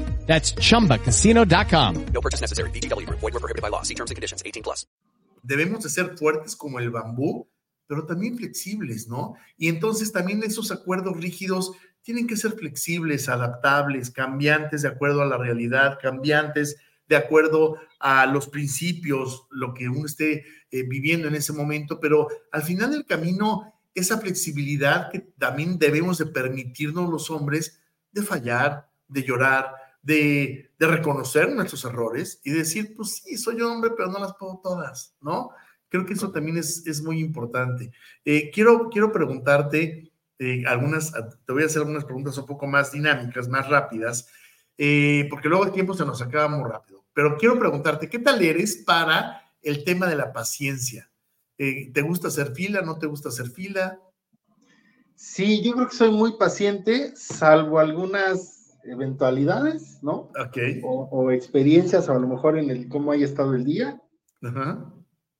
That's 0.25 0.53
chumbacasino.com. 0.53 2.05
No 2.13 2.21
purchase 2.21 2.41
necessary. 2.41 2.71
BGW. 2.71 3.07
Void 3.09 3.33
were 3.33 3.39
prohibited 3.39 3.61
by 3.61 3.69
law. 3.69 3.83
See 3.83 3.95
terms 3.95 4.11
and 4.11 4.15
conditions 4.15 4.41
18 4.45 4.63
plus. 4.63 4.87
Debemos 5.43 5.83
de 5.83 5.89
ser 5.89 6.17
fuertes 6.17 6.55
como 6.55 6.79
el 6.79 6.91
bambú, 6.91 7.47
pero 7.87 8.05
también 8.05 8.37
flexibles, 8.37 9.07
¿no? 9.07 9.35
Y 9.57 9.69
entonces 9.69 10.11
también 10.11 10.43
esos 10.43 10.71
acuerdos 10.71 11.17
rígidos 11.17 11.71
tienen 12.03 12.27
que 12.27 12.37
ser 12.37 12.53
flexibles, 12.53 13.29
adaptables, 13.29 14.11
cambiantes 14.11 14.83
de 14.83 14.89
acuerdo 14.89 15.21
a 15.21 15.25
la 15.25 15.37
realidad, 15.37 15.97
cambiantes 16.01 16.77
de 17.07 17.15
acuerdo 17.15 17.77
a 17.99 18.25
los 18.25 18.47
principios, 18.47 19.45
lo 19.49 19.73
que 19.73 19.89
uno 19.89 20.05
esté 20.05 20.45
eh, 20.71 20.83
viviendo 20.83 21.27
en 21.27 21.35
ese 21.35 21.53
momento, 21.53 21.99
pero 21.99 22.27
al 22.51 22.63
final 22.63 22.91
del 22.91 23.05
camino, 23.05 23.73
esa 23.93 24.17
flexibilidad 24.17 25.11
que 25.11 25.19
también 25.19 25.77
debemos 25.77 26.17
de 26.17 26.27
permitirnos 26.27 27.09
los 27.09 27.29
hombres 27.29 27.81
de 28.13 28.23
fallar, 28.23 28.89
de 29.09 29.23
llorar, 29.23 29.73
de, 30.01 30.71
reconocer 30.79 31.51
nuestros 31.51 31.85
errores 31.85 32.41
y 32.43 32.51
decir, 32.51 32.95
pues 32.95 33.21
sí, 33.23 33.37
soy 33.37 33.61
hombre, 33.61 33.91
pero 33.95 34.09
no 34.09 34.19
las 34.19 34.33
puedo 34.33 34.59
todas, 34.63 35.15
¿no? 35.21 35.51
Creo 35.89 36.05
que 36.05 36.13
eso 36.13 36.31
también 36.31 36.57
es, 36.57 36.85
es 36.87 37.03
muy 37.03 37.19
importante. 37.19 37.91
Eh, 38.25 38.49
quiero, 38.51 38.89
quiero 38.89 39.11
preguntarte 39.11 40.11
eh, 40.39 40.63
algunas, 40.65 41.11
te 41.11 41.53
voy 41.53 41.63
a 41.63 41.65
hacer 41.67 41.81
algunas 41.81 42.05
preguntas 42.05 42.37
un 42.37 42.45
poco 42.47 42.65
más 42.65 42.91
dinámicas, 42.91 43.47
más 43.47 43.69
rápidas, 43.69 44.27
eh, 44.77 45.27
porque 45.29 45.49
luego 45.49 45.65
el 45.65 45.71
tiempo 45.71 45.93
se 45.93 46.05
nos 46.05 46.21
acaba 46.21 46.47
muy 46.47 46.67
rápido. 46.67 47.05
Pero 47.13 47.37
quiero 47.37 47.59
preguntarte, 47.59 48.09
¿qué 48.09 48.19
tal 48.19 48.41
eres 48.41 48.77
para 48.77 49.43
el 49.61 49.83
tema 49.83 50.07
de 50.07 50.15
la 50.15 50.33
paciencia? 50.33 51.11
¿Te 51.57 52.01
gusta 52.01 52.29
hacer 52.29 52.55
fila? 52.55 52.81
¿No 52.81 52.97
te 52.97 53.05
gusta 53.05 53.29
hacer 53.29 53.47
fila? 53.47 53.99
Sí, 55.15 55.61
yo 55.61 55.73
creo 55.73 55.87
que 55.87 55.95
soy 55.95 56.09
muy 56.09 56.35
paciente, 56.39 57.15
salvo 57.15 57.77
algunas 57.77 58.60
eventualidades, 58.83 59.99
¿no? 60.01 60.31
Ok. 60.39 60.57
O, 60.83 61.31
experiencias, 61.31 62.09
a 62.09 62.13
lo 62.13 62.27
mejor 62.27 62.57
en 62.57 62.69
el 62.69 62.87
cómo 62.87 63.11
haya 63.11 63.25
estado 63.25 63.55
el 63.55 63.65
día. 63.65 64.01
Ajá. 64.41 64.93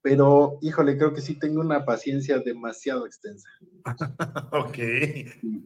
Pero, 0.04 0.58
híjole, 0.62 0.98
creo 0.98 1.14
que 1.14 1.22
sí 1.22 1.36
tengo 1.36 1.62
una 1.62 1.86
paciencia 1.86 2.40
demasiado 2.40 3.06
extensa. 3.06 3.48
ok, 4.52 4.78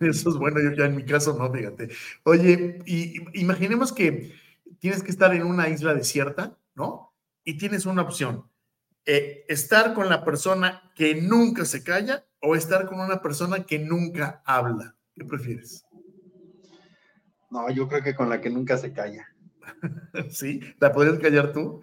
eso 0.01 0.29
es 0.29 0.35
bueno, 0.35 0.57
yo 0.61 0.75
ya 0.75 0.85
en 0.85 0.95
mi 0.97 1.05
caso 1.05 1.37
no, 1.37 1.51
fíjate. 1.51 1.89
Oye, 2.23 2.79
y, 2.85 3.15
imaginemos 3.39 3.93
que 3.93 4.33
tienes 4.79 5.03
que 5.03 5.11
estar 5.11 5.33
en 5.33 5.43
una 5.43 5.69
isla 5.69 5.93
desierta, 5.93 6.57
¿no? 6.75 7.13
Y 7.45 7.57
tienes 7.57 7.85
una 7.85 8.01
opción, 8.01 8.49
eh, 9.05 9.45
estar 9.47 9.93
con 9.93 10.09
la 10.09 10.25
persona 10.25 10.91
que 10.95 11.15
nunca 11.15 11.63
se 11.63 11.83
calla 11.83 12.25
o 12.41 12.55
estar 12.55 12.87
con 12.87 12.99
una 12.99 13.21
persona 13.21 13.65
que 13.65 13.79
nunca 13.79 14.43
habla. 14.45 14.97
¿Qué 15.13 15.23
prefieres? 15.23 15.84
No, 17.55 17.69
yo 17.69 17.87
creo 17.87 18.03
que 18.03 18.15
con 18.15 18.27
la 18.27 18.41
que 18.41 18.49
nunca 18.49 18.77
se 18.77 18.91
calla. 18.91 19.33
¿Sí? 20.29 20.59
¿La 20.81 20.91
podrías 20.91 21.19
callar 21.19 21.53
tú? 21.53 21.81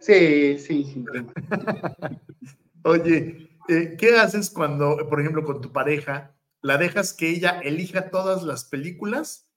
Sí, 0.00 0.58
sí, 0.58 0.82
sin 0.82 1.06
Oye, 2.82 3.48
eh, 3.68 3.96
¿qué 3.96 4.18
haces 4.18 4.50
cuando, 4.50 4.96
por 5.08 5.20
ejemplo, 5.20 5.44
con 5.44 5.60
tu 5.60 5.70
pareja, 5.70 6.34
la 6.62 6.78
dejas 6.78 7.14
que 7.14 7.28
ella 7.28 7.60
elija 7.60 8.10
todas 8.10 8.42
las 8.42 8.64
películas? 8.64 9.48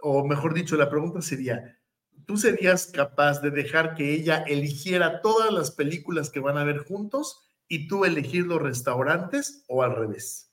O 0.00 0.26
mejor 0.26 0.54
dicho, 0.54 0.76
la 0.76 0.88
pregunta 0.88 1.20
sería, 1.20 1.78
¿tú 2.24 2.38
serías 2.38 2.86
capaz 2.86 3.42
de 3.42 3.50
dejar 3.50 3.94
que 3.94 4.14
ella 4.14 4.42
eligiera 4.48 5.20
todas 5.20 5.52
las 5.52 5.70
películas 5.70 6.30
que 6.30 6.40
van 6.40 6.56
a 6.56 6.64
ver 6.64 6.78
juntos 6.78 7.46
y 7.68 7.88
tú 7.88 8.06
elegir 8.06 8.46
los 8.46 8.62
restaurantes 8.62 9.66
o 9.68 9.82
al 9.82 9.94
revés? 9.94 10.51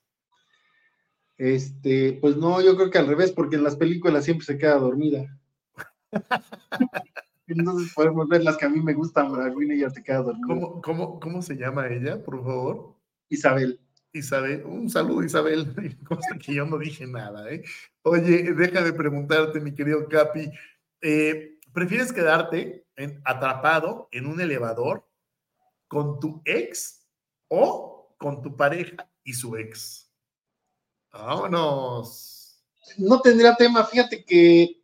Este, 1.40 2.18
pues 2.20 2.36
no, 2.36 2.62
yo 2.62 2.76
creo 2.76 2.90
que 2.90 2.98
al 2.98 3.08
revés, 3.08 3.32
porque 3.32 3.56
en 3.56 3.64
las 3.64 3.78
películas 3.78 4.26
siempre 4.26 4.46
se 4.46 4.58
queda 4.58 4.76
dormida. 4.76 5.40
Entonces 7.48 7.94
podemos 7.94 8.28
ver 8.28 8.44
las 8.44 8.58
que 8.58 8.66
a 8.66 8.70
mí 8.70 8.82
me 8.82 8.94
gustan, 8.94 9.32
pero 9.32 9.62
y 9.62 9.80
ya 9.80 9.90
se 9.90 10.04
queda 10.04 10.18
dormida. 10.18 10.48
¿Cómo, 10.48 10.82
cómo, 10.82 11.20
cómo 11.22 11.42
se 11.42 11.56
llama 11.56 11.88
ella, 11.88 12.22
por 12.22 12.44
favor? 12.44 12.94
Isabel. 13.30 13.80
Isabel, 14.12 14.66
un 14.66 14.90
saludo 14.90 15.24
Isabel, 15.24 15.74
que 16.46 16.54
yo 16.54 16.66
no 16.66 16.78
dije 16.78 17.08
nada, 17.08 17.50
¿eh? 17.50 17.64
Oye, 18.02 18.54
deja 18.54 18.82
de 18.82 18.92
preguntarte, 18.92 19.62
mi 19.62 19.74
querido 19.74 20.10
Capi, 20.10 20.52
eh, 21.02 21.58
¿prefieres 21.72 22.12
quedarte 22.12 22.86
atrapado 23.24 24.10
en 24.12 24.26
un 24.26 24.42
elevador 24.42 25.08
con 25.88 26.20
tu 26.20 26.42
ex 26.44 27.08
o 27.48 28.14
con 28.18 28.42
tu 28.42 28.58
pareja 28.58 29.10
y 29.24 29.34
su 29.34 29.56
ex? 29.56 30.09
Vámonos. 31.12 32.62
No 32.98 33.22
tendría 33.22 33.56
tema, 33.56 33.84
fíjate 33.86 34.24
que 34.24 34.80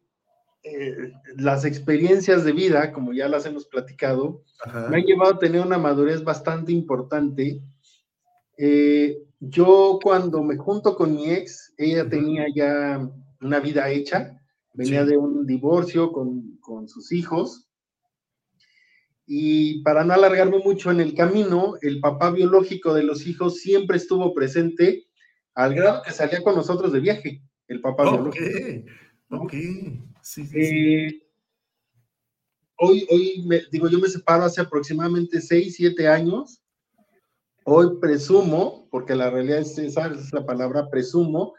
eh, 0.63 1.11
las 1.37 1.65
experiencias 1.65 2.43
de 2.43 2.51
vida, 2.51 2.91
como 2.91 3.13
ya 3.13 3.27
las 3.27 3.45
hemos 3.45 3.65
platicado, 3.67 4.43
me 4.89 4.97
han 4.97 5.03
llevado 5.03 5.35
a 5.35 5.39
tener 5.39 5.61
una 5.61 5.77
madurez 5.77 6.23
bastante 6.23 6.71
importante. 6.71 7.61
Eh, 8.57 9.23
yo 9.39 9.99
cuando 10.01 10.41
me 10.43 10.57
junto 10.57 10.95
con 10.95 11.13
mi 11.13 11.29
ex, 11.29 11.73
ella 11.77 12.07
tenía 12.09 12.45
ya 12.53 13.07
una 13.41 13.59
vida 13.59 13.89
hecha, 13.89 14.41
venía 14.73 15.05
de 15.05 15.17
un 15.17 15.45
divorcio 15.45 16.11
con, 16.11 16.57
con 16.59 16.87
sus 16.87 17.11
hijos. 17.11 17.67
Y 19.27 19.81
para 19.83 20.03
no 20.03 20.13
alargarme 20.13 20.59
mucho 20.59 20.91
en 20.91 20.99
el 20.99 21.15
camino, 21.15 21.75
el 21.81 21.99
papá 21.99 22.31
biológico 22.31 22.93
de 22.93 23.03
los 23.03 23.25
hijos 23.27 23.59
siempre 23.59 23.97
estuvo 23.97 24.33
presente 24.33 25.07
al 25.55 25.73
grado 25.73 26.03
que 26.03 26.11
salía 26.11 26.43
con 26.43 26.55
nosotros 26.55 26.91
de 26.91 26.99
viaje, 26.99 27.41
el 27.67 27.81
papá 27.81 28.11
Ok, 28.11 28.35
ok, 29.31 29.53
sí, 30.21 30.45
sí, 30.45 30.55
eh, 30.55 31.25
Hoy, 32.77 33.07
hoy 33.09 33.43
me, 33.47 33.61
digo, 33.71 33.87
yo 33.87 33.99
me 33.99 34.09
separo 34.09 34.43
hace 34.43 34.59
aproximadamente 34.59 35.39
6, 35.39 35.75
7 35.77 36.07
años. 36.07 36.61
Hoy 37.63 37.99
presumo, 38.01 38.87
porque 38.91 39.15
la 39.15 39.29
realidad 39.29 39.59
es 39.59 39.77
esa, 39.77 40.07
es 40.07 40.33
la 40.33 40.45
palabra 40.45 40.89
presumo, 40.89 41.53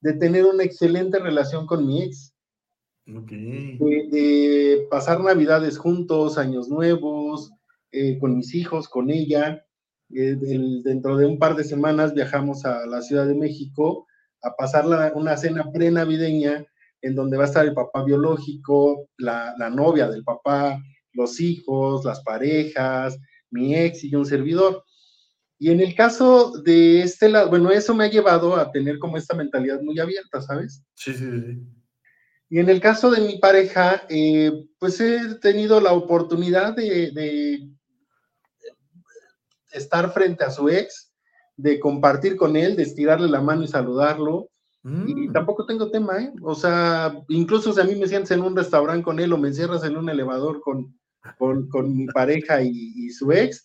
de 0.00 0.12
tener 0.12 0.44
una 0.44 0.64
excelente 0.64 1.18
relación 1.18 1.66
con 1.66 1.86
mi 1.86 2.02
ex. 2.02 2.34
Okay. 3.06 3.78
De, 3.78 4.86
pasar 4.90 5.20
navidades 5.20 5.78
juntos, 5.78 6.36
años 6.36 6.68
nuevos, 6.68 7.50
eh, 7.90 8.18
con 8.18 8.36
mis 8.36 8.54
hijos, 8.54 8.88
con 8.88 9.10
ella. 9.10 9.64
Eh, 10.14 10.36
dentro 10.84 11.18
de 11.18 11.26
un 11.26 11.38
par 11.38 11.54
de 11.54 11.64
semanas 11.64 12.14
viajamos 12.14 12.64
a 12.64 12.86
la 12.86 13.02
Ciudad 13.02 13.26
de 13.26 13.34
México 13.34 14.06
a 14.42 14.54
pasar 14.56 14.86
una 15.14 15.36
cena 15.36 15.70
pre-navideña 15.70 16.64
en 17.02 17.14
donde 17.14 17.36
va 17.36 17.44
a 17.44 17.46
estar 17.46 17.66
el 17.66 17.74
papá 17.74 18.04
biológico, 18.04 19.08
la, 19.18 19.54
novia 19.70 20.08
del 20.08 20.24
papá, 20.24 20.80
los 21.12 21.40
hijos, 21.40 22.04
las 22.04 22.22
parejas, 22.22 23.18
mi 23.50 23.76
ex 23.76 24.04
y 24.04 24.14
un 24.14 24.24
servidor. 24.24 24.82
Y 25.58 25.70
en 25.70 25.80
el 25.80 25.94
caso 25.94 26.52
de 26.62 27.02
este 27.02 27.28
lado, 27.28 27.50
bueno, 27.50 27.70
eso 27.70 27.94
me 27.94 28.04
ha 28.04 28.10
llevado 28.10 28.56
a 28.56 28.70
tener 28.70 28.98
como 28.98 29.16
esta 29.16 29.36
mentalidad 29.36 29.80
muy 29.82 29.98
abierta, 29.98 30.40
¿sabes? 30.40 30.82
Sí, 30.94 31.12
sí, 31.12 31.24
sí. 31.24 31.58
Y 32.50 32.60
en 32.60 32.70
el 32.70 32.80
caso 32.80 33.10
de 33.10 33.20
mi 33.20 33.38
pareja, 33.38 34.04
eh, 34.08 34.52
pues 34.78 35.00
he 35.00 35.34
tenido 35.40 35.80
la 35.80 35.92
oportunidad 35.92 36.74
de 36.74 37.68
estar 39.72 40.12
frente 40.12 40.44
a 40.44 40.50
su 40.50 40.68
ex, 40.68 41.12
de 41.56 41.80
compartir 41.80 42.36
con 42.36 42.56
él, 42.56 42.76
de 42.76 42.84
estirarle 42.84 43.28
la 43.28 43.40
mano 43.40 43.62
y 43.64 43.68
saludarlo. 43.68 44.48
Y 44.84 44.88
Mm. 45.28 45.32
tampoco 45.32 45.66
tengo 45.66 45.90
tema, 45.90 46.18
¿eh? 46.22 46.32
O 46.42 46.54
sea, 46.54 47.12
incluso 47.28 47.72
si 47.72 47.80
a 47.80 47.84
mí 47.84 47.96
me 47.96 48.06
sientes 48.06 48.30
en 48.30 48.40
un 48.42 48.56
restaurante 48.56 49.02
con 49.02 49.18
él 49.18 49.32
o 49.32 49.38
me 49.38 49.48
encierras 49.48 49.82
en 49.84 49.96
un 49.96 50.08
elevador 50.08 50.60
con, 50.60 50.96
con, 51.36 51.68
con 51.68 51.94
mi 51.96 52.06
pareja 52.06 52.62
y, 52.62 52.70
y 52.96 53.10
su 53.10 53.32
ex, 53.32 53.64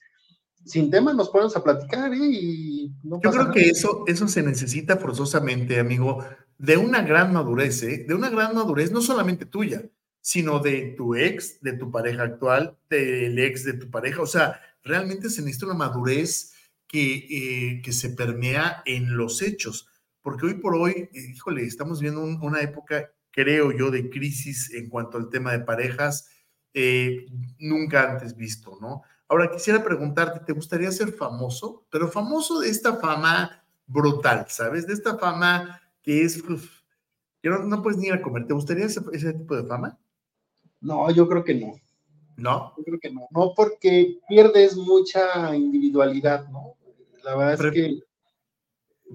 sin 0.65 0.89
tema 0.89 1.13
nos 1.13 1.29
ponemos 1.29 1.55
a 1.55 1.63
platicar, 1.63 2.11
¿eh? 2.13 2.17
Y 2.17 2.91
no 3.03 3.21
Yo 3.23 3.29
creo 3.29 3.43
nada. 3.43 3.53
que 3.53 3.69
eso, 3.69 4.03
eso 4.07 4.27
se 4.27 4.41
necesita 4.41 4.97
forzosamente, 4.97 5.79
amigo, 5.79 6.25
de 6.57 6.77
una 6.77 7.03
gran 7.03 7.31
madurez, 7.31 7.83
¿eh? 7.83 8.05
De 8.07 8.15
una 8.15 8.29
gran 8.31 8.55
madurez, 8.55 8.91
no 8.91 9.01
solamente 9.01 9.45
tuya, 9.45 9.83
sino 10.19 10.59
de 10.59 10.95
tu 10.97 11.15
ex, 11.15 11.61
de 11.61 11.73
tu 11.73 11.91
pareja 11.91 12.23
actual, 12.23 12.75
del 12.89 13.37
ex 13.39 13.65
de 13.65 13.73
tu 13.73 13.89
pareja. 13.91 14.21
O 14.21 14.27
sea, 14.27 14.59
realmente 14.83 15.29
se 15.29 15.41
necesita 15.41 15.67
una 15.67 15.75
madurez 15.75 16.53
que, 16.87 17.15
eh, 17.75 17.81
que 17.83 17.91
se 17.93 18.09
permea 18.11 18.81
en 18.85 19.15
los 19.17 19.41
hechos. 19.41 19.87
Porque 20.21 20.45
hoy 20.45 20.53
por 20.55 20.75
hoy, 20.75 21.09
eh, 21.13 21.31
híjole, 21.33 21.63
estamos 21.65 21.99
viendo 22.01 22.21
un- 22.21 22.39
una 22.41 22.61
época, 22.61 23.11
creo 23.31 23.71
yo, 23.71 23.91
de 23.91 24.09
crisis 24.09 24.71
en 24.73 24.89
cuanto 24.89 25.17
al 25.17 25.29
tema 25.29 25.51
de 25.51 25.59
parejas, 25.59 26.29
eh, 26.73 27.25
nunca 27.59 28.11
antes 28.11 28.35
visto, 28.35 28.77
¿no? 28.81 29.03
Ahora 29.27 29.49
quisiera 29.51 29.83
preguntarte, 29.83 30.41
¿te 30.45 30.53
gustaría 30.53 30.91
ser 30.91 31.13
famoso? 31.13 31.85
Pero 31.89 32.09
famoso 32.11 32.59
de 32.59 32.69
esta 32.69 32.97
fama 32.97 33.63
brutal, 33.87 34.45
¿sabes? 34.49 34.87
De 34.87 34.93
esta 34.93 35.17
fama 35.17 35.81
que 36.01 36.23
es, 36.23 36.37
uf, 36.43 36.69
que 37.41 37.49
no, 37.49 37.81
puedes 37.83 37.99
ni 37.99 38.07
ir 38.07 38.13
a 38.13 38.21
comer. 38.21 38.47
¿Te 38.47 38.53
gustaría 38.53 38.85
ese 38.85 39.33
tipo 39.33 39.55
de 39.55 39.67
fama? 39.67 39.99
No, 40.81 41.11
yo 41.11 41.27
creo 41.29 41.43
que 41.43 41.55
no. 41.55 41.73
No. 42.37 42.73
Yo 42.77 42.83
creo 42.83 42.99
que 42.99 43.11
no. 43.11 43.27
No, 43.31 43.53
porque 43.55 44.19
pierdes 44.27 44.75
mucha 44.75 45.55
individualidad, 45.55 46.47
¿no? 46.49 46.75
La 47.23 47.35
verdad 47.35 47.65
es 47.65 47.73
que 47.73 47.99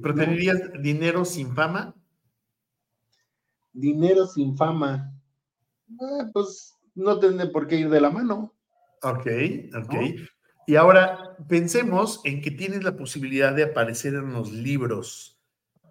¿Preferirías 0.00 0.60
dinero 0.80 1.24
sin 1.24 1.54
fama? 1.54 1.94
dinero 3.78 4.26
sin 4.26 4.56
fama, 4.56 5.12
ah, 6.00 6.30
pues 6.32 6.74
no 6.94 7.18
tiene 7.18 7.46
por 7.46 7.66
qué 7.66 7.76
ir 7.76 7.90
de 7.90 8.00
la 8.00 8.10
mano. 8.10 8.54
Ok, 9.02 9.26
ok. 9.76 9.94
Y 10.66 10.76
ahora 10.76 11.36
pensemos 11.48 12.20
en 12.24 12.42
que 12.42 12.50
tienes 12.50 12.82
la 12.82 12.96
posibilidad 12.96 13.54
de 13.54 13.64
aparecer 13.64 14.14
en 14.14 14.32
los 14.32 14.52
libros 14.52 15.40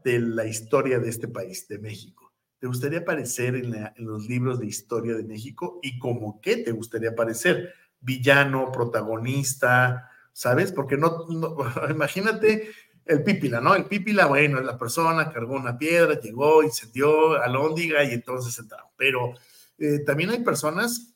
de 0.03 0.19
la 0.19 0.45
historia 0.45 0.99
de 0.99 1.09
este 1.09 1.27
país, 1.27 1.67
de 1.67 1.79
México. 1.79 2.26
¿Te 2.59 2.67
gustaría 2.67 2.99
aparecer 2.99 3.55
en, 3.55 3.71
la- 3.71 3.93
en 3.95 4.05
los 4.05 4.27
libros 4.27 4.59
de 4.59 4.65
historia 4.67 5.15
de 5.15 5.23
México? 5.23 5.79
¿Y 5.83 5.99
como 5.99 6.41
qué 6.41 6.57
te 6.57 6.71
gustaría 6.71 7.11
aparecer? 7.11 7.73
Villano, 7.99 8.71
protagonista, 8.71 10.09
¿sabes? 10.33 10.71
Porque 10.71 10.97
no, 10.97 11.25
no- 11.29 11.55
imagínate 11.89 12.69
el 13.05 13.23
Pípila, 13.23 13.61
¿no? 13.61 13.75
El 13.75 13.85
Pípila, 13.85 14.25
bueno, 14.25 14.59
es 14.59 14.65
la 14.65 14.77
persona, 14.77 15.31
cargó 15.31 15.53
una 15.55 15.77
piedra, 15.77 16.19
llegó, 16.19 16.63
incendió 16.63 17.41
alóndiga 17.41 18.03
y 18.03 18.11
entonces 18.11 18.57
entraron. 18.59 18.89
Pero 18.97 19.33
eh, 19.77 19.99
también 19.99 20.31
hay 20.31 20.39
personas 20.43 21.13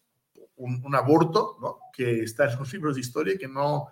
un, 0.55 0.81
un 0.85 0.95
aborto, 0.95 1.57
¿no? 1.59 1.79
Que 1.91 2.21
está 2.23 2.51
en 2.51 2.59
los 2.59 2.71
libros 2.71 2.95
de 2.95 3.01
historia 3.01 3.37
que 3.37 3.47
no, 3.47 3.87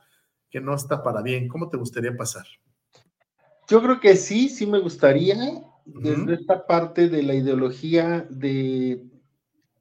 que 0.49 0.61
no 0.61 0.75
está 0.75 1.01
para 1.03 1.21
bien. 1.21 1.47
¿Cómo 1.47 1.67
te 1.67 1.77
gustaría 1.77 2.15
pasar? 2.15 2.45
Yo 3.67 3.81
creo 3.81 3.99
que 3.99 4.15
sí, 4.15 4.49
sí 4.49 4.65
me 4.65 4.79
gustaría, 4.79 5.35
desde 5.85 6.33
esta 6.35 6.65
parte 6.67 7.09
de 7.09 7.23
la 7.23 7.33
ideología 7.33 8.27
de, 8.29 9.05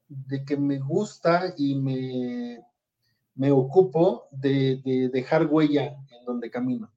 de 0.08 0.44
que 0.44 0.56
me 0.56 0.78
gusta 0.78 1.54
y 1.56 1.74
me, 1.76 2.60
me 3.34 3.52
ocupo 3.52 4.28
de, 4.30 4.80
de 4.84 5.08
dejar 5.10 5.46
huella 5.46 5.96
en 6.10 6.24
donde 6.24 6.50
camino. 6.50 6.90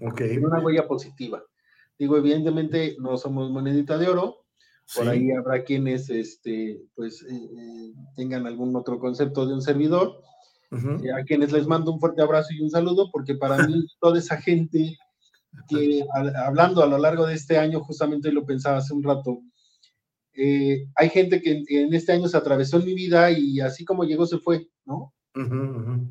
Ok. 0.00 0.22
Una 0.42 0.60
huella 0.60 0.86
positiva. 0.86 1.42
Digo, 1.98 2.16
evidentemente 2.16 2.96
no 2.98 3.16
somos 3.16 3.50
monedita 3.50 3.96
de 3.98 4.08
oro, 4.08 4.38
por 4.94 5.04
Sí. 5.04 5.10
ahí 5.10 5.30
habrá 5.30 5.62
quienes 5.64 6.10
este, 6.10 6.82
pues, 6.94 7.22
eh, 7.22 7.28
eh, 7.32 7.92
tengan 8.16 8.46
algún 8.46 8.74
otro 8.74 8.98
concepto 8.98 9.46
de 9.46 9.54
un 9.54 9.62
servidor, 9.62 10.20
eh, 10.72 11.12
a 11.12 11.22
quienes 11.24 11.52
les 11.52 11.66
mando 11.66 11.92
un 11.92 12.00
fuerte 12.00 12.22
abrazo 12.22 12.48
y 12.52 12.62
un 12.62 12.70
saludo, 12.70 13.10
porque 13.12 13.34
para 13.34 13.66
mí 13.66 13.86
toda 14.00 14.18
esa 14.18 14.38
gente 14.38 14.98
que 15.68 16.04
a- 16.14 16.46
hablando 16.46 16.82
a 16.82 16.86
lo 16.86 16.98
largo 16.98 17.26
de 17.26 17.34
este 17.34 17.58
año, 17.58 17.80
justamente 17.80 18.32
lo 18.32 18.44
pensaba 18.44 18.78
hace 18.78 18.94
un 18.94 19.02
rato, 19.02 19.40
eh, 20.34 20.86
hay 20.96 21.08
gente 21.10 21.42
que 21.42 21.52
en, 21.52 21.64
en 21.68 21.94
este 21.94 22.12
año 22.12 22.26
se 22.28 22.36
atravesó 22.36 22.78
en 22.78 22.86
mi 22.86 22.94
vida 22.94 23.30
y 23.30 23.60
así 23.60 23.84
como 23.84 24.04
llegó 24.04 24.24
se 24.26 24.38
fue, 24.38 24.66
¿no? 24.86 25.12
Ujú. 25.34 26.06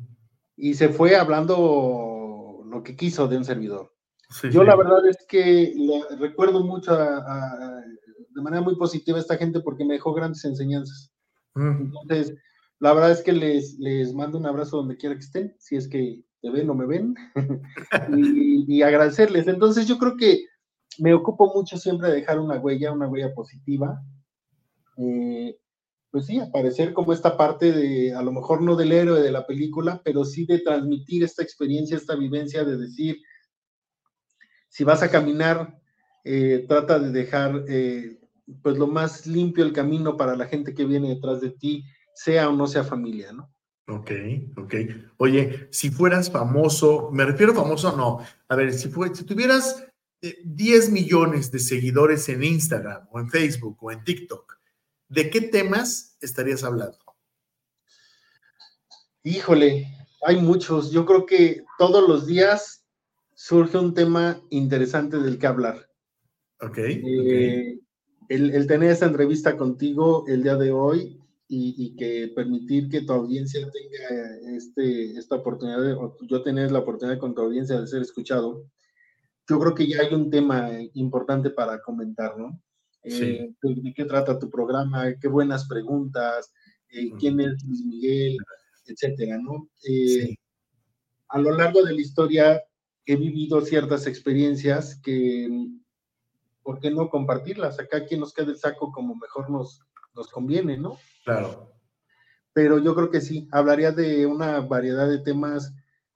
Y 0.56 0.74
se 0.74 0.88
fue 0.90 1.16
hablando 1.16 2.62
lo 2.66 2.82
que 2.82 2.94
quiso 2.96 3.26
de 3.28 3.36
un 3.36 3.44
servidor. 3.44 3.92
Sí, 4.30 4.48
Yo 4.50 4.60
sí. 4.62 4.66
la 4.66 4.76
verdad 4.76 5.06
es 5.06 5.18
que 5.28 5.74
la- 5.76 6.16
recuerdo 6.16 6.62
mucho 6.64 6.92
a- 6.92 7.18
a- 7.18 7.52
a- 7.78 7.84
de 8.34 8.42
manera 8.42 8.62
muy 8.62 8.76
positiva 8.76 9.18
a 9.18 9.20
esta 9.20 9.36
gente 9.36 9.60
porque 9.60 9.84
me 9.84 9.94
dejó 9.94 10.14
grandes 10.14 10.44
enseñanzas. 10.44 11.12
Entonces, 11.54 12.34
la 12.78 12.94
verdad 12.94 13.10
es 13.10 13.22
que 13.22 13.32
les, 13.32 13.78
les 13.78 14.14
mando 14.14 14.38
un 14.38 14.46
abrazo 14.46 14.78
donde 14.78 14.96
quiera 14.96 15.14
que 15.14 15.20
estén, 15.20 15.54
si 15.58 15.76
es 15.76 15.86
que 15.86 16.24
te 16.42 16.50
ven 16.50 16.68
o 16.68 16.74
me 16.74 16.86
ven, 16.86 17.14
y, 18.68 18.82
agradecerles. 18.82 19.46
Entonces, 19.46 19.86
yo 19.86 19.96
creo 19.96 20.16
que 20.16 20.46
me 20.98 21.14
ocupo 21.14 21.52
mucho 21.54 21.78
siempre 21.78 22.08
de 22.08 22.16
dejar 22.16 22.40
una 22.40 22.58
huella, 22.58 22.92
una 22.92 23.08
huella 23.08 23.32
positiva. 23.32 24.02
Eh, 24.98 25.56
pues 26.10 26.26
sí, 26.26 26.40
aparecer 26.40 26.92
como 26.92 27.12
esta 27.12 27.36
parte 27.36 27.72
de, 27.72 28.12
a 28.12 28.22
lo 28.22 28.32
mejor 28.32 28.60
no 28.60 28.76
del 28.76 28.92
héroe 28.92 29.22
de 29.22 29.30
la 29.30 29.46
película, 29.46 30.02
pero 30.04 30.24
sí 30.24 30.44
de 30.44 30.58
transmitir 30.58 31.22
esta 31.22 31.42
experiencia, 31.42 31.96
esta 31.96 32.16
vivencia 32.16 32.64
de 32.64 32.76
decir, 32.76 33.22
si 34.68 34.84
vas 34.84 35.02
a 35.02 35.10
caminar, 35.10 35.80
eh, 36.24 36.66
trata 36.68 36.98
de 36.98 37.12
dejar 37.12 37.64
eh, 37.68 38.20
pues 38.62 38.76
lo 38.76 38.88
más 38.88 39.26
limpio 39.26 39.64
el 39.64 39.72
camino 39.72 40.16
para 40.16 40.36
la 40.36 40.46
gente 40.46 40.74
que 40.74 40.84
viene 40.84 41.08
detrás 41.08 41.40
de 41.40 41.50
ti, 41.50 41.84
sea 42.14 42.50
o 42.50 42.52
no 42.52 42.66
sea 42.66 42.84
familia, 42.84 43.32
¿no? 43.32 43.50
Ok, 43.92 44.10
ok. 44.56 44.74
Oye, 45.18 45.68
si 45.70 45.90
fueras 45.90 46.30
famoso, 46.30 47.10
me 47.12 47.24
refiero 47.24 47.52
a 47.52 47.56
famoso, 47.56 47.94
no. 47.94 48.20
A 48.48 48.56
ver, 48.56 48.72
si, 48.72 48.88
fue, 48.88 49.14
si 49.14 49.24
tuvieras 49.24 49.84
eh, 50.22 50.38
10 50.44 50.90
millones 50.90 51.50
de 51.50 51.58
seguidores 51.58 52.28
en 52.30 52.42
Instagram 52.42 53.06
o 53.10 53.20
en 53.20 53.28
Facebook 53.28 53.76
o 53.80 53.92
en 53.92 54.02
TikTok, 54.02 54.56
¿de 55.08 55.28
qué 55.28 55.42
temas 55.42 56.16
estarías 56.22 56.64
hablando? 56.64 56.98
Híjole, 59.24 59.86
hay 60.22 60.40
muchos. 60.40 60.90
Yo 60.90 61.04
creo 61.04 61.26
que 61.26 61.64
todos 61.78 62.08
los 62.08 62.26
días 62.26 62.86
surge 63.34 63.76
un 63.76 63.92
tema 63.92 64.40
interesante 64.50 65.18
del 65.18 65.38
que 65.38 65.46
hablar. 65.46 65.90
Ok. 66.60 66.78
Eh, 66.78 67.78
el, 68.28 68.54
el 68.54 68.66
tener 68.66 68.90
esta 68.90 69.06
entrevista 69.06 69.56
contigo 69.58 70.24
el 70.28 70.42
día 70.42 70.56
de 70.56 70.72
hoy 70.72 71.21
y, 71.52 71.74
y 71.76 71.96
que 71.96 72.32
permitir 72.34 72.88
que 72.88 73.02
tu 73.02 73.12
audiencia 73.12 73.60
tenga 73.70 74.56
este, 74.56 75.18
esta 75.18 75.36
oportunidad, 75.36 75.82
de, 75.82 75.92
o 75.92 76.16
yo 76.22 76.42
tener 76.42 76.72
la 76.72 76.78
oportunidad 76.78 77.18
con 77.18 77.34
tu 77.34 77.42
audiencia 77.42 77.78
de 77.78 77.86
ser 77.86 78.00
escuchado, 78.00 78.64
yo 79.46 79.58
creo 79.58 79.74
que 79.74 79.86
ya 79.86 80.00
hay 80.00 80.14
un 80.14 80.30
tema 80.30 80.70
importante 80.94 81.50
para 81.50 81.82
comentar, 81.82 82.38
¿no? 82.38 82.58
Sí. 83.04 83.24
Eh, 83.24 83.54
de, 83.60 83.74
de 83.74 83.92
qué 83.92 84.06
trata 84.06 84.38
tu 84.38 84.48
programa, 84.48 85.12
qué 85.20 85.28
buenas 85.28 85.68
preguntas, 85.68 86.50
eh, 86.88 87.10
quién 87.20 87.38
es 87.40 87.62
Luis 87.64 87.84
Miguel, 87.84 88.38
etcétera, 88.86 89.36
¿no? 89.36 89.68
Eh, 89.84 90.08
Sí. 90.08 90.38
A 91.28 91.38
lo 91.38 91.56
largo 91.56 91.82
de 91.82 91.94
la 91.94 92.00
historia 92.00 92.62
he 93.04 93.16
vivido 93.16 93.60
ciertas 93.60 94.06
experiencias 94.06 94.98
que, 95.02 95.48
¿por 96.62 96.80
qué 96.80 96.90
no 96.90 97.10
compartirlas? 97.10 97.78
Acá 97.78 98.06
quien 98.06 98.20
nos 98.20 98.32
quede 98.32 98.52
el 98.52 98.58
saco 98.58 98.90
como 98.90 99.16
mejor 99.16 99.50
nos, 99.50 99.80
nos 100.14 100.28
conviene, 100.28 100.78
¿no? 100.78 100.98
Claro. 101.24 101.72
Pero 102.52 102.78
yo 102.78 102.94
creo 102.94 103.10
que 103.10 103.20
sí, 103.20 103.48
hablaría 103.50 103.92
de 103.92 104.26
una 104.26 104.60
variedad 104.60 105.08
de 105.08 105.20
temas 105.20 105.72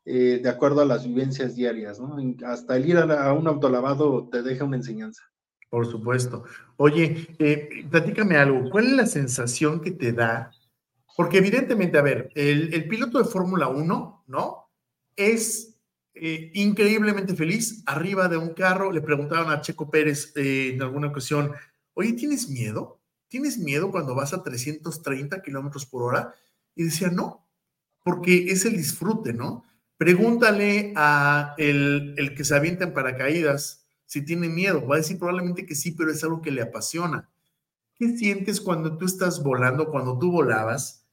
eh, 0.09 0.38
de 0.40 0.48
acuerdo 0.48 0.82
a 0.82 0.84
las 0.84 1.04
vivencias 1.04 1.57
diarias, 1.57 1.98
¿no? 1.98 2.16
Hasta 2.46 2.76
el 2.76 2.88
ir 2.88 2.96
a, 2.96 3.32
un 3.32 3.48
autolavado 3.48 4.28
te 4.28 4.42
deja 4.42 4.64
una 4.64 4.76
enseñanza. 4.76 5.22
Por 5.68 5.86
supuesto. 5.86 6.44
Oye, 6.76 7.26
eh, 7.40 7.86
platícame 7.90 8.36
algo. 8.36 8.70
¿Cuál 8.70 8.86
es 8.86 8.92
la 8.92 9.07
sensación 9.07 9.80
que 9.80 9.90
te 9.90 10.12
da? 10.12 10.52
Porque 11.16 11.38
evidentemente, 11.38 11.98
a 11.98 12.02
ver, 12.02 12.30
el, 12.36 12.86
piloto 12.86 13.18
de 13.18 13.24
Fórmula 13.24 13.66
1, 13.66 14.24
¿no? 14.28 14.70
Es 15.16 15.76
eh, 16.14 16.52
increíblemente 16.54 17.34
feliz 17.34 17.82
arriba 17.86 18.28
de 18.28 18.36
un 18.36 18.50
carro. 18.50 18.92
Le 18.92 19.00
preguntaron 19.00 19.50
a 19.50 19.61
Checo 19.61 19.90
Pérez 19.90 20.32
en 20.36 20.80
alguna 20.82 21.09
ocasión, 21.09 21.50
oye, 21.94 22.12
¿tienes 22.12 22.48
miedo? 22.48 23.00
¿Tienes 23.37 23.59
miedo 23.59 23.91
cuando 23.91 24.14
vas 24.14 24.32
a 24.32 24.43
330 24.43 25.43
kilómetros 25.43 25.84
por 25.84 26.03
hora? 26.03 26.34
Y 26.74 26.84
decía, 26.84 27.11
no, 27.11 27.47
porque 28.03 28.51
es 28.51 28.64
el 28.64 28.78
disfrute, 28.78 29.34
¿no? 29.34 29.62
Pregúntale 29.99 30.95
a 30.97 31.55
el, 31.59 32.14
el 32.16 32.34
que 32.34 32.45
se 32.45 32.57
avienta 32.57 32.84
en 32.84 32.95
paracaídas 32.95 33.87
si 34.07 34.24
tiene 34.24 34.49
miedo. 34.49 34.87
Va 34.87 34.95
a 34.95 35.01
decir 35.01 35.18
probablemente 35.18 35.66
que 35.66 35.74
sí, 35.74 35.93
pero 35.93 36.11
es 36.11 36.24
algo 36.24 36.41
que 36.41 36.51
le 36.51 36.62
apasiona. 36.62 37.28
¿Qué 37.95 38.16
sientes 38.16 38.59
cuando 38.59 38.97
tú 38.97 39.05
estás 39.05 39.43
volando, 39.43 39.91
cuando 39.91 40.18
tú 40.18 40.32
volabas 40.32 41.07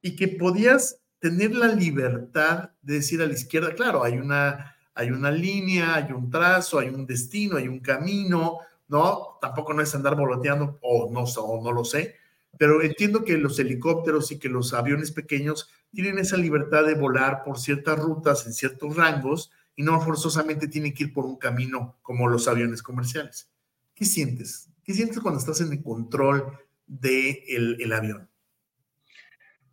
y 0.00 0.14
que 0.14 0.28
podías 0.28 1.00
tener 1.18 1.56
la 1.56 1.66
libertad 1.66 2.70
de 2.82 2.94
decir 2.94 3.20
a 3.20 3.26
la 3.26 3.34
izquierda, 3.34 3.74
claro, 3.74 4.04
hay 4.04 4.16
una, 4.16 4.76
hay 4.94 5.10
una 5.10 5.32
línea, 5.32 5.96
hay 5.96 6.12
un 6.12 6.30
trazo, 6.30 6.78
hay 6.78 6.90
un 6.90 7.04
destino, 7.04 7.56
hay 7.56 7.66
un 7.66 7.80
camino, 7.80 8.60
¿no? 8.88 9.38
Tampoco 9.40 9.72
no 9.74 9.82
es 9.82 9.94
andar 9.94 10.16
voloteando, 10.16 10.78
o 10.82 11.10
no, 11.10 11.24
o 11.24 11.62
no 11.62 11.72
lo 11.72 11.84
sé, 11.84 12.16
pero 12.58 12.82
entiendo 12.82 13.24
que 13.24 13.36
los 13.36 13.58
helicópteros 13.58 14.30
y 14.32 14.38
que 14.38 14.48
los 14.48 14.74
aviones 14.74 15.10
pequeños 15.10 15.68
tienen 15.92 16.18
esa 16.18 16.36
libertad 16.36 16.84
de 16.84 16.94
volar 16.94 17.42
por 17.44 17.58
ciertas 17.58 17.98
rutas, 17.98 18.46
en 18.46 18.52
ciertos 18.52 18.96
rangos, 18.96 19.50
y 19.76 19.82
no 19.82 20.00
forzosamente 20.00 20.68
tienen 20.68 20.94
que 20.94 21.04
ir 21.04 21.12
por 21.12 21.24
un 21.24 21.36
camino 21.36 21.96
como 22.02 22.28
los 22.28 22.46
aviones 22.46 22.82
comerciales. 22.82 23.50
¿Qué 23.94 24.04
sientes? 24.04 24.68
¿Qué 24.84 24.92
sientes 24.92 25.20
cuando 25.20 25.40
estás 25.40 25.60
en 25.60 25.72
el 25.72 25.82
control 25.82 26.58
del 26.86 27.80
el 27.80 27.92
avión? 27.92 28.28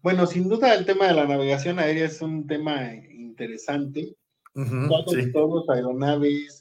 Bueno, 0.02 0.26
sin 0.26 0.50
duda 0.50 0.74
el 0.74 0.86
tema 0.86 1.08
de 1.08 1.14
la 1.14 1.28
navegación 1.28 1.78
aérea 1.78 2.06
es 2.06 2.22
un 2.22 2.48
tema 2.48 2.94
interesante. 2.94 4.16
todos, 4.54 5.16
todos, 5.32 5.70
aeronaves, 5.70 6.61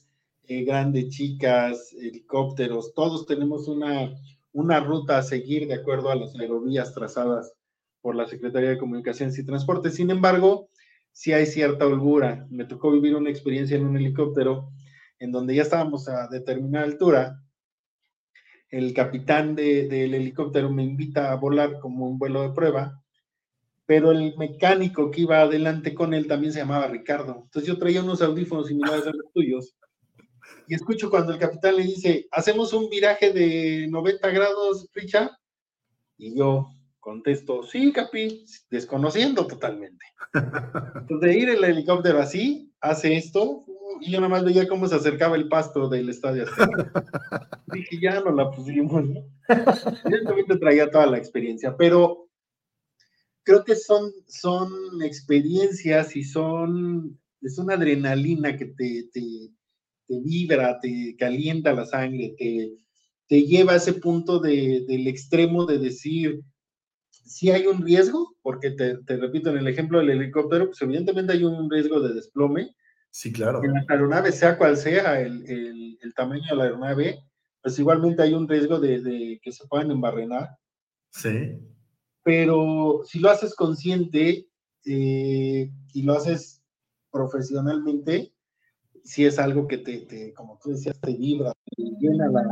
eh, 0.50 0.64
grandes, 0.64 1.10
chicas, 1.10 1.92
helicópteros, 1.92 2.92
todos 2.92 3.24
tenemos 3.24 3.68
una, 3.68 4.12
una 4.50 4.80
ruta 4.80 5.18
a 5.18 5.22
seguir 5.22 5.68
de 5.68 5.74
acuerdo 5.74 6.10
a 6.10 6.16
las 6.16 6.34
aerovías 6.34 6.92
trazadas 6.92 7.54
por 8.00 8.16
la 8.16 8.26
Secretaría 8.26 8.70
de 8.70 8.78
Comunicaciones 8.78 9.38
y 9.38 9.46
Transportes. 9.46 9.94
Sin 9.94 10.10
embargo, 10.10 10.68
sí 11.12 11.32
hay 11.32 11.46
cierta 11.46 11.86
holgura. 11.86 12.48
Me 12.50 12.64
tocó 12.64 12.90
vivir 12.90 13.14
una 13.14 13.30
experiencia 13.30 13.76
en 13.76 13.86
un 13.86 13.96
helicóptero 13.96 14.72
en 15.20 15.30
donde 15.30 15.54
ya 15.54 15.62
estábamos 15.62 16.08
a 16.08 16.26
determinada 16.26 16.84
altura. 16.84 17.40
El 18.70 18.92
capitán 18.92 19.54
del 19.54 20.14
helicóptero 20.14 20.68
me 20.68 20.82
invita 20.82 21.30
a 21.30 21.36
volar 21.36 21.78
como 21.78 22.08
un 22.08 22.18
vuelo 22.18 22.42
de 22.42 22.50
prueba, 22.50 23.00
pero 23.86 24.10
el 24.10 24.36
mecánico 24.36 25.12
que 25.12 25.20
iba 25.20 25.42
adelante 25.42 25.94
con 25.94 26.12
él 26.12 26.26
también 26.26 26.52
se 26.52 26.58
llamaba 26.58 26.88
Ricardo. 26.88 27.42
Entonces 27.44 27.68
yo 27.68 27.78
traía 27.78 28.02
unos 28.02 28.20
audífonos 28.20 28.66
similares 28.66 29.06
a 29.06 29.12
los 29.12 29.32
tuyos 29.32 29.76
y 30.70 30.74
escucho 30.74 31.10
cuando 31.10 31.32
el 31.32 31.40
capitán 31.40 31.74
le 31.74 31.82
dice, 31.82 32.28
hacemos 32.30 32.72
un 32.72 32.88
viraje 32.88 33.32
de 33.32 33.88
90 33.90 34.30
grados, 34.30 34.88
Richard. 34.94 35.32
Y 36.16 36.38
yo, 36.38 36.68
Contesto, 37.00 37.64
sí, 37.64 37.92
Capi, 37.92 38.44
desconociendo 38.70 39.48
totalmente. 39.48 40.06
Entonces, 40.32 41.20
de 41.20 41.36
ir 41.36 41.48
el 41.48 41.64
helicóptero 41.64 42.20
así, 42.20 42.72
hace 42.80 43.16
esto, 43.16 43.64
y 44.00 44.12
yo 44.12 44.20
nada 44.20 44.28
más 44.28 44.44
veía 44.44 44.68
cómo 44.68 44.86
se 44.86 44.94
acercaba 44.94 45.34
el 45.34 45.48
pasto 45.48 45.88
del 45.88 46.08
estadio. 46.08 46.44
Dije, 47.72 47.98
ya 48.00 48.20
no 48.20 48.30
la 48.30 48.48
pusimos, 48.52 49.02
¿no? 49.08 49.24
Evidentemente 50.04 50.56
traía 50.56 50.88
toda 50.88 51.06
la 51.06 51.18
experiencia, 51.18 51.76
pero 51.76 52.28
creo 53.42 53.64
que 53.64 53.74
son, 53.74 54.12
son 54.28 54.70
experiencias 55.02 56.14
y 56.14 56.22
son, 56.22 57.18
es 57.42 57.58
una 57.58 57.74
adrenalina 57.74 58.56
que 58.56 58.66
te, 58.66 59.08
te, 59.12 59.50
te 60.10 60.20
vibra, 60.20 60.80
te 60.80 61.14
calienta 61.16 61.72
la 61.72 61.86
sangre, 61.86 62.34
te, 62.36 62.72
te 63.28 63.42
lleva 63.44 63.74
a 63.74 63.76
ese 63.76 63.92
punto 63.92 64.40
de, 64.40 64.84
del 64.88 65.06
extremo 65.06 65.64
de 65.66 65.78
decir, 65.78 66.40
si 67.08 67.52
hay 67.52 67.68
un 67.68 67.80
riesgo, 67.80 68.34
porque 68.42 68.72
te, 68.72 68.98
repito, 69.06 69.50
en 69.50 69.58
el 69.58 69.68
ejemplo 69.68 70.00
del 70.00 70.10
helicóptero, 70.10 70.66
pues 70.66 70.82
evidentemente 70.82 71.32
hay 71.32 71.44
un 71.44 71.70
riesgo 71.70 72.00
de 72.00 72.12
desplome. 72.12 72.74
Sí, 73.10 73.32
claro. 73.32 73.62
En 73.62 73.72
la 73.72 73.84
aeronave, 73.88 74.32
sea 74.32 74.58
cual 74.58 74.76
sea 74.76 75.20
el, 75.20 75.96
tamaño 76.16 76.42
de 76.50 76.56
la 76.56 76.64
aeronave, 76.64 77.22
pues 77.62 77.78
igualmente 77.78 78.22
hay 78.22 78.34
un 78.34 78.48
riesgo 78.48 78.80
de, 78.80 79.38
que 79.40 79.52
se 79.52 79.64
puedan 79.68 79.92
embarrenar. 79.92 80.48
Sí. 81.12 81.56
Pero 82.24 83.02
si 83.04 83.20
lo 83.20 83.30
haces 83.30 83.54
consciente 83.54 84.48
eh, 84.84 85.70
y 85.94 86.02
lo 86.02 86.14
haces 86.14 86.64
profesionalmente, 87.12 88.32
si 89.04 89.24
es 89.26 89.38
algo 89.38 89.66
que 89.66 89.78
te, 89.78 90.00
te, 90.00 90.32
como 90.34 90.58
tú 90.62 90.70
decías, 90.70 90.98
te 91.00 91.14
vibra, 91.14 91.52
te 91.76 91.82
llena 91.98 92.28
la, 92.28 92.42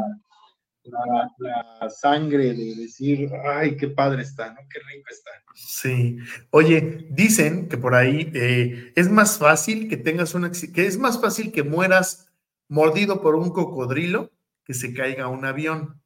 la, 1.81 1.91
sangre 1.91 2.55
de 2.55 2.75
decir, 2.75 3.31
ay, 3.45 3.77
qué 3.77 3.89
padre 3.89 4.23
está, 4.23 4.53
¿no? 4.53 4.61
Qué 4.71 4.79
rico 4.79 5.09
está. 5.11 5.31
Sí. 5.55 6.19
Oye, 6.51 7.07
dicen 7.11 7.69
que 7.69 7.77
por 7.77 7.95
ahí 7.95 8.31
eh, 8.35 8.93
es 8.95 9.11
más 9.11 9.39
fácil 9.39 9.89
que 9.89 9.97
tengas 9.97 10.35
una, 10.35 10.51
que 10.51 10.87
es 10.87 10.99
más 10.99 11.21
fácil 11.21 11.53
que 11.53 11.63
mueras 11.63 12.31
mordido 12.69 13.23
por 13.23 13.35
un 13.35 13.51
cocodrilo 13.51 14.31
que 14.65 14.75
se 14.75 14.93
caiga 14.95 15.29
un 15.29 15.45
avión. 15.45 16.01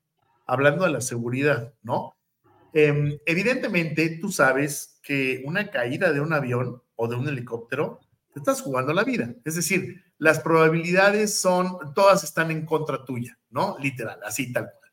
Hablando 0.47 0.85
de 0.85 0.91
la 0.91 1.01
seguridad, 1.01 1.73
¿no? 1.83 2.17
Em, 2.73 3.19
evidentemente, 3.27 4.19
tú 4.21 4.31
sabes 4.31 4.99
que 5.03 5.43
una 5.45 5.71
caída 5.71 6.13
de 6.13 6.21
un 6.21 6.33
avión 6.33 6.83
o 6.97 7.09
de 7.09 7.17
un 7.17 7.29
helicóptero, 7.29 8.01
te 8.33 8.41
estás 8.41 8.63
jugando 8.63 8.93
la 8.93 9.05
vida. 9.05 9.35
Es 9.45 9.57
decir, 9.57 10.03
las 10.19 10.41
probabilidades 10.41 11.39
son, 11.39 11.95
todas 11.95 12.25
están 12.25 12.51
en 12.51 12.65
contra 12.67 13.05
tuya. 13.05 13.39
¿no? 13.53 13.77
Literal, 13.79 14.19
así 14.25 14.53
tal 14.53 14.65
cual. 14.65 14.93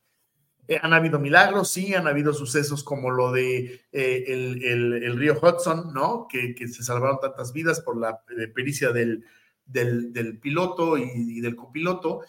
Eh, 0.67 0.79
han 0.79 0.93
habido 0.93 1.17
milagros, 1.17 1.71
sí, 1.71 1.95
han 1.95 2.07
habido 2.07 2.31
sucesos 2.31 2.83
como 2.83 3.09
lo 3.09 3.31
de 3.31 3.81
eh, 3.91 4.23
el, 4.27 5.17
río 5.17 5.39
Hudson, 5.41 5.91
¿no? 5.93 6.27
Que, 6.29 6.53
se 6.67 6.83
salvaron 6.83 7.19
tantas 7.19 7.53
vidas 7.53 7.81
por 7.81 7.97
la 7.97 8.21
eh, 8.37 8.47
pericia 8.47 8.91
del, 8.91 9.25
del, 9.65 10.37
piloto 10.39 10.95
y, 10.95 11.41
del 11.41 11.55
copiloto. 11.55 12.21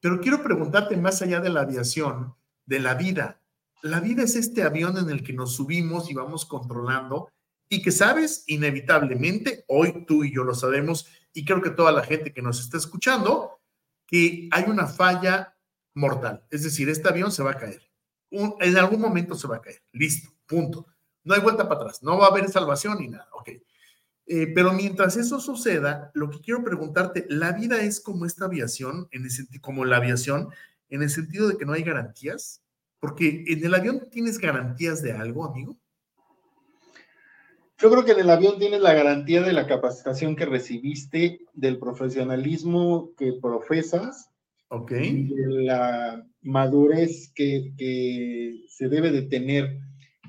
Pero 0.00 0.20
quiero 0.20 0.40
preguntarte 0.40 0.96
más 0.96 1.20
allá 1.22 1.40
de 1.40 1.48
la 1.48 1.62
aviación, 1.62 2.34
de 2.64 2.78
la 2.78 2.94
vida. 2.94 3.40
La 3.82 3.98
vida 3.98 4.22
es 4.22 4.36
este 4.36 4.62
avión 4.62 4.96
en 4.96 5.10
el 5.10 5.24
que 5.24 5.32
nos 5.32 5.56
subimos 5.56 6.08
y 6.10 6.14
vamos 6.14 6.44
controlando 6.44 7.28
y 7.68 7.82
que 7.82 7.92
sabes, 7.92 8.44
inevitablemente, 8.46 9.64
hoy 9.68 10.04
tú 10.06 10.24
y 10.24 10.34
yo 10.34 10.44
lo 10.44 10.54
sabemos, 10.54 11.06
y 11.32 11.44
creo 11.44 11.60
que 11.60 11.70
toda 11.70 11.92
la 11.92 12.04
gente 12.04 12.32
que 12.32 12.42
nos 12.42 12.60
está 12.60 12.76
escuchando, 12.76 13.60
que 14.06 14.48
hay 14.52 14.64
una 14.68 14.86
falla 14.86 15.56
mortal. 15.94 16.44
Es 16.50 16.62
decir, 16.62 16.88
este 16.88 17.08
avión 17.08 17.32
se 17.32 17.42
va 17.42 17.52
a 17.52 17.58
caer. 17.58 17.82
en 18.30 18.76
algún 18.76 19.00
momento 19.00 19.34
se 19.34 19.46
va 19.46 19.56
a 19.56 19.60
caer. 19.60 19.82
Listo, 19.92 20.30
punto. 20.46 20.86
No 21.22 21.34
hay 21.34 21.40
vuelta 21.40 21.68
para 21.68 21.82
atrás. 21.82 22.02
No 22.02 22.18
va 22.18 22.26
a 22.26 22.30
haber 22.30 22.48
salvación 22.48 22.98
ni 22.98 23.08
nada. 23.08 23.28
Ok. 23.32 23.50
Eh, 24.26 24.52
pero 24.54 24.72
mientras 24.72 25.16
eso 25.16 25.38
suceda, 25.40 26.10
lo 26.14 26.30
que 26.30 26.40
quiero 26.40 26.64
preguntarte, 26.64 27.26
¿la 27.28 27.52
vida 27.52 27.82
es 27.82 28.00
como 28.00 28.26
esta 28.26 28.46
aviación, 28.46 29.08
en 29.10 29.24
el 29.24 29.60
como 29.60 29.84
la 29.84 29.98
aviación, 29.98 30.48
en 30.88 31.02
el 31.02 31.10
sentido 31.10 31.48
de 31.48 31.56
que 31.56 31.66
no 31.66 31.72
hay 31.72 31.82
garantías? 31.82 32.62
Porque 33.00 33.44
en 33.46 33.64
el 33.64 33.74
avión 33.74 34.08
tienes 34.10 34.38
garantías 34.38 35.02
de 35.02 35.12
algo, 35.12 35.44
amigo. 35.44 35.78
Yo 37.78 37.90
creo 37.90 38.04
que 38.04 38.12
en 38.12 38.20
el 38.20 38.30
avión 38.30 38.58
tienes 38.58 38.80
la 38.80 38.94
garantía 38.94 39.42
de 39.42 39.52
la 39.52 39.66
capacitación 39.66 40.36
que 40.36 40.46
recibiste, 40.46 41.40
del 41.52 41.78
profesionalismo 41.78 43.12
que 43.16 43.32
profesas 43.32 44.30
Ok. 44.68 44.92
de 44.92 45.62
la 45.64 46.26
madurez 46.42 47.32
que, 47.34 47.72
se 48.68 48.88
debe 48.88 49.10
de 49.10 49.22
tener 49.22 49.78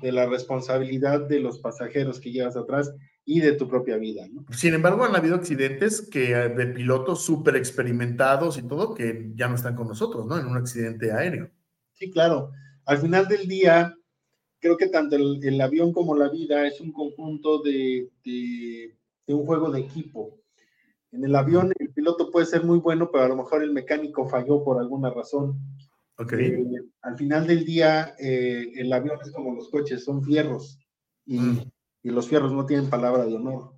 de 0.00 0.12
la 0.12 0.26
responsabilidad 0.26 1.26
de 1.26 1.40
los 1.40 1.58
pasajeros 1.58 2.20
que 2.20 2.30
llevas 2.30 2.56
atrás 2.56 2.92
y 3.24 3.40
de 3.40 3.52
tu 3.52 3.68
propia 3.68 3.96
vida. 3.96 4.26
¿no? 4.30 4.44
Sin 4.52 4.74
embargo, 4.74 5.04
han 5.04 5.16
habido 5.16 5.34
accidentes 5.34 6.00
que 6.00 6.34
de 6.34 6.66
pilotos 6.66 7.24
súper 7.24 7.56
experimentados 7.56 8.58
y 8.58 8.62
todo 8.62 8.94
que 8.94 9.32
ya 9.34 9.48
no 9.48 9.54
están 9.54 9.74
con 9.74 9.88
nosotros, 9.88 10.26
¿no? 10.26 10.38
En 10.38 10.46
un 10.46 10.56
accidente 10.56 11.10
aéreo. 11.10 11.50
Sí, 11.94 12.10
claro. 12.10 12.50
Al 12.84 12.98
final 12.98 13.26
del 13.26 13.48
día, 13.48 13.96
creo 14.66 14.76
que 14.76 14.88
tanto 14.88 15.14
el, 15.14 15.60
avión 15.60 15.92
como 15.92 16.16
la 16.16 16.28
vida 16.28 16.66
es 16.66 16.80
un 16.80 16.92
conjunto 16.92 17.62
de, 17.62 18.10
de 18.24 19.34
un 19.34 19.46
juego 19.46 19.70
de 19.70 19.80
equipo. 19.80 20.40
En 21.12 21.24
el 21.24 21.36
avión 21.36 21.72
el 21.78 21.92
piloto 21.92 22.32
puede 22.32 22.46
ser 22.46 22.64
muy 22.64 22.78
bueno, 22.78 23.08
pero 23.12 23.24
a 23.24 23.28
lo 23.28 23.36
mejor 23.36 23.62
el 23.62 23.72
mecánico 23.72 24.28
falló 24.28 24.64
por 24.64 24.80
alguna 24.80 25.10
razón. 25.10 25.58
Okay. 26.18 26.46
Eh, 26.46 26.82
al 27.02 27.16
final 27.16 27.46
del 27.46 27.64
día, 27.64 28.14
eh, 28.18 28.72
el 28.74 28.92
avión 28.92 29.18
es 29.22 29.30
como 29.30 29.54
los 29.54 29.68
coches, 29.70 30.02
son 30.02 30.24
fierros 30.24 30.80
y, 31.24 31.38
mm. 31.38 31.72
y, 32.02 32.10
los 32.10 32.26
fierros 32.28 32.52
no 32.52 32.66
tienen 32.66 32.90
palabra 32.90 33.24
de 33.24 33.36
honor. 33.36 33.72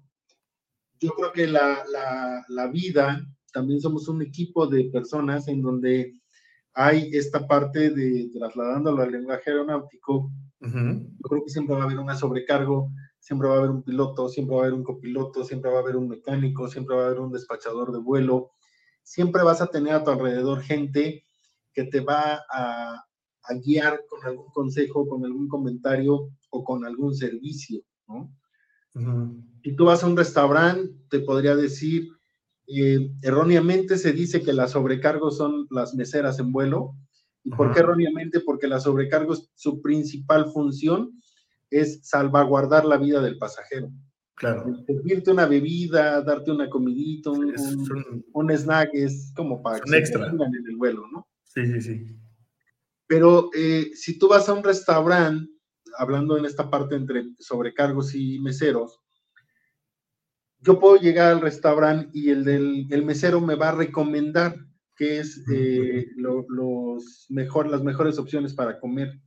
Yo 1.00 1.10
creo 1.10 1.32
que 1.32 1.46
la, 1.46 1.84
la, 1.92 2.44
la, 2.48 2.66
vida, 2.68 3.26
también 3.52 3.80
somos 3.80 4.08
un 4.08 4.22
equipo 4.22 4.66
de 4.66 4.84
personas 4.84 5.48
en 5.48 5.60
donde 5.60 6.14
hay 6.72 7.10
esta 7.12 7.46
parte 7.46 7.90
de 7.90 8.30
trasladándolo 8.32 9.02
al 9.02 9.12
lenguaje 9.12 9.50
aeronáutico. 9.50 10.30
Yo 10.60 11.28
creo 11.28 11.44
que 11.44 11.50
siempre 11.50 11.76
va 11.76 11.82
a 11.82 11.84
haber 11.84 11.98
una 11.98 12.16
sobrecargo 12.16 12.90
siempre 13.28 13.48
va 13.48 13.56
a 13.56 13.58
haber 13.58 13.70
un 13.70 13.82
piloto, 13.82 14.28
siempre 14.28 14.56
va 14.56 14.62
a 14.62 14.64
haber 14.66 14.78
un 14.78 14.84
copiloto, 14.84 15.44
siempre 15.44 15.70
va 15.70 15.78
a 15.78 15.82
haber 15.82 15.96
un 15.96 16.08
mecánico, 16.08 16.68
siempre 16.68 16.96
va 16.96 17.02
a 17.02 17.06
haber 17.08 17.20
un 17.20 17.32
despachador 17.32 17.92
de 17.92 17.98
vuelo, 17.98 18.52
siempre 19.02 19.42
vas 19.42 19.60
a 19.60 19.66
tener 19.66 19.92
a 19.92 20.02
tu 20.02 20.10
alrededor 20.10 20.62
gente 20.62 21.24
que 21.72 21.84
te 21.84 22.00
va 22.00 22.42
a, 22.50 23.04
guiar 23.64 24.04
con 24.10 24.22
algún 24.26 24.50
consejo, 24.50 25.08
con 25.08 25.24
algún 25.24 25.48
comentario 25.48 26.28
o 26.50 26.64
con 26.64 26.84
algún 26.84 27.14
servicio, 27.14 27.80
¿no? 28.06 28.30
Si 29.62 29.74
tú 29.74 29.86
vas 29.86 30.02
a 30.02 30.06
un 30.06 30.18
restaurante, 30.18 30.94
te 31.08 31.20
podría 31.20 31.56
decir, 31.56 32.08
eh, 32.66 33.10
erróneamente 33.22 33.96
se 33.96 34.12
dice 34.12 34.42
que 34.42 34.52
las 34.52 34.72
sobrecargos 34.72 35.38
son 35.38 35.66
las 35.70 35.94
meseras 35.94 36.38
en 36.40 36.52
vuelo. 36.52 36.94
¿Y 37.48 37.56
por 37.56 37.72
qué 37.72 37.80
erróneamente? 37.80 38.40
Porque 38.40 38.68
las 38.68 38.82
sobrecargos, 38.82 39.50
su 39.54 39.80
principal 39.80 40.50
función 40.52 41.18
es 41.70 42.06
salvaguardar 42.06 42.84
la 42.84 42.98
vida 42.98 43.22
del 43.22 43.38
pasajero. 43.38 43.90
Claro. 44.34 44.66
Servirte 44.86 45.30
una 45.30 45.46
bebida, 45.46 46.20
darte 46.22 46.50
una 46.50 46.68
comidita, 46.68 47.30
un, 47.30 47.46
un, 47.46 48.24
un 48.32 48.50
snack, 48.50 48.90
es 48.92 49.32
como 49.34 49.62
para 49.62 49.80
que 49.80 49.96
extra. 49.96 50.30
se 50.30 50.36
en 50.36 50.66
el 50.68 50.76
vuelo, 50.76 51.04
¿no? 51.10 51.26
Sí, 51.42 51.66
sí, 51.66 51.80
sí. 51.80 52.16
Pero 53.06 53.48
eh, 53.56 53.90
si 53.94 54.18
tú 54.18 54.28
vas 54.28 54.46
a 54.48 54.52
un 54.52 54.62
restaurante, 54.62 55.50
hablando 55.96 56.36
en 56.36 56.44
esta 56.44 56.68
parte 56.68 56.96
entre 56.96 57.30
sobrecargos 57.38 58.14
y 58.14 58.38
meseros, 58.40 59.00
yo 60.60 60.78
puedo 60.78 60.96
llegar 60.96 61.32
al 61.32 61.40
restaurante 61.40 62.10
y 62.12 62.28
el 62.28 62.44
del 62.44 62.86
el 62.90 63.04
mesero 63.06 63.40
me 63.40 63.54
va 63.54 63.70
a 63.70 63.76
recomendar 63.76 64.54
qué 64.98 65.20
es 65.20 65.42
eh, 65.50 66.08
lo- 66.16 66.44
los 66.48 67.26
mejor, 67.30 67.68
las 67.68 67.82
mejores 67.82 68.18
opciones 68.18 68.52
para 68.52 68.78
comer. 68.80 69.18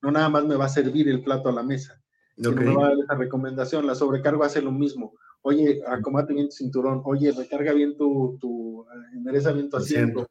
No 0.00 0.10
nada 0.12 0.28
más 0.28 0.46
me 0.46 0.54
va 0.56 0.66
a 0.66 0.70
servir 0.70 1.08
el 1.08 1.22
plato 1.22 1.48
a 1.48 1.52
la 1.52 1.62
mesa, 1.62 2.00
sino 2.36 2.50
Ok. 2.50 2.60
me 2.60 2.74
va 2.74 2.86
a 2.86 2.88
dar 2.90 2.98
esa 3.04 3.14
recomendación. 3.16 3.86
La 3.86 3.94
sobrecargo 3.94 4.44
hace 4.44 4.62
lo 4.62 4.70
mismo. 4.72 5.14
Oye, 5.42 5.80
acomate 5.86 6.32
bien 6.32 6.48
tu 6.48 6.52
cinturón. 6.56 7.02
Oye, 7.04 7.32
recarga 7.32 7.72
bien 7.72 7.96
tu, 7.96 8.38
tu 8.40 8.82
eh, 8.84 9.16
endereza 9.16 9.52
bien 9.52 9.68
tu 9.68 9.76
asiento. 9.76 10.26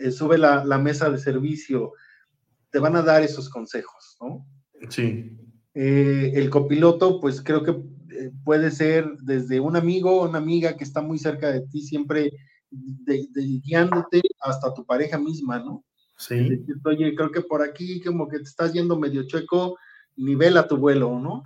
Eh, 0.00 0.10
sube 0.10 0.38
la, 0.38 0.64
la 0.64 0.78
mesa 0.78 1.08
de 1.10 1.18
servicio. 1.18 1.92
Te 2.70 2.80
van 2.80 2.96
a 2.96 3.02
dar 3.02 3.22
esos 3.22 3.48
consejos, 3.48 4.16
¿no? 4.20 4.46
Sí. 4.90 5.38
Eh, 5.74 6.32
el 6.34 6.50
copiloto, 6.50 7.20
pues 7.20 7.40
creo 7.42 7.62
que 7.62 7.76
puede 8.44 8.70
ser 8.70 9.06
desde 9.22 9.60
un 9.60 9.76
amigo 9.76 10.20
o 10.22 10.28
una 10.28 10.38
amiga 10.38 10.76
que 10.76 10.84
está 10.84 11.00
muy 11.02 11.18
cerca 11.18 11.50
de 11.50 11.62
ti, 11.62 11.82
siempre 11.82 12.32
de- 12.70 13.28
de- 13.30 13.60
guiándote 13.62 14.22
hasta 14.40 14.72
tu 14.74 14.84
pareja 14.84 15.18
misma, 15.18 15.58
¿no? 15.58 15.84
Sí. 16.16 16.36
Decir, 16.48 16.76
Oye, 16.84 17.14
creo 17.14 17.30
que 17.30 17.40
por 17.40 17.62
aquí 17.62 18.00
como 18.02 18.28
que 18.28 18.38
te 18.38 18.44
estás 18.44 18.72
yendo 18.72 18.98
medio 18.98 19.24
chueco, 19.26 19.76
nivela 20.16 20.66
tu 20.68 20.76
vuelo, 20.76 21.18
¿no? 21.18 21.42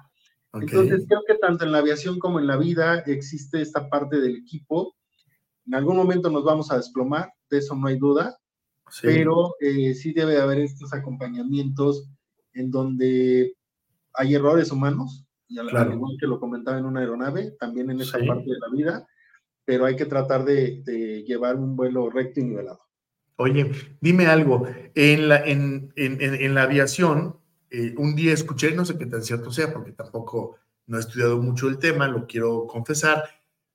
Ok. 0.52 0.62
Entonces 0.62 1.04
creo 1.08 1.22
que 1.26 1.34
tanto 1.36 1.64
en 1.64 1.72
la 1.72 1.78
aviación 1.78 2.18
como 2.18 2.38
en 2.40 2.46
la 2.46 2.56
vida 2.56 3.00
existe 3.00 3.60
esta 3.60 3.88
parte 3.88 4.20
del 4.20 4.36
equipo. 4.36 4.94
En 5.66 5.74
algún 5.74 5.96
momento 5.96 6.30
nos 6.30 6.44
vamos 6.44 6.70
a 6.70 6.76
desplomar, 6.76 7.30
de 7.50 7.58
eso 7.58 7.74
no 7.74 7.86
hay 7.88 7.98
duda, 7.98 8.38
Sí. 8.90 9.00
pero 9.02 9.54
eh, 9.60 9.94
sí 9.94 10.12
debe 10.14 10.40
haber 10.40 10.60
estos 10.60 10.92
acompañamientos 10.94 12.08
en 12.54 12.70
donde 12.70 13.54
hay 14.14 14.34
errores 14.34 14.72
humanos, 14.72 15.24
y 15.46 15.58
al, 15.58 15.68
Claro. 15.68 15.90
al 15.90 15.96
igual 15.96 16.16
que 16.18 16.26
lo 16.26 16.40
comentaba 16.40 16.78
en 16.78 16.86
una 16.86 17.00
aeronave, 17.00 17.52
también 17.60 17.90
en 17.90 18.00
esta 18.00 18.18
Sí. 18.18 18.26
parte 18.26 18.44
de 18.50 18.58
la 18.58 18.68
vida, 18.70 19.06
pero 19.68 19.84
hay 19.84 19.96
que 19.96 20.06
tratar 20.06 20.46
de, 20.46 20.80
de 20.82 21.24
llevar 21.24 21.56
un 21.56 21.76
vuelo 21.76 22.08
recto 22.08 22.40
y 22.40 22.44
nivelado. 22.44 22.80
Oye, 23.36 23.70
dime 24.00 24.24
algo. 24.26 24.66
En 24.94 25.28
la, 25.28 25.44
en, 25.44 25.92
en- 25.94 26.22
en- 26.22 26.54
la 26.54 26.62
aviación, 26.62 27.36
eh, 27.70 27.94
un 27.98 28.16
día 28.16 28.32
escuché, 28.32 28.74
no 28.74 28.86
sé 28.86 28.96
qué 28.96 29.04
tan 29.04 29.22
cierto 29.22 29.52
sea, 29.52 29.70
porque 29.70 29.92
tampoco 29.92 30.56
no 30.86 30.96
he 30.96 31.00
estudiado 31.00 31.42
mucho 31.42 31.68
el 31.68 31.78
tema, 31.78 32.08
lo 32.08 32.26
quiero 32.26 32.66
confesar, 32.66 33.24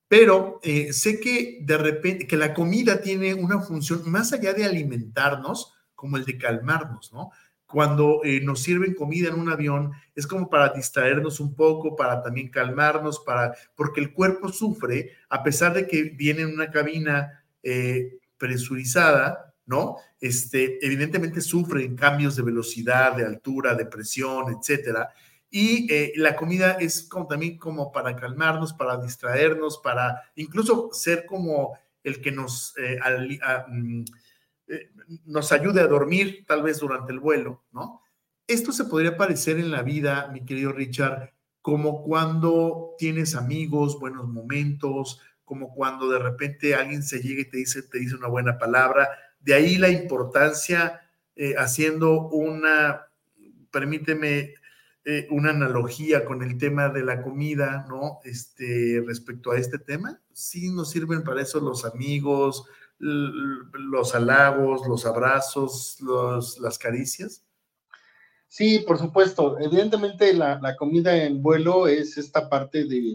pero 0.08 0.58
eh, 0.64 0.92
sé 0.92 1.20
que 1.20 1.60
de 1.62 1.78
repente, 1.78 2.26
que 2.26 2.36
la 2.36 2.52
comida 2.54 3.00
tiene 3.00 3.32
una 3.34 3.60
función 3.60 4.02
más 4.10 4.32
allá 4.32 4.52
de 4.52 4.64
alimentarnos, 4.64 5.74
como 5.94 6.16
el 6.16 6.24
de 6.24 6.36
calmarnos, 6.38 7.12
¿no? 7.12 7.30
Cuando 7.74 8.20
eh, 8.22 8.40
nos 8.40 8.62
sirven 8.62 8.94
comida 8.94 9.30
en 9.30 9.34
un 9.34 9.48
avión, 9.48 9.90
es 10.14 10.28
como 10.28 10.48
para 10.48 10.68
distraernos 10.68 11.40
un 11.40 11.56
poco, 11.56 11.96
para 11.96 12.22
también 12.22 12.48
calmarnos, 12.48 13.18
para, 13.18 13.52
porque 13.74 14.00
el 14.00 14.12
cuerpo 14.12 14.48
sufre, 14.48 15.10
a 15.28 15.42
pesar 15.42 15.74
de 15.74 15.84
que 15.88 16.04
viene 16.04 16.42
en 16.42 16.54
una 16.54 16.70
cabina 16.70 17.44
eh, 17.64 18.20
presurizada, 18.38 19.52
¿no? 19.66 19.96
Este, 20.20 20.78
evidentemente 20.86 21.40
sufre 21.40 21.84
en 21.84 21.96
cambios 21.96 22.36
de 22.36 22.44
velocidad, 22.44 23.16
de 23.16 23.26
altura, 23.26 23.74
de 23.74 23.86
presión, 23.86 24.56
etcétera. 24.56 25.08
Y 25.50 25.92
eh, 25.92 26.12
la 26.14 26.36
comida 26.36 26.76
es 26.78 27.02
como 27.02 27.26
también 27.26 27.58
como 27.58 27.90
para 27.90 28.14
calmarnos, 28.14 28.72
para 28.72 28.98
distraernos, 28.98 29.80
para 29.82 30.22
incluso 30.36 30.90
ser 30.92 31.26
como 31.26 31.76
el 32.04 32.20
que 32.20 32.30
nos, 32.30 32.72
mm, 33.66 34.04
nos 35.24 35.52
ayude 35.52 35.80
a 35.80 35.86
dormir 35.86 36.44
tal 36.46 36.62
vez 36.62 36.78
durante 36.80 37.12
el 37.12 37.20
vuelo, 37.20 37.62
¿no? 37.72 38.02
Esto 38.46 38.72
se 38.72 38.84
podría 38.84 39.16
parecer 39.16 39.58
en 39.58 39.70
la 39.70 39.82
vida, 39.82 40.28
mi 40.32 40.44
querido 40.44 40.72
Richard, 40.72 41.32
como 41.62 42.02
cuando 42.02 42.94
tienes 42.98 43.34
amigos, 43.34 43.98
buenos 43.98 44.28
momentos, 44.28 45.20
como 45.44 45.74
cuando 45.74 46.10
de 46.10 46.18
repente 46.18 46.74
alguien 46.74 47.02
se 47.02 47.20
llega 47.20 47.40
y 47.40 47.50
te 47.50 47.56
dice, 47.56 47.82
te 47.82 47.98
dice 47.98 48.16
una 48.16 48.28
buena 48.28 48.58
palabra. 48.58 49.08
De 49.40 49.54
ahí 49.54 49.78
la 49.78 49.88
importancia, 49.88 51.00
eh, 51.36 51.54
haciendo 51.56 52.28
una, 52.28 53.06
permíteme, 53.70 54.54
eh, 55.06 55.26
una 55.30 55.50
analogía 55.50 56.24
con 56.24 56.42
el 56.42 56.58
tema 56.58 56.90
de 56.90 57.02
la 57.02 57.22
comida, 57.22 57.86
¿no? 57.88 58.20
Este, 58.24 59.02
respecto 59.06 59.50
a 59.50 59.58
este 59.58 59.78
tema, 59.78 60.20
sí 60.32 60.70
nos 60.70 60.90
sirven 60.90 61.24
para 61.24 61.42
eso 61.42 61.60
los 61.60 61.84
amigos, 61.84 62.66
los 63.04 64.14
halagos, 64.14 64.86
los 64.88 65.04
abrazos, 65.06 65.98
los, 66.00 66.58
las 66.58 66.78
caricias. 66.78 67.44
Sí, 68.48 68.80
por 68.86 68.98
supuesto. 68.98 69.58
Evidentemente 69.58 70.32
la, 70.32 70.58
la 70.60 70.76
comida 70.76 71.16
en 71.24 71.42
vuelo 71.42 71.86
es 71.88 72.16
esta 72.16 72.48
parte 72.48 72.84
de, 72.84 73.14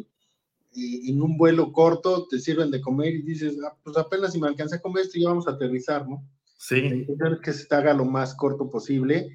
eh, 0.76 1.02
en 1.08 1.22
un 1.22 1.38
vuelo 1.38 1.72
corto 1.72 2.28
te 2.28 2.40
sirven 2.40 2.70
de 2.72 2.82
comer 2.82 3.16
y 3.16 3.22
dices, 3.24 3.56
"Ah, 3.66 3.76
pues 3.84 3.98
apenas 3.98 4.34
si 4.34 4.40
me 4.40 4.48
alcancé 4.48 4.76
a 4.76 4.82
comer 4.82 5.04
esto 5.06 5.18
ya 5.20 5.30
vamos 5.30 5.48
a 5.48 5.52
aterrizar, 5.52 6.08
¿no? 6.08 6.24
Sí, 6.58 6.78
Intentar 6.80 7.40
que 7.40 7.54
se 7.54 7.66
te 7.66 7.76
haga 7.76 7.94
lo 7.94 8.04
más 8.06 8.36
corto 8.36 8.70
posible. 8.70 9.30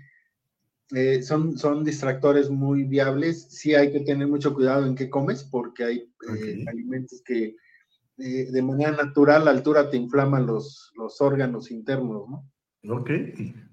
Eh, 0.94 1.22
son, 1.22 1.56
son 1.56 1.82
distractores 1.82 2.50
muy 2.50 2.84
viables. 2.84 3.46
Sí 3.48 3.74
hay 3.74 3.90
que 3.90 4.00
tener 4.00 4.28
mucho 4.28 4.52
cuidado 4.54 4.84
en 4.86 4.94
qué 4.94 5.08
comes 5.08 5.42
porque 5.42 5.84
hay 5.84 5.96
eh, 5.96 6.62
Ok. 6.62 6.68
alimentos 6.68 7.22
que 7.24 7.56
eh, 8.18 8.50
de 8.50 8.62
manera 8.62 8.92
natural 8.92 9.48
a 9.48 9.50
altura 9.50 9.90
te 9.90 9.96
inflaman 9.96 10.46
los, 10.46 10.92
los 10.96 11.20
órganos 11.20 11.70
internos, 11.70 12.24
¿no? 12.28 12.96
ok. 12.96 13.10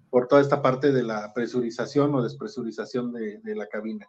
por 0.10 0.28
toda 0.28 0.42
esta 0.42 0.62
parte 0.62 0.92
de 0.92 1.04
la 1.04 1.34
presurización 1.34 2.14
o 2.16 2.24
despresurización 2.24 3.14
de, 3.14 3.39
de 3.39 3.56
la 3.56 3.68
cabina. 3.68 4.08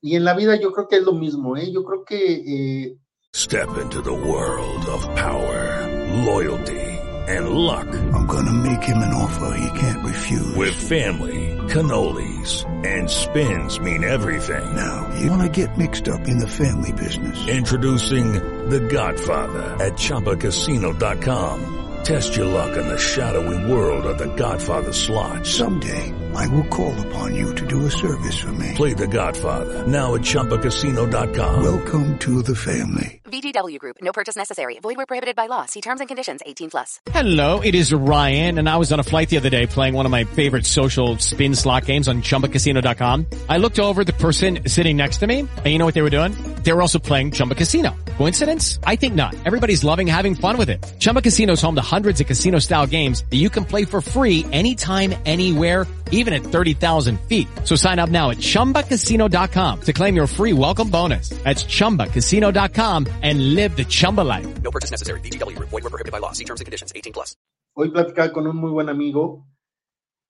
Y 0.00 0.16
en 0.16 0.24
la 0.24 0.34
vida 0.34 0.54
yo 0.56 0.72
creo 0.72 0.86
que 0.86 0.96
es 0.96 1.02
lo 1.02 1.14
mismo, 1.14 1.56
¿eh? 1.56 1.72
Yo 1.72 1.82
creo 1.82 2.04
que 2.04 2.42
eh, 2.46 2.98
Step 3.34 3.68
into 3.80 4.00
the 4.00 4.12
world 4.12 4.86
of 4.86 5.02
power, 5.16 5.88
loyalty, 6.24 7.00
and 7.26 7.48
luck. 7.48 7.88
I'm 8.12 8.26
gonna 8.26 8.52
make 8.52 8.82
him 8.84 8.98
an 8.98 9.12
offer 9.12 9.56
he 9.56 9.80
can't 9.80 10.04
refuse. 10.04 10.54
With 10.54 10.74
family, 10.74 11.53
cannolis, 11.70 12.64
and 12.84 13.08
spins 13.10 13.80
mean 13.80 14.04
everything. 14.04 14.74
Now, 14.74 15.14
you 15.18 15.30
wanna 15.30 15.48
get 15.48 15.78
mixed 15.78 16.08
up 16.08 16.28
in 16.28 16.38
the 16.38 16.48
family 16.48 16.92
business. 16.92 17.48
Introducing 17.48 18.32
The 18.68 18.80
Godfather 18.80 19.76
at 19.82 19.94
ChumbaCasino.com. 19.94 21.70
Test 22.04 22.36
your 22.36 22.46
luck 22.46 22.76
in 22.76 22.86
the 22.86 22.98
shadowy 22.98 23.70
world 23.70 24.04
of 24.04 24.18
The 24.18 24.34
Godfather 24.36 24.92
slot. 24.92 25.46
Someday, 25.46 26.12
I 26.34 26.46
will 26.48 26.64
call 26.64 26.94
upon 27.06 27.34
you 27.34 27.54
to 27.54 27.66
do 27.66 27.86
a 27.86 27.90
service 27.90 28.38
for 28.38 28.52
me. 28.52 28.72
Play 28.74 28.94
The 28.94 29.06
Godfather 29.06 29.86
now 29.86 30.14
at 30.14 30.22
ChumbaCasino.com. 30.22 31.62
Welcome 31.62 32.18
to 32.20 32.42
the 32.42 32.54
family. 32.54 33.20
VGW 33.24 33.78
Group. 33.80 33.96
No 34.00 34.12
purchase 34.12 34.36
necessary. 34.36 34.78
Void 34.80 34.96
where 34.96 35.06
prohibited 35.06 35.34
by 35.34 35.46
law. 35.46 35.66
See 35.66 35.80
terms 35.80 36.00
and 36.00 36.06
conditions. 36.08 36.40
18 36.46 36.70
plus. 36.70 37.00
Hello, 37.10 37.60
it 37.60 37.74
is 37.74 37.92
Ryan, 37.92 38.58
and 38.58 38.68
I 38.68 38.76
was 38.76 38.92
on 38.92 39.00
a 39.00 39.02
flight 39.02 39.28
the 39.28 39.38
other 39.38 39.50
day 39.50 39.66
playing 39.66 39.94
one 39.94 40.06
of 40.06 40.12
my 40.12 40.24
favorite 40.24 40.66
social 40.66 41.18
spin 41.18 41.54
slot 41.56 41.86
games 41.86 42.06
on 42.08 42.22
ChumbaCasino.com. 42.22 43.26
I 43.48 43.58
looked 43.58 43.80
over 43.80 44.02
at 44.02 44.06
the 44.06 44.12
person 44.14 44.68
sitting 44.68 44.96
next 44.96 45.18
to 45.18 45.26
me, 45.26 45.40
and 45.40 45.66
you 45.66 45.78
know 45.78 45.84
what 45.84 45.94
they 45.94 46.02
were 46.02 46.10
doing? 46.10 46.32
They 46.62 46.72
were 46.72 46.80
also 46.80 46.98
playing 46.98 47.32
Chumba 47.32 47.54
Casino. 47.56 47.94
Coincidence? 48.16 48.78
I 48.84 48.96
think 48.96 49.14
not. 49.14 49.34
Everybody's 49.44 49.84
loving 49.84 50.06
having 50.06 50.34
fun 50.34 50.56
with 50.56 50.70
it. 50.70 50.84
Chumba 50.98 51.20
Casino 51.20 51.54
is 51.54 51.60
home 51.60 51.74
to 51.74 51.82
hundreds 51.82 52.20
of 52.20 52.28
casino-style 52.28 52.86
games 52.86 53.24
that 53.30 53.36
you 53.36 53.50
can 53.50 53.64
play 53.64 53.84
for 53.84 54.00
free 54.00 54.46
anytime, 54.52 55.14
anywhere, 55.26 55.86
even 56.12 56.23
at 56.32 56.42
30,000 56.42 57.20
feet. 57.28 57.46
So 57.64 57.76
sign 57.76 57.98
up 57.98 58.08
now 58.08 58.30
at 58.30 58.38
ChumbaCasino.com 58.38 59.80
to 59.82 59.92
claim 59.92 60.16
your 60.16 60.26
free 60.26 60.54
welcome 60.54 60.90
bonus. 60.90 61.28
That's 61.44 61.64
ChumbaCasino.com 61.64 63.06
and 63.22 63.54
live 63.54 63.76
the 63.76 63.84
Chumba 63.84 64.22
life. 64.22 64.62
No 64.62 64.70
purchase 64.70 64.90
necessary. 64.90 65.20
Group. 65.20 65.68
Void 65.68 65.84
were 65.84 65.90
prohibited 65.90 66.12
by 66.12 66.18
law. 66.18 66.32
See 66.32 66.44
terms 66.44 66.60
and 66.62 66.66
conditions. 66.66 66.92
18 66.96 67.12
plus. 67.12 67.36
hoy 67.74 67.90
platicaba 67.90 68.32
con 68.32 68.46
un 68.46 68.56
muy 68.56 68.70
buen 68.70 68.88
amigo, 68.88 69.46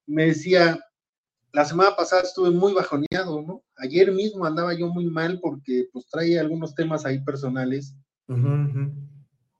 me 0.07 0.27
decía, 0.27 0.79
la 1.53 1.65
semana 1.65 1.95
pasada 1.95 2.23
estuve 2.23 2.51
muy 2.51 2.73
bajoneado, 2.73 3.43
¿no? 3.43 3.63
Ayer 3.77 4.13
mismo 4.13 4.45
andaba 4.45 4.75
yo 4.75 4.89
muy 4.89 5.07
mal 5.07 5.39
porque 5.41 5.87
pues 5.93 6.07
trae 6.11 6.39
algunos 6.39 6.75
temas 6.75 7.05
ahí 7.05 7.23
personales 7.23 7.95
Ujú, 8.27 8.49
ujú. 8.49 8.93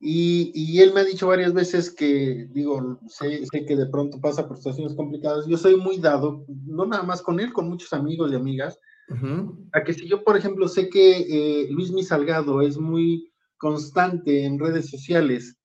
Y, 0.07 0.53
y 0.55 0.83
él 0.83 0.93
me 0.93 1.01
ha 1.01 1.05
dicho 1.05 1.29
varias 1.29 1.55
veces 1.55 1.91
que, 1.91 2.47
digo, 2.51 3.01
sé, 3.09 3.43
sé 3.47 3.65
que 3.65 3.75
de 3.75 3.87
pronto 3.87 4.21
pasa 4.21 4.47
por 4.47 4.59
situaciones 4.59 4.95
complicadas, 4.95 5.47
yo 5.47 5.57
soy 5.57 5.77
muy 5.77 5.97
dado, 5.97 6.45
no 6.67 6.85
nada 6.85 7.03
más 7.05 7.23
con 7.23 7.41
él, 7.41 7.55
con 7.55 7.71
muchos 7.71 7.91
amigos 7.95 8.31
y 8.31 8.35
amigas, 8.35 8.79
Ujú. 9.09 9.67
a 9.73 9.83
que 9.83 9.95
si 9.95 10.07
yo, 10.07 10.23
por 10.23 10.37
ejemplo, 10.37 10.69
sé 10.69 10.91
que 10.91 11.21
eh, 11.21 11.69
Luis 11.71 11.91
Mi 11.91 12.03
Salgado 12.03 12.61
es 12.61 12.77
muy 12.77 13.33
constante 13.57 14.45
en 14.45 14.59
redes 14.59 14.91
sociales 14.91 15.57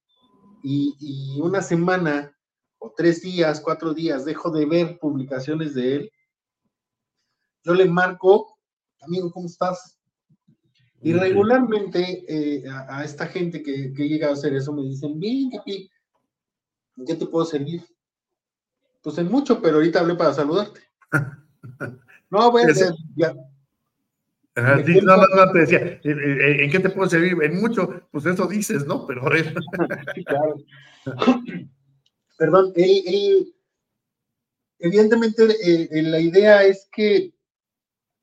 y, 0.64 0.96
y 1.02 1.42
una 1.42 1.62
semana 1.62 2.34
o 2.78 2.94
tres 2.96 3.22
días, 3.22 3.60
cuatro 3.60 3.94
días 3.94 4.24
dejo 4.24 4.52
de 4.52 4.66
ver 4.66 5.00
publicaciones 5.00 5.74
de 5.74 5.96
él, 5.96 6.12
yo 7.66 7.74
le 7.74 7.90
marco, 7.90 8.58
amigo, 9.02 9.30
¿cómo 9.34 9.48
estás? 9.48 9.99
Y 11.02 11.14
regularmente 11.14 12.26
eh, 12.28 12.68
a, 12.70 13.00
a, 13.00 13.04
esta 13.06 13.28
gente 13.28 13.64
que, 13.64 13.94
que 13.94 14.08
llega 14.08 14.28
a 14.28 14.34
hacer 14.34 14.54
eso 14.54 14.74
me 14.74 14.84
dicen, 14.84 15.18
bien, 15.20 15.50
Capi, 15.52 15.90
¿en 16.98 17.06
qué 17.06 17.16
te 17.16 17.26
puedo 17.26 17.46
servir? 17.46 17.84
Pues 19.02 19.18
en 19.18 19.30
mucho, 19.30 19.62
pero 19.62 19.76
ahorita 19.76 20.02
hablé 20.02 20.16
para 20.16 20.34
saludarte. 20.34 20.82
no, 22.30 22.52
bueno, 22.52 22.74
ya. 23.16 23.34
Ajá, 24.56 24.84
sí, 24.86 25.00
no, 25.02 25.16
no, 25.16 25.24
no, 25.36 25.52
te 25.54 25.60
decía, 25.60 26.00
¿en 26.04 26.70
qué 26.70 26.80
te 26.80 26.90
puedo 26.90 27.10
servir? 27.10 27.38
En 27.44 27.62
mucho, 27.62 28.02
pues 28.12 28.26
eso 28.26 28.46
dices, 28.48 28.86
¿no? 28.86 29.06
Pero 29.06 29.24
sí, 30.16 30.24
claro. 30.26 30.58
Perdón, 32.38 32.74
él, 32.76 33.04
él, 33.06 33.56
evidentemente 34.80 35.44
eh, 35.64 36.02
la 36.04 36.20
idea 36.20 36.64
es 36.64 36.90
que 36.92 37.34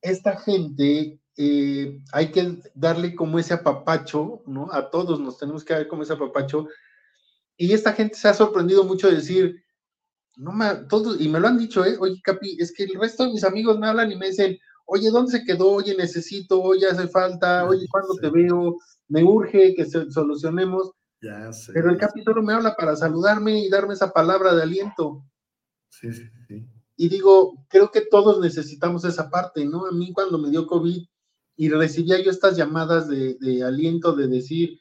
esta 0.03 0.37
gente 0.39 1.19
eh, 1.37 2.01
hay 2.13 2.31
que 2.31 2.59
darle 2.75 3.15
como 3.15 3.39
ese 3.39 3.55
apapacho, 3.55 4.43
¿no? 4.47 4.73
A 4.73 4.91
todos 4.91 5.21
nos 5.21 5.39
tenemos 5.39 5.65
que 5.65 5.75
dar 5.75 5.87
como 5.87 6.03
ese 6.03 6.15
apapacho. 6.15 6.67
Y 7.57 7.73
esta 7.73 7.93
gente 7.93 8.17
se 8.17 8.29
ha 8.29 8.35
sorprendido 8.35 8.85
mucho 8.85 9.09
de 9.09 9.17
decir, 9.17 9.63
no 10.37 10.53
me, 10.53 10.67
todos, 10.89 11.21
y 11.21 11.29
me 11.29 11.41
lo 11.41 11.49
han 11.49 11.59
dicho, 11.59 11.85
¿eh? 11.85 11.97
Oye, 12.01 12.21
Capi, 12.23 12.57
es 12.59 12.73
que 12.73 12.85
el 12.85 12.95
resto 12.95 13.25
de 13.25 13.33
mis 13.33 13.45
amigos 13.45 13.79
me 13.79 13.87
hablan 13.87 14.13
y 14.13 14.17
me 14.17 14.29
dicen, 14.29 14.59
oye, 14.87 15.11
¿dónde 15.11 15.33
se 15.33 15.45
quedó? 15.45 15.73
Oye, 15.73 15.95
necesito, 15.97 16.63
oye, 16.63 16.87
hace 16.87 17.09
falta, 17.09 17.67
oye, 17.67 17.87
¿cuándo 17.91 18.15
te 18.15 18.31
veo? 18.31 18.77
Me 19.09 19.23
urge 19.23 19.75
que 19.75 19.85
se, 19.85 20.11
solucionemos. 20.11 20.93
Ya 21.21 21.53
sé. 21.53 21.73
Pero 21.73 21.91
el 21.91 21.99
Capi 21.99 22.23
solo 22.23 22.43
me 22.43 22.55
habla 22.55 22.75
para 22.77 22.97
saludarme 22.97 23.59
y 23.59 23.69
darme 23.69 23.95
esa 23.95 24.11
palabra 24.11 24.55
de 24.55 24.63
aliento. 24.63 25.25
Sí, 25.91 26.13
sí, 26.13 26.25
sí. 26.49 26.67
Y 26.97 27.09
digo, 27.11 27.67
creo 27.69 27.91
que 27.91 28.03
todos 28.03 28.41
necesitamos 28.41 29.05
esa 29.05 29.29
parte, 29.29 29.67
¿no? 29.67 29.87
A 29.87 29.93
mí 29.93 30.13
cuando 30.13 30.39
me 30.39 30.51
dio 30.51 30.67
COVID 30.67 31.07
y 31.57 31.69
recibía 31.71 32.23
yo 32.23 32.31
estas 32.31 32.57
llamadas 32.57 33.09
de, 33.09 33.35
de 33.41 33.65
aliento, 33.65 34.15
de 34.15 34.29
decir, 34.29 34.81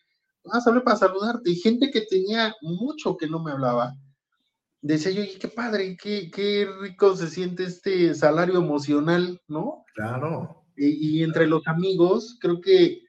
ah, 0.52 0.60
solo 0.60 0.84
para 0.84 0.98
saludarte, 0.98 1.50
y 1.50 1.56
gente 1.56 1.90
que 1.90 2.02
tenía 2.02 2.56
mucho 2.62 3.16
que 3.18 3.28
no 3.28 3.42
me 3.42 3.52
hablaba, 3.52 3.96
decía 4.82 5.12
yo, 5.12 5.24
y 5.24 5.40
qué 5.40 5.48
padre, 5.48 5.98
qué, 6.02 6.30
qué 6.30 6.68
rico 6.82 7.16
se 7.16 7.30
siente 7.30 7.64
este 7.64 8.14
salario 8.14 8.58
emocional, 8.60 9.42
¿no? 9.48 9.86
Claro. 9.96 10.64
Y, 10.76 11.20
y, 11.20 11.24
entre 11.24 11.48
los 11.48 11.66
amigos, 11.68 12.38
creo 12.42 12.60
que 12.60 13.02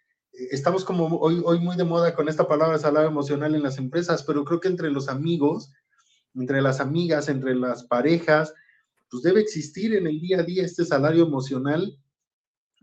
estamos 0.50 0.84
como 0.84 1.18
hoy, 1.18 1.42
hoy 1.44 1.58
muy 1.58 1.76
de 1.76 1.84
moda 1.84 2.14
con 2.14 2.28
esta 2.28 2.46
palabra 2.46 2.78
salario 2.78 3.08
emocional 3.08 3.54
en 3.54 3.62
las 3.62 3.78
empresas, 3.78 4.22
pero 4.22 4.44
creo 4.44 4.60
que 4.60 4.68
entre 4.68 4.90
los 4.90 5.08
amigos, 5.08 5.72
entre 6.34 6.62
las 6.62 6.80
amigas, 6.80 7.28
entre 7.28 7.54
las 7.54 7.84
parejas, 7.84 8.54
pues 9.10 9.22
debe 9.22 9.40
existir 9.40 9.94
en 9.94 10.06
el 10.06 10.20
día 10.20 10.40
a 10.40 10.42
día 10.42 10.64
este 10.64 10.84
salario 10.84 11.24
emocional 11.24 11.98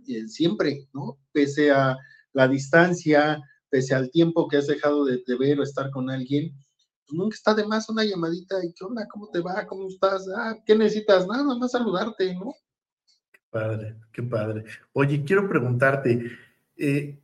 eh, 0.07 0.27
siempre, 0.27 0.87
¿no? 0.93 1.17
Pese 1.31 1.71
a 1.71 1.97
la 2.33 2.47
distancia, 2.47 3.41
pese 3.69 3.95
al 3.95 4.11
tiempo 4.11 4.47
que 4.47 4.57
has 4.57 4.67
dejado 4.67 5.05
de, 5.05 5.21
ver 5.39 5.59
o 5.59 5.63
estar 5.63 5.89
con 5.91 6.09
alguien, 6.09 6.53
pues 7.05 7.17
nunca 7.17 7.35
está 7.35 7.53
de 7.53 7.65
más 7.65 7.89
una 7.89 8.03
llamadita 8.03 8.63
y 8.63 8.73
qué 8.73 8.83
onda, 8.83 9.07
cómo 9.07 9.29
te 9.29 9.39
va, 9.39 9.65
cómo 9.65 9.87
estás, 9.87 10.27
ah, 10.35 10.55
qué 10.65 10.75
necesitas, 10.75 11.27
nada, 11.27 11.43
nada 11.43 11.57
más 11.57 11.71
saludarte, 11.71 12.33
¿no? 12.35 12.53
Qué 13.31 13.39
padre, 13.49 13.95
qué 14.11 14.23
padre. 14.23 14.65
Oye, 14.93 15.23
quiero 15.23 15.47
preguntarte, 15.47 16.31
eh, 16.77 17.19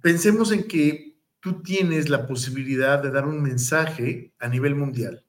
pensemos 0.00 0.52
en 0.52 0.66
que 0.66 1.18
tú 1.40 1.62
tienes 1.62 2.08
la 2.08 2.26
posibilidad 2.26 3.02
de 3.02 3.10
dar 3.10 3.26
un 3.26 3.42
mensaje 3.42 4.32
a 4.38 4.48
nivel 4.48 4.74
mundial. 4.74 5.24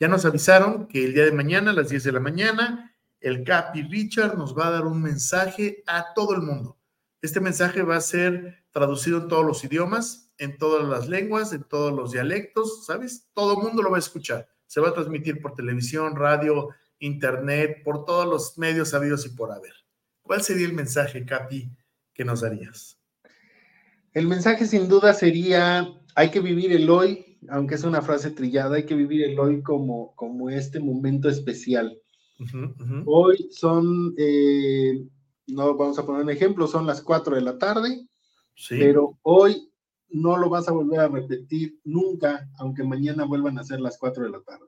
Ya 0.00 0.08
nos 0.08 0.24
avisaron 0.24 0.88
que 0.88 1.04
el 1.04 1.14
día 1.14 1.24
de 1.24 1.32
mañana, 1.32 1.70
a 1.70 1.74
las 1.74 1.90
10 1.90 2.04
de 2.04 2.12
la 2.12 2.20
mañana, 2.20 2.91
el 3.22 3.44
Capi 3.44 3.82
Richard 3.84 4.36
nos 4.36 4.56
va 4.56 4.66
a 4.66 4.72
dar 4.72 4.86
un 4.86 5.00
mensaje 5.00 5.82
a 5.86 6.12
todo 6.14 6.34
el 6.34 6.42
mundo. 6.42 6.78
Este 7.20 7.40
mensaje 7.40 7.82
va 7.82 7.96
a 7.96 8.00
ser 8.00 8.64
traducido 8.72 9.18
en 9.18 9.28
todos 9.28 9.46
los 9.46 9.62
idiomas, 9.62 10.32
en 10.38 10.58
todas 10.58 10.88
las 10.88 11.08
lenguas, 11.08 11.52
en 11.52 11.62
todos 11.62 11.92
los 11.92 12.10
dialectos, 12.10 12.84
¿sabes? 12.84 13.28
Todo 13.32 13.56
el 13.56 13.64
mundo 13.64 13.82
lo 13.82 13.90
va 13.90 13.96
a 13.96 14.00
escuchar. 14.00 14.48
Se 14.66 14.80
va 14.80 14.88
a 14.88 14.94
transmitir 14.94 15.40
por 15.40 15.54
televisión, 15.54 16.16
radio, 16.16 16.70
internet, 16.98 17.82
por 17.84 18.04
todos 18.04 18.26
los 18.26 18.58
medios 18.58 18.88
sabidos 18.88 19.24
y 19.24 19.30
por 19.30 19.52
haber. 19.52 19.74
¿Cuál 20.22 20.42
sería 20.42 20.66
el 20.66 20.72
mensaje, 20.72 21.24
Capi, 21.24 21.70
que 22.12 22.24
nos 22.24 22.40
darías? 22.40 22.98
El 24.14 24.26
mensaje 24.26 24.66
sin 24.66 24.88
duda 24.88 25.14
sería, 25.14 25.88
hay 26.16 26.30
que 26.30 26.40
vivir 26.40 26.72
el 26.72 26.90
hoy, 26.90 27.38
aunque 27.48 27.76
es 27.76 27.84
una 27.84 28.02
frase 28.02 28.32
trillada, 28.32 28.76
hay 28.76 28.84
que 28.84 28.94
vivir 28.96 29.22
el 29.22 29.38
hoy 29.38 29.62
como, 29.62 30.14
como 30.16 30.50
este 30.50 30.80
momento 30.80 31.28
especial. 31.28 32.01
Uh 32.42 32.46
-huh, 32.46 32.70
uh 32.70 32.86
-huh. 32.86 33.02
Hoy 33.06 33.48
son, 33.50 34.14
eh, 34.16 35.04
no 35.46 35.76
vamos 35.76 35.98
a 35.98 36.06
poner 36.06 36.22
un 36.22 36.30
ejemplo, 36.30 36.66
son 36.66 36.86
las 36.86 37.02
4 37.02 37.36
de 37.36 37.42
la 37.42 37.58
tarde, 37.58 38.06
sí. 38.54 38.76
pero 38.78 39.18
hoy 39.22 39.70
no 40.10 40.36
lo 40.36 40.48
vas 40.48 40.68
a 40.68 40.72
volver 40.72 41.00
a 41.00 41.08
repetir 41.08 41.78
nunca, 41.84 42.48
aunque 42.58 42.84
mañana 42.84 43.24
vuelvan 43.24 43.58
a 43.58 43.64
ser 43.64 43.80
las 43.80 43.98
4 43.98 44.24
de 44.24 44.30
la 44.30 44.40
tarde. 44.40 44.66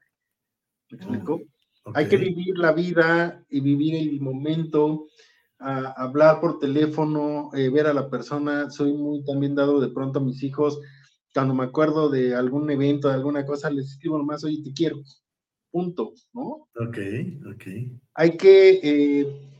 ¿Me 0.91 0.99
explico? 0.99 1.35
Uh, 1.35 1.91
okay. 1.91 2.05
Hay 2.05 2.09
que 2.09 2.16
vivir 2.16 2.59
la 2.59 2.72
vida 2.72 3.45
y 3.51 3.61
vivir 3.61 3.95
el 3.95 4.20
momento, 4.20 5.07
a 5.59 5.93
hablar 6.03 6.41
por 6.41 6.59
teléfono, 6.59 7.51
eh, 7.55 7.70
ver 7.70 7.87
a 7.87 7.95
la 7.95 8.11
persona. 8.11 8.70
Soy 8.70 8.93
muy 8.93 9.25
también 9.25 9.55
dado 9.55 9.81
de 9.81 9.89
pronto 9.89 10.18
a 10.18 10.22
mis 10.22 10.43
hijos, 10.43 10.79
cuando 11.35 11.55
me 11.55 11.64
acuerdo 11.64 12.09
de 12.09 12.35
algún 12.35 12.70
evento, 12.70 13.09
de 13.09 13.14
alguna 13.14 13.45
cosa, 13.45 13.68
les 13.70 13.91
escribo 13.91 14.16
nomás, 14.16 14.45
oye, 14.45 14.62
te 14.62 14.72
quiero. 14.72 15.03
Punto, 15.75 16.14
¿no? 16.33 16.68
Ok, 16.79 16.99
ok. 17.53 17.62
Hay 18.14 18.37
que 18.37 18.79
eh, 18.81 19.51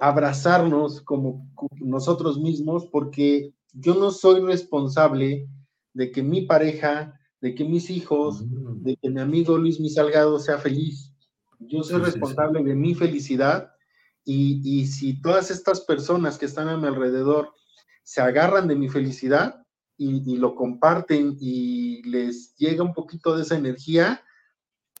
abrazarnos 0.00 1.00
como 1.02 1.48
nosotros 1.78 2.40
mismos 2.40 2.86
porque 2.86 3.54
yo 3.72 3.94
no 3.94 4.10
soy 4.10 4.40
responsable 4.40 5.48
de 5.94 6.10
que 6.10 6.20
mi 6.20 6.46
pareja, 6.46 7.16
de 7.40 7.54
que 7.54 7.64
mis 7.64 7.90
hijos, 7.90 8.44
mm. 8.44 8.82
de 8.82 8.96
que 8.96 9.08
mi 9.08 9.20
amigo 9.20 9.56
Luis 9.56 9.78
Mi 9.78 9.88
Salgado 9.88 10.40
sea 10.40 10.58
feliz. 10.58 11.14
Yo 11.60 11.84
soy 11.84 12.00
sí, 12.00 12.06
responsable 12.06 12.58
sí, 12.58 12.64
sí. 12.64 12.68
de 12.68 12.74
mi 12.74 12.94
felicidad 12.96 13.70
y, 14.24 14.60
y, 14.64 14.88
si 14.88 15.22
todas 15.22 15.52
estas 15.52 15.82
personas 15.82 16.38
que 16.38 16.46
están 16.46 16.68
a 16.70 16.76
mi 16.76 16.88
alrededor 16.88 17.52
se 18.02 18.20
agarran 18.20 18.66
de 18.66 18.74
mi 18.74 18.88
felicidad 18.88 19.64
y, 19.96 20.28
y, 20.28 20.38
lo 20.38 20.56
comparten 20.56 21.36
y 21.38 22.02
les 22.02 22.56
llega 22.56 22.82
un 22.82 22.94
poquito 22.94 23.36
de 23.36 23.42
esa 23.42 23.56
energía, 23.56 24.24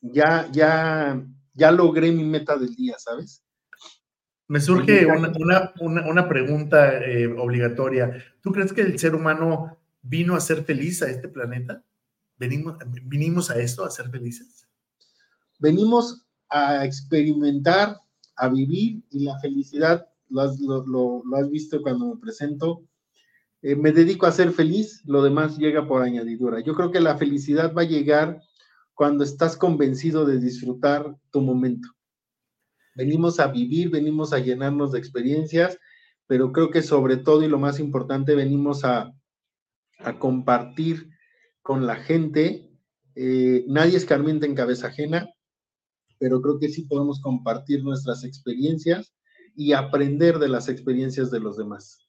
ya, 0.02 0.50
ya, 0.52 1.24
ya 1.54 1.70
logré 1.70 2.12
mi 2.12 2.24
meta 2.24 2.58
del 2.58 2.74
día, 2.74 2.96
¿sabes? 2.98 3.42
Me 4.48 4.60
surge 4.60 5.06
una, 5.06 5.32
una, 5.38 5.72
una, 5.80 6.10
una 6.10 6.28
pregunta 6.28 6.98
eh, 6.98 7.26
obligatoria. 7.26 8.22
¿Tú 8.42 8.52
crees 8.52 8.72
que 8.72 8.82
el 8.82 8.98
ser 8.98 9.14
humano 9.14 9.78
vino 10.02 10.34
a 10.34 10.40
ser 10.40 10.64
feliz 10.64 11.02
a 11.02 11.08
este 11.08 11.28
planeta? 11.28 11.82
¿Venimos, 12.36 12.76
¿Vinimos 13.04 13.50
a 13.50 13.58
esto, 13.58 13.84
a 13.84 13.90
ser 13.90 14.10
felices? 14.10 14.66
Venimos 15.58 16.26
a 16.50 16.84
experimentar 16.84 17.96
a 18.36 18.48
vivir 18.48 19.02
y 19.10 19.20
la 19.24 19.38
felicidad, 19.38 20.06
lo 20.28 20.42
has, 20.42 20.58
lo, 20.60 20.84
lo, 20.86 21.22
lo 21.24 21.36
has 21.36 21.48
visto 21.48 21.80
cuando 21.80 22.14
me 22.14 22.20
presento, 22.20 22.82
eh, 23.62 23.76
me 23.76 23.92
dedico 23.92 24.26
a 24.26 24.32
ser 24.32 24.50
feliz, 24.50 25.02
lo 25.06 25.22
demás 25.22 25.56
llega 25.56 25.86
por 25.86 26.02
añadidura. 26.02 26.60
Yo 26.60 26.74
creo 26.74 26.90
que 26.90 27.00
la 27.00 27.16
felicidad 27.16 27.72
va 27.72 27.82
a 27.82 27.86
llegar 27.86 28.42
cuando 29.02 29.24
estás 29.24 29.56
convencido 29.56 30.24
de 30.24 30.38
disfrutar 30.38 31.16
tu 31.32 31.40
momento. 31.40 31.88
Venimos 32.94 33.40
a 33.40 33.48
vivir, 33.48 33.90
venimos 33.90 34.32
a 34.32 34.38
llenarnos 34.38 34.92
de 34.92 35.00
experiencias, 35.00 35.76
pero 36.28 36.52
creo 36.52 36.70
que 36.70 36.82
sobre 36.82 37.16
todo 37.16 37.42
y 37.42 37.48
lo 37.48 37.58
más 37.58 37.80
importante, 37.80 38.36
venimos 38.36 38.84
a, 38.84 39.12
a 39.98 40.18
compartir 40.20 41.10
con 41.62 41.84
la 41.84 41.96
gente. 41.96 42.70
Eh, 43.16 43.64
nadie 43.66 43.96
escarmienta 43.96 44.46
en 44.46 44.54
cabeza 44.54 44.86
ajena, 44.86 45.28
pero 46.20 46.40
creo 46.40 46.60
que 46.60 46.68
sí 46.68 46.82
podemos 46.82 47.20
compartir 47.20 47.82
nuestras 47.82 48.22
experiencias 48.22 49.12
y 49.56 49.72
aprender 49.72 50.38
de 50.38 50.46
las 50.46 50.68
experiencias 50.68 51.32
de 51.32 51.40
los 51.40 51.56
demás. 51.56 52.08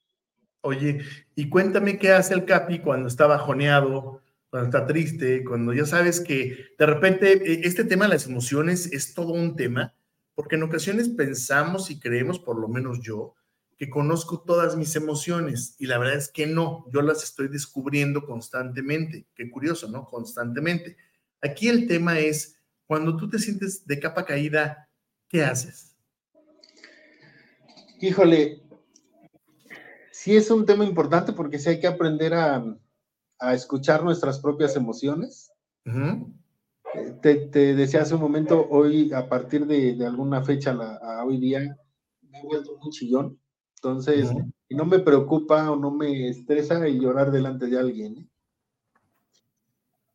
Oye, 0.60 1.00
y 1.34 1.48
cuéntame 1.48 1.98
qué 1.98 2.12
hace 2.12 2.34
el 2.34 2.44
Capi 2.44 2.78
cuando 2.78 3.08
está 3.08 3.26
bajoneado, 3.26 4.22
cuando 4.54 4.68
está 4.68 4.86
triste, 4.86 5.42
cuando 5.42 5.72
ya 5.72 5.84
sabes 5.84 6.20
que 6.20 6.56
de 6.78 6.86
repente 6.86 7.32
eh, 7.32 7.60
este 7.64 7.82
tema 7.82 8.04
de 8.04 8.14
las 8.14 8.26
emociones 8.26 8.86
es 8.92 9.12
todo 9.12 9.32
un 9.32 9.56
tema, 9.56 9.96
porque 10.36 10.54
en 10.54 10.62
ocasiones 10.62 11.08
pensamos 11.08 11.90
y 11.90 11.98
creemos, 11.98 12.38
por 12.38 12.60
lo 12.60 12.68
menos 12.68 13.00
yo, 13.00 13.34
que 13.76 13.90
conozco 13.90 14.42
todas 14.42 14.76
mis 14.76 14.94
emociones 14.94 15.74
y 15.80 15.86
la 15.86 15.98
verdad 15.98 16.18
es 16.18 16.28
que 16.28 16.46
no, 16.46 16.86
yo 16.92 17.02
las 17.02 17.24
estoy 17.24 17.48
descubriendo 17.48 18.24
constantemente. 18.24 19.26
Qué 19.34 19.50
curioso, 19.50 19.90
¿no? 19.90 20.04
Constantemente. 20.04 20.98
Aquí 21.42 21.66
el 21.66 21.88
tema 21.88 22.20
es 22.20 22.56
cuando 22.86 23.16
tú 23.16 23.28
te 23.28 23.40
sientes 23.40 23.84
de 23.84 23.98
capa 23.98 24.24
caída, 24.24 24.88
¿qué 25.26 25.42
haces? 25.42 25.96
Híjole, 28.00 28.62
sí 30.12 30.36
es 30.36 30.48
un 30.48 30.64
tema 30.64 30.84
importante 30.84 31.32
porque 31.32 31.58
sí 31.58 31.70
hay 31.70 31.80
que 31.80 31.88
aprender 31.88 32.34
a, 32.34 32.64
a 33.38 33.54
escuchar 33.54 34.04
nuestras 34.04 34.40
propias 34.40 34.76
emociones. 34.76 35.52
Uh 35.86 35.90
-huh. 35.90 37.20
te, 37.20 37.34
te, 37.48 37.74
decía 37.74 38.02
hace 38.02 38.14
un 38.14 38.20
momento, 38.20 38.66
hoy 38.70 39.12
a 39.12 39.28
partir 39.28 39.66
de, 39.66 39.94
de 39.94 40.06
alguna 40.06 40.42
fecha 40.42 40.72
la, 40.72 40.96
a 40.96 41.24
hoy 41.24 41.38
día 41.38 41.76
me 42.22 42.40
he 42.40 42.42
vuelto 42.44 42.76
muy 42.80 42.90
chillón. 42.90 43.38
Entonces, 43.76 44.30
uh 44.30 44.34
-huh. 44.34 44.52
y 44.68 44.74
no 44.74 44.84
me 44.84 44.98
preocupa 44.98 45.70
o 45.70 45.76
no 45.76 45.90
me 45.90 46.28
estresa 46.28 46.86
el 46.86 47.00
llorar 47.00 47.30
delante 47.30 47.66
de 47.66 47.78
alguien. 47.78 48.18
¿eh? 48.18 48.28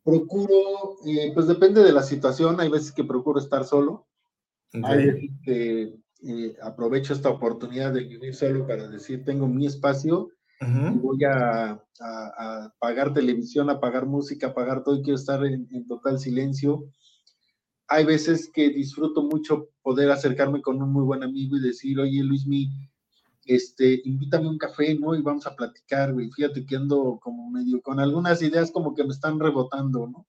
Procuro, 0.04 0.98
eh, 1.06 1.32
pues 1.34 1.48
depende 1.48 1.84
de 1.84 1.92
la 1.92 2.02
situación, 2.02 2.60
hay 2.60 2.70
veces 2.70 2.92
que 2.92 3.04
procuro 3.04 3.40
estar 3.40 3.64
solo, 3.64 4.08
hay 4.74 5.06
veces 5.06 5.30
que 5.44 6.00
eh, 6.24 6.56
aprovecho 6.62 7.14
esta 7.14 7.30
oportunidad 7.30 7.94
de 7.94 8.06
vivir 8.06 8.34
solo 8.34 8.66
para 8.66 8.88
decir, 8.88 9.24
tengo 9.24 9.48
mi 9.48 9.68
espacio, 9.68 10.30
voy 10.60 11.24
a, 11.24 11.72
a, 11.72 11.84
a, 12.00 12.74
pagar 12.80 13.14
televisión, 13.14 13.70
a 13.70 13.80
pagar 13.80 14.06
música, 14.06 14.48
a 14.48 14.54
pagar 14.54 14.84
todo 14.84 14.98
y 14.98 15.02
quiero 15.02 15.16
estar 15.16 15.46
en, 15.46 15.68
en 15.72 15.88
total 15.88 16.20
silencio. 16.20 16.86
Hay 17.88 18.06
veces 18.06 18.50
que 18.54 18.70
disfruto 18.70 19.24
mucho 19.24 19.70
poder 19.82 20.12
acercarme 20.12 20.62
con 20.62 20.82
un 20.82 20.92
muy 20.92 21.04
buen 21.04 21.24
amigo 21.24 21.58
y 21.58 21.62
decir, 21.62 22.00
oye 22.00 22.24
Luis, 22.24 22.46
mi, 22.46 22.70
este, 23.46 24.02
invítame 24.04 24.48
un 24.48 24.58
café, 24.58 24.94
¿no? 24.96 25.16
Y 25.16 25.22
vamos 25.22 25.48
a 25.48 25.56
platicar, 25.56 26.14
güey. 26.14 26.30
Fíjate 26.30 26.66
que 26.66 26.76
ando 26.76 27.20
como 27.22 27.50
medio 27.50 27.82
con 27.82 28.00
algunas 28.00 28.42
ideas 28.42 28.72
como 28.72 28.94
que 28.94 29.04
me 29.04 29.10
están 29.10 29.40
rebotando, 29.40 30.08
¿no? 30.08 30.28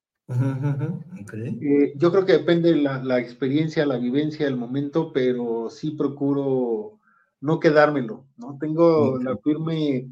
Okay. 1.22 1.58
Eh, 1.60 1.92
yo 1.96 2.12
creo 2.12 2.24
que 2.24 2.34
depende 2.34 2.76
la, 2.76 3.02
la, 3.02 3.18
experiencia, 3.18 3.84
la 3.84 3.98
vivencia, 3.98 4.46
el 4.46 4.56
momento, 4.56 5.12
pero 5.12 5.68
sí 5.70 5.90
procuro 5.90 7.00
no 7.40 7.58
quedármelo, 7.58 8.26
¿no? 8.36 8.56
Tengo 8.60 9.14
okay. 9.14 9.24
la 9.24 9.36
firme 9.38 10.08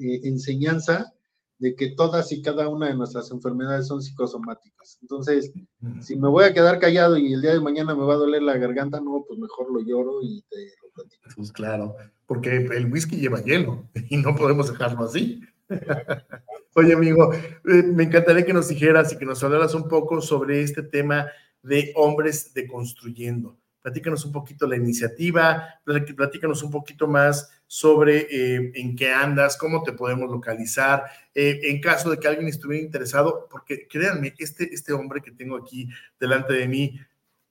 eh, 0.00 0.20
enseñanza 0.24 1.12
de 1.58 1.74
que 1.74 1.92
todas 1.92 2.32
y 2.32 2.42
cada 2.42 2.68
una 2.68 2.88
de 2.88 2.94
nuestras 2.94 3.30
enfermedades 3.30 3.86
son 3.86 4.02
psicosomáticas. 4.02 4.98
Entonces, 5.00 5.52
si 6.00 6.16
me 6.16 6.28
voy 6.28 6.44
a 6.44 6.52
quedar 6.52 6.78
callado 6.78 7.16
y 7.16 7.32
el 7.32 7.40
día 7.40 7.54
de 7.54 7.60
mañana 7.60 7.94
me 7.94 8.04
va 8.04 8.14
a 8.14 8.18
doler 8.18 8.42
la 8.42 8.58
garganta, 8.58 9.00
no, 9.00 9.24
pues 9.26 9.38
mejor 9.38 9.72
lo 9.72 9.80
lloro 9.80 10.22
y 10.22 10.42
te 10.50 10.56
lo 10.82 10.90
platico. 10.92 11.22
Pues 11.34 11.52
claro, 11.52 11.96
porque 12.26 12.56
el 12.56 12.92
whisky 12.92 13.16
lleva 13.16 13.42
hielo 13.42 13.88
y 14.10 14.16
no 14.18 14.34
podemos 14.36 14.70
dejarlo 14.70 15.04
así. 15.04 15.40
Oye, 16.74 16.92
amigo, 16.92 17.32
eh, 17.32 17.82
me 17.82 18.04
encantaría 18.04 18.44
que 18.44 18.52
nos 18.52 18.68
dijeras 18.68 19.12
y 19.12 19.18
que 19.18 19.24
nos 19.24 19.42
hablaras 19.42 19.74
un 19.74 19.88
poco 19.88 20.20
sobre 20.20 20.62
este 20.62 20.82
tema 20.82 21.26
de 21.62 21.92
hombres 21.96 22.52
deconstruyendo. 22.52 23.56
Platícanos 23.86 24.24
un 24.24 24.32
poquito 24.32 24.66
la 24.66 24.74
iniciativa, 24.74 25.80
platícanos 25.84 26.60
un 26.64 26.72
poquito 26.72 27.06
más 27.06 27.48
sobre 27.68 28.26
eh, 28.28 28.72
en 28.74 28.96
qué 28.96 29.12
andas, 29.12 29.56
cómo 29.56 29.84
te 29.84 29.92
podemos 29.92 30.28
localizar, 30.28 31.04
eh, 31.32 31.60
en 31.62 31.80
caso 31.80 32.10
de 32.10 32.18
que 32.18 32.26
alguien 32.26 32.48
estuviera 32.48 32.84
interesado, 32.84 33.46
porque 33.48 33.86
créanme, 33.86 34.34
este, 34.38 34.74
este 34.74 34.92
hombre 34.92 35.20
que 35.22 35.30
tengo 35.30 35.56
aquí 35.56 35.88
delante 36.18 36.54
de 36.54 36.66
mí, 36.66 36.98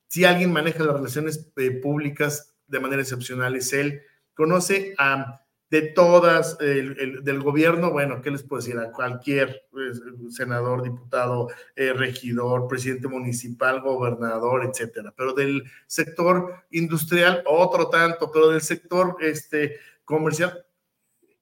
si 0.10 0.26
alguien 0.26 0.52
maneja 0.52 0.84
las 0.84 0.98
relaciones 0.98 1.50
eh, 1.56 1.72
públicas 1.72 2.54
de 2.68 2.82
manera 2.82 3.02
excepcional, 3.02 3.56
es 3.56 3.72
él, 3.72 4.02
conoce 4.34 4.94
a 4.98 5.45
de 5.70 5.82
todas, 5.82 6.58
el, 6.60 7.00
el, 7.00 7.24
del 7.24 7.42
gobierno, 7.42 7.92
bueno, 7.92 8.22
¿qué 8.22 8.30
les 8.30 8.44
puedo 8.44 8.62
decir? 8.62 8.78
A 8.78 8.92
cualquier 8.92 9.64
pues, 9.72 10.02
senador, 10.30 10.84
diputado, 10.84 11.50
eh, 11.76 11.92
regidor, 11.94 12.68
presidente 12.68 13.08
municipal, 13.08 13.82
gobernador, 13.82 14.66
etcétera. 14.66 15.14
Pero 15.18 15.34
del 15.34 15.64
sector 15.88 16.66
industrial, 16.70 17.44
otro 17.48 17.90
tanto, 17.90 18.32
pero 18.32 18.50
del 18.50 18.62
sector 18.62 19.18
este, 19.22 19.78
comercial, 20.04 20.66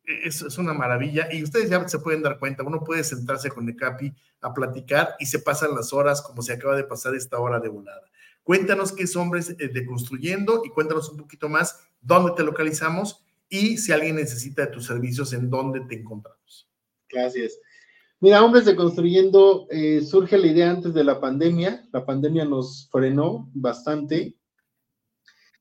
es, 0.06 0.42
es, 0.42 0.58
una 0.58 0.74
maravilla. 0.74 1.28
Y 1.32 1.44
ustedes 1.44 1.70
ya 1.70 1.88
se 1.88 2.00
pueden 2.00 2.24
dar 2.24 2.40
cuenta, 2.40 2.64
uno 2.64 2.84
puede 2.84 3.04
sentarse 3.04 3.50
con 3.50 3.68
el 3.68 3.76
CAPI 3.76 4.14
a 4.42 4.54
platicar 4.54 5.16
y 5.20 5.26
se 5.26 5.40
pasan 5.40 5.76
las 5.76 5.92
horas 5.92 6.22
como 6.22 6.42
se 6.42 6.54
acaba 6.54 6.76
de 6.76 6.84
pasar 6.86 7.14
esta 7.14 7.40
hora 7.40 7.60
de 7.60 7.70
volada. 7.70 8.04
Cuéntanos 8.44 8.92
qué 8.92 9.04
es 9.04 9.16
Hombres 9.16 9.56
de 9.58 9.86
Construyendo 9.86 10.64
y 10.66 10.70
cuéntanos 10.70 11.10
un 11.10 11.18
poquito 11.18 11.48
más 11.48 11.80
dónde 12.02 12.34
te 12.36 12.44
localizamos 12.44 13.24
y 13.54 13.78
si 13.78 13.92
alguien 13.92 14.16
necesita 14.16 14.66
de 14.66 14.72
tus 14.72 14.88
servicios, 14.88 15.32
¿en 15.32 15.48
dónde 15.48 15.82
te 15.82 15.94
encontramos? 15.94 16.68
Gracias. 17.08 17.60
Mira, 18.20 18.44
Hombres 18.44 18.66
de 18.66 18.76
Construyendo, 18.76 19.68
eh, 19.70 20.02
surge 20.02 20.40
la 20.40 20.48
idea 20.48 20.72
antes 20.72 20.96
de 20.96 21.04
la 21.04 21.22
pandemia. 21.22 21.88
La 21.94 22.04
pandemia 22.04 22.46
nos 22.46 22.90
frenó 22.92 23.52
bastante. 23.54 24.36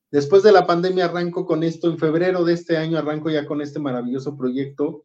Después 0.09 0.41
de 0.41 0.51
la 0.51 0.65
pandemia 0.65 1.05
arranco 1.05 1.45
con 1.45 1.63
esto. 1.63 1.87
En 1.87 1.99
febrero 1.99 2.43
de 2.43 2.53
este 2.53 2.77
año 2.77 2.97
arranco 2.97 3.29
ya 3.29 3.45
con 3.45 3.61
este 3.61 3.79
maravilloso 3.79 4.35
proyecto. 4.35 5.03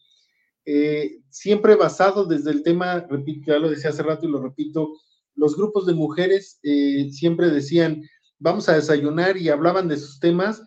Eh, 0.64 1.20
siempre 1.28 1.74
basado 1.74 2.24
desde 2.24 2.52
el 2.52 2.62
tema, 2.62 3.00
repito, 3.00 3.52
ya 3.52 3.58
lo 3.58 3.68
decía 3.68 3.90
hace 3.90 4.02
rato 4.02 4.26
y 4.26 4.30
lo 4.30 4.40
repito, 4.40 4.94
los 5.34 5.56
grupos 5.56 5.84
de 5.84 5.92
mujeres 5.92 6.58
eh, 6.62 7.10
siempre 7.12 7.50
decían, 7.50 8.02
vamos 8.38 8.66
a 8.70 8.76
desayunar 8.76 9.36
y 9.36 9.50
hablaban 9.50 9.88
de 9.88 9.98
sus 9.98 10.20
temas 10.20 10.62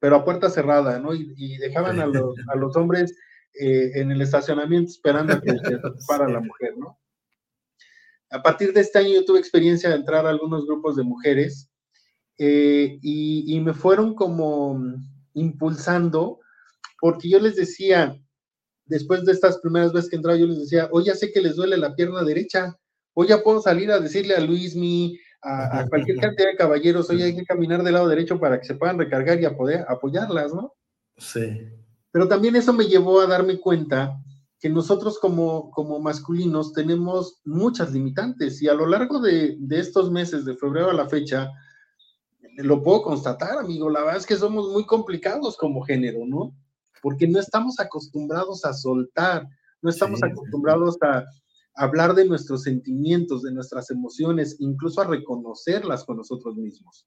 pero 0.00 0.16
a 0.16 0.24
puerta 0.24 0.50
cerrada, 0.50 0.98
¿no? 0.98 1.14
Y, 1.14 1.32
y 1.36 1.58
dejaban 1.58 2.00
a 2.00 2.06
los, 2.06 2.34
a 2.48 2.56
los 2.56 2.74
hombres 2.76 3.14
eh, 3.54 3.92
en 4.00 4.10
el 4.10 4.22
estacionamiento 4.22 4.90
esperando 4.90 5.34
a 5.34 5.40
que 5.40 5.50
se 5.50 5.58
para 6.08 6.28
la 6.28 6.40
mujer, 6.40 6.76
¿no? 6.76 6.98
A 8.30 8.42
partir 8.42 8.72
de 8.72 8.80
este 8.80 8.98
año 9.00 9.10
yo 9.12 9.24
tuve 9.24 9.40
experiencia 9.40 9.90
de 9.90 9.96
entrar 9.96 10.24
a 10.24 10.30
algunos 10.30 10.66
grupos 10.66 10.96
de 10.96 11.02
mujeres 11.02 11.68
eh, 12.38 12.98
y, 13.02 13.44
y, 13.54 13.60
me 13.60 13.74
fueron 13.74 14.14
como 14.14 14.80
impulsando, 15.34 16.38
porque 17.00 17.28
yo 17.28 17.40
les 17.40 17.56
decía, 17.56 18.16
después 18.86 19.24
de 19.24 19.32
estas 19.32 19.58
primeras 19.58 19.92
veces 19.92 20.08
que 20.08 20.16
entraba, 20.16 20.38
yo 20.38 20.46
les 20.46 20.60
decía, 20.60 20.88
hoy 20.92 21.04
ya 21.04 21.14
sé 21.14 21.32
que 21.32 21.42
les 21.42 21.56
duele 21.56 21.76
la 21.76 21.94
pierna 21.94 22.22
derecha, 22.22 22.78
hoy 23.14 23.28
ya 23.28 23.42
puedo 23.42 23.60
salir 23.60 23.90
a 23.90 24.00
decirle 24.00 24.36
a 24.36 24.40
Luismi, 24.40 25.18
a, 25.42 25.80
a, 25.80 25.88
cualquier 25.88 26.18
cantidad 26.18 26.48
de 26.48 26.56
caballeros, 26.56 27.08
hoy 27.10 27.22
hay 27.22 27.34
que 27.34 27.44
caminar 27.44 27.82
del 27.82 27.94
lado 27.94 28.08
derecho 28.08 28.38
para 28.38 28.60
que 28.60 28.66
se 28.66 28.74
puedan 28.74 28.98
recargar 28.98 29.40
y 29.40 29.44
a 29.44 29.56
poder 29.56 29.84
apoyarlas, 29.88 30.52
¿no? 30.52 30.74
Sí. 31.16 31.68
Pero 32.10 32.28
también 32.28 32.56
eso 32.56 32.72
me 32.72 32.86
llevó 32.86 33.20
a 33.20 33.26
darme 33.26 33.58
cuenta 33.58 34.20
que 34.58 34.68
nosotros 34.68 35.18
como, 35.18 35.70
como 35.70 36.00
masculinos 36.00 36.72
tenemos 36.74 37.40
muchas 37.44 37.92
limitantes 37.92 38.60
y 38.60 38.68
a 38.68 38.74
lo 38.74 38.86
largo 38.86 39.20
de, 39.20 39.56
de 39.58 39.80
estos 39.80 40.10
meses, 40.10 40.44
de 40.44 40.56
febrero 40.56 40.90
a 40.90 40.94
la 40.94 41.08
fecha, 41.08 41.50
lo 42.56 42.82
puedo 42.82 43.02
constatar, 43.02 43.58
amigo, 43.58 43.88
la 43.88 44.00
verdad 44.00 44.18
es 44.18 44.26
que 44.26 44.36
somos 44.36 44.68
muy 44.70 44.84
complicados 44.84 45.56
como 45.56 45.82
género, 45.82 46.26
¿no? 46.26 46.54
Porque 47.00 47.26
no 47.26 47.40
estamos 47.40 47.80
acostumbrados 47.80 48.64
a 48.66 48.74
soltar, 48.74 49.48
no 49.80 49.88
estamos 49.88 50.20
sí, 50.20 50.26
acostumbrados 50.30 50.98
a 51.02 51.24
hablar 51.80 52.14
de 52.14 52.26
nuestros 52.26 52.62
sentimientos, 52.62 53.42
de 53.42 53.52
nuestras 53.52 53.90
emociones, 53.90 54.56
incluso 54.58 55.00
a 55.00 55.06
reconocerlas 55.06 56.04
con 56.04 56.18
nosotros 56.18 56.54
mismos. 56.56 57.06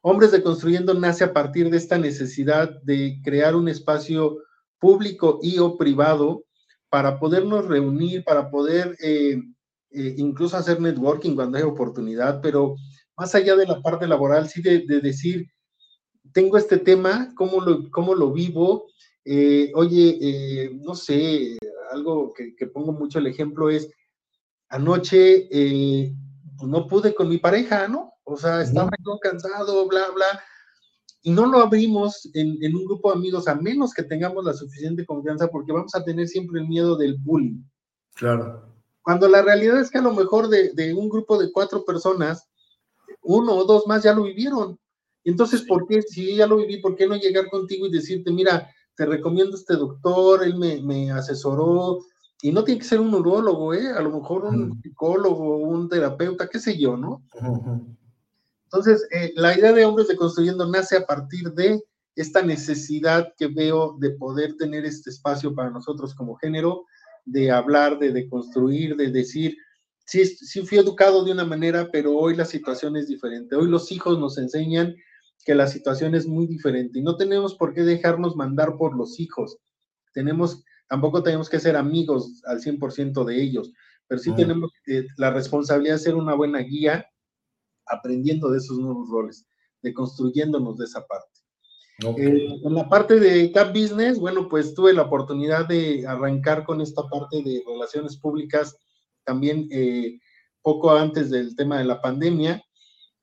Hombres 0.00 0.30
de 0.30 0.44
Construyendo 0.44 0.94
nace 0.94 1.24
a 1.24 1.32
partir 1.32 1.68
de 1.68 1.76
esta 1.76 1.98
necesidad 1.98 2.80
de 2.82 3.20
crear 3.24 3.56
un 3.56 3.68
espacio 3.68 4.38
público 4.78 5.40
y 5.42 5.58
o 5.58 5.76
privado 5.76 6.44
para 6.88 7.18
podernos 7.18 7.66
reunir, 7.66 8.22
para 8.22 8.48
poder 8.48 8.96
eh, 9.02 9.42
eh, 9.90 10.14
incluso 10.18 10.56
hacer 10.56 10.80
networking 10.80 11.34
cuando 11.34 11.58
hay 11.58 11.64
oportunidad, 11.64 12.40
pero 12.40 12.76
más 13.16 13.34
allá 13.34 13.56
de 13.56 13.66
la 13.66 13.80
parte 13.82 14.06
laboral, 14.06 14.48
sí 14.48 14.62
de, 14.62 14.86
de 14.86 15.00
decir, 15.00 15.46
tengo 16.32 16.56
este 16.58 16.78
tema, 16.78 17.32
¿cómo 17.34 17.60
lo, 17.60 17.90
cómo 17.90 18.14
lo 18.14 18.32
vivo? 18.32 18.86
Eh, 19.24 19.72
oye, 19.74 20.70
no 20.84 20.94
sé, 20.94 21.56
algo 21.96 22.32
que, 22.32 22.54
que, 22.54 22.66
pongo 22.66 22.92
mucho 22.92 23.18
el 23.18 23.26
ejemplo 23.26 23.70
es, 23.70 23.90
anoche 24.68 25.48
eh, 25.50 26.14
pues 26.56 26.70
no 26.70 26.86
pude 26.86 27.14
con 27.14 27.28
mi 27.28 27.38
pareja, 27.38 27.88
¿no? 27.88 28.12
O 28.24 28.36
sea, 28.36 28.62
estaba 28.62 28.90
yo 29.04 29.18
cansado, 29.20 29.86
bla, 29.86 30.10
bla, 30.14 30.26
y 31.22 31.30
no 31.30 31.46
lo 31.46 31.58
abrimos 31.58 32.28
en, 32.34 32.56
en, 32.62 32.74
un 32.74 32.84
grupo 32.84 33.10
de 33.10 33.18
amigos 33.18 33.48
a 33.48 33.54
menos 33.54 33.92
que 33.92 34.02
tengamos 34.02 34.44
la 34.44 34.52
suficiente 34.52 35.04
confianza 35.04 35.48
porque 35.48 35.72
vamos 35.72 35.94
a 35.94 36.04
tener 36.04 36.28
siempre 36.28 36.60
el 36.60 36.68
miedo 36.68 36.96
del 36.96 37.16
bullying. 37.18 37.62
Claro. 38.14 38.72
Cuando 39.02 39.28
la 39.28 39.42
realidad 39.42 39.80
es 39.80 39.90
que 39.90 39.98
a 39.98 40.02
lo 40.02 40.12
mejor 40.12 40.48
de, 40.48 40.72
de 40.72 40.94
un 40.94 41.08
grupo 41.08 41.38
de 41.38 41.50
cuatro 41.52 41.84
personas, 41.84 42.48
uno 43.22 43.54
o 43.54 43.64
dos 43.64 43.86
más 43.86 44.02
ya 44.02 44.14
lo 44.14 44.24
vivieron. 44.24 44.78
Entonces, 45.24 45.62
¿por 45.62 45.86
qué, 45.88 46.02
si 46.02 46.30
yo 46.30 46.36
ya 46.36 46.46
lo 46.46 46.56
viví, 46.58 46.78
por 46.78 46.94
qué 46.94 47.06
no 47.06 47.16
llegar 47.16 47.48
contigo 47.48 47.86
y 47.86 47.90
decirte, 47.90 48.30
mira, 48.30 48.72
te 48.96 49.06
recomiendo 49.06 49.56
este 49.56 49.74
doctor, 49.74 50.42
él 50.42 50.56
me, 50.56 50.80
me, 50.80 51.12
asesoró, 51.12 52.04
y 52.42 52.50
no 52.52 52.64
tiene 52.64 52.80
que 52.80 52.86
ser 52.86 53.00
un 53.00 53.10
neurólogo, 53.10 53.74
¿eh? 53.74 53.88
a 53.88 54.00
lo 54.00 54.10
mejor 54.10 54.44
un 54.44 54.62
uh 54.62 54.66
-huh. 54.66 54.82
psicólogo, 54.82 55.56
un 55.58 55.88
terapeuta, 55.88 56.48
qué 56.48 56.58
sé 56.58 56.78
yo, 56.78 56.96
¿no? 56.96 57.22
Uh 57.34 57.40
-huh. 57.40 57.96
Entonces, 58.64 59.06
eh, 59.10 59.32
la 59.36 59.56
idea 59.56 59.72
de 59.72 59.84
Hombres 59.84 60.08
de 60.08 60.16
Construyendo 60.16 60.66
nace 60.68 60.96
a 60.96 61.06
partir 61.06 61.52
de 61.52 61.82
esta 62.14 62.42
necesidad 62.42 63.32
que 63.38 63.46
veo 63.46 63.96
de 64.00 64.10
poder 64.10 64.56
tener 64.56 64.84
este 64.84 65.10
espacio 65.10 65.54
para 65.54 65.70
nosotros 65.70 66.14
como 66.14 66.36
género, 66.36 66.84
de 67.24 67.50
hablar, 67.50 67.98
de, 67.98 68.12
de 68.12 68.28
construir, 68.28 68.96
de 68.96 69.10
decir, 69.10 69.56
sí, 70.06 70.24
sí 70.24 70.64
fui 70.64 70.78
educado 70.78 71.24
de 71.24 71.32
una 71.32 71.44
manera, 71.44 71.90
pero 71.92 72.16
hoy 72.16 72.34
la 72.34 72.44
situación 72.44 72.96
es 72.96 73.08
diferente. 73.08 73.56
Hoy 73.56 73.68
los 73.68 73.92
hijos 73.92 74.18
nos 74.18 74.38
enseñan 74.38 74.94
que 75.44 75.54
la 75.54 75.66
situación 75.66 76.14
es 76.14 76.26
muy 76.26 76.46
diferente 76.46 76.98
y 76.98 77.02
no 77.02 77.16
tenemos 77.16 77.54
por 77.54 77.72
qué 77.72 77.82
dejarnos 77.82 78.36
mandar 78.36 78.76
por 78.76 78.96
los 78.96 79.20
hijos. 79.20 79.58
Tenemos, 80.12 80.64
tampoco 80.88 81.22
tenemos 81.22 81.48
que 81.48 81.60
ser 81.60 81.76
amigos 81.76 82.42
al 82.46 82.60
100% 82.60 83.24
de 83.24 83.42
ellos, 83.42 83.72
pero 84.08 84.20
sí 84.20 84.30
-huh. 84.30 84.36
tenemos 84.36 84.72
eh, 84.86 85.06
la 85.16 85.30
responsabilidad 85.30 85.94
de 85.94 86.00
ser 86.00 86.14
una 86.14 86.34
buena 86.34 86.60
guía 86.60 87.06
aprendiendo 87.86 88.50
de 88.50 88.58
esos 88.58 88.78
nuevos 88.78 89.08
roles, 89.08 89.46
de 89.82 89.94
construyéndonos 89.94 90.76
de 90.78 90.84
esa 90.84 91.06
parte. 91.06 91.36
Eh, 91.98 92.60
en 92.62 92.74
la 92.74 92.88
parte 92.88 93.18
de 93.18 93.50
Cap 93.52 93.72
Business, 93.72 94.18
bueno, 94.18 94.48
pues 94.48 94.74
tuve 94.74 94.92
la 94.92 95.02
oportunidad 95.02 95.66
de 95.66 96.06
arrancar 96.06 96.64
con 96.64 96.82
esta 96.82 97.02
parte 97.08 97.42
de 97.42 97.62
relaciones 97.66 98.18
públicas 98.18 98.76
también 99.24 99.66
eh, 99.70 100.18
poco 100.60 100.90
antes 100.90 101.30
del 101.30 101.56
tema 101.56 101.78
de 101.78 101.84
la 101.84 102.02
pandemia. 102.02 102.62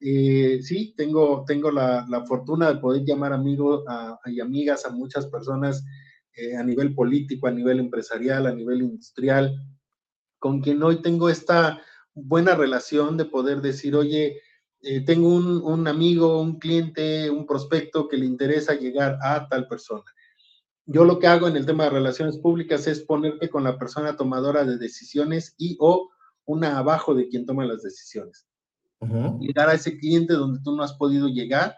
Eh, 0.05 0.59
sí, 0.61 0.93
tengo, 0.97 1.45
tengo 1.47 1.71
la, 1.71 2.05
fortuna 2.27 2.73
de 2.73 2.79
poder 2.79 3.03
llamar 3.05 3.31
amigos 3.31 3.83
y 4.25 4.41
amigas 4.41 4.85
a 4.85 4.89
muchas 4.89 5.27
personas 5.27 5.83
a 6.59 6.63
nivel 6.63 6.95
político, 6.95 7.47
a 7.47 7.51
nivel 7.51 7.79
empresarial, 7.79 8.47
a 8.47 8.53
nivel 8.53 8.81
industrial, 8.81 9.55
con 10.39 10.61
quien 10.61 10.81
hoy 10.81 11.01
tengo 11.01 11.29
esta 11.29 11.79
buena 12.13 12.55
relación 12.55 13.17
de 13.17 13.25
poder 13.25 13.61
decir, 13.61 13.95
oye, 13.95 14.41
eh, 14.85 14.99
tengo 15.05 15.29
un, 15.29 15.87
amigo, 15.87 16.41
un 16.41 16.59
cliente, 16.59 17.29
un 17.29 17.45
prospecto 17.45 18.09
que 18.09 18.17
le 18.17 18.25
interesa 18.25 18.73
llegar 18.73 19.17
a 19.21 19.47
tal 19.47 19.65
persona. 19.67 20.03
Yo 20.85 21.05
lo 21.05 21.19
que 21.19 21.27
hago 21.27 21.47
en 21.47 21.55
el 21.55 21.65
tema 21.65 21.85
de 21.85 21.91
relaciones 21.91 22.37
públicas 22.37 22.85
es 22.87 22.99
ponerte 22.99 23.49
con 23.49 23.63
la 23.63 23.77
persona 23.77 24.17
tomadora 24.17 24.65
de 24.65 24.77
decisiones 24.77 25.55
y 25.57 25.77
o 25.79 26.11
una 26.43 26.77
abajo 26.77 27.15
de 27.15 27.29
quien 27.29 27.45
toma 27.45 27.65
las 27.65 27.81
decisiones. 27.81 28.45
Llegar 29.39 29.69
a 29.69 29.73
ese 29.73 29.97
cliente 29.97 30.33
donde 30.33 30.59
tú 30.63 30.75
no 30.75 30.83
has 30.83 30.93
podido 30.93 31.27
llegar 31.27 31.77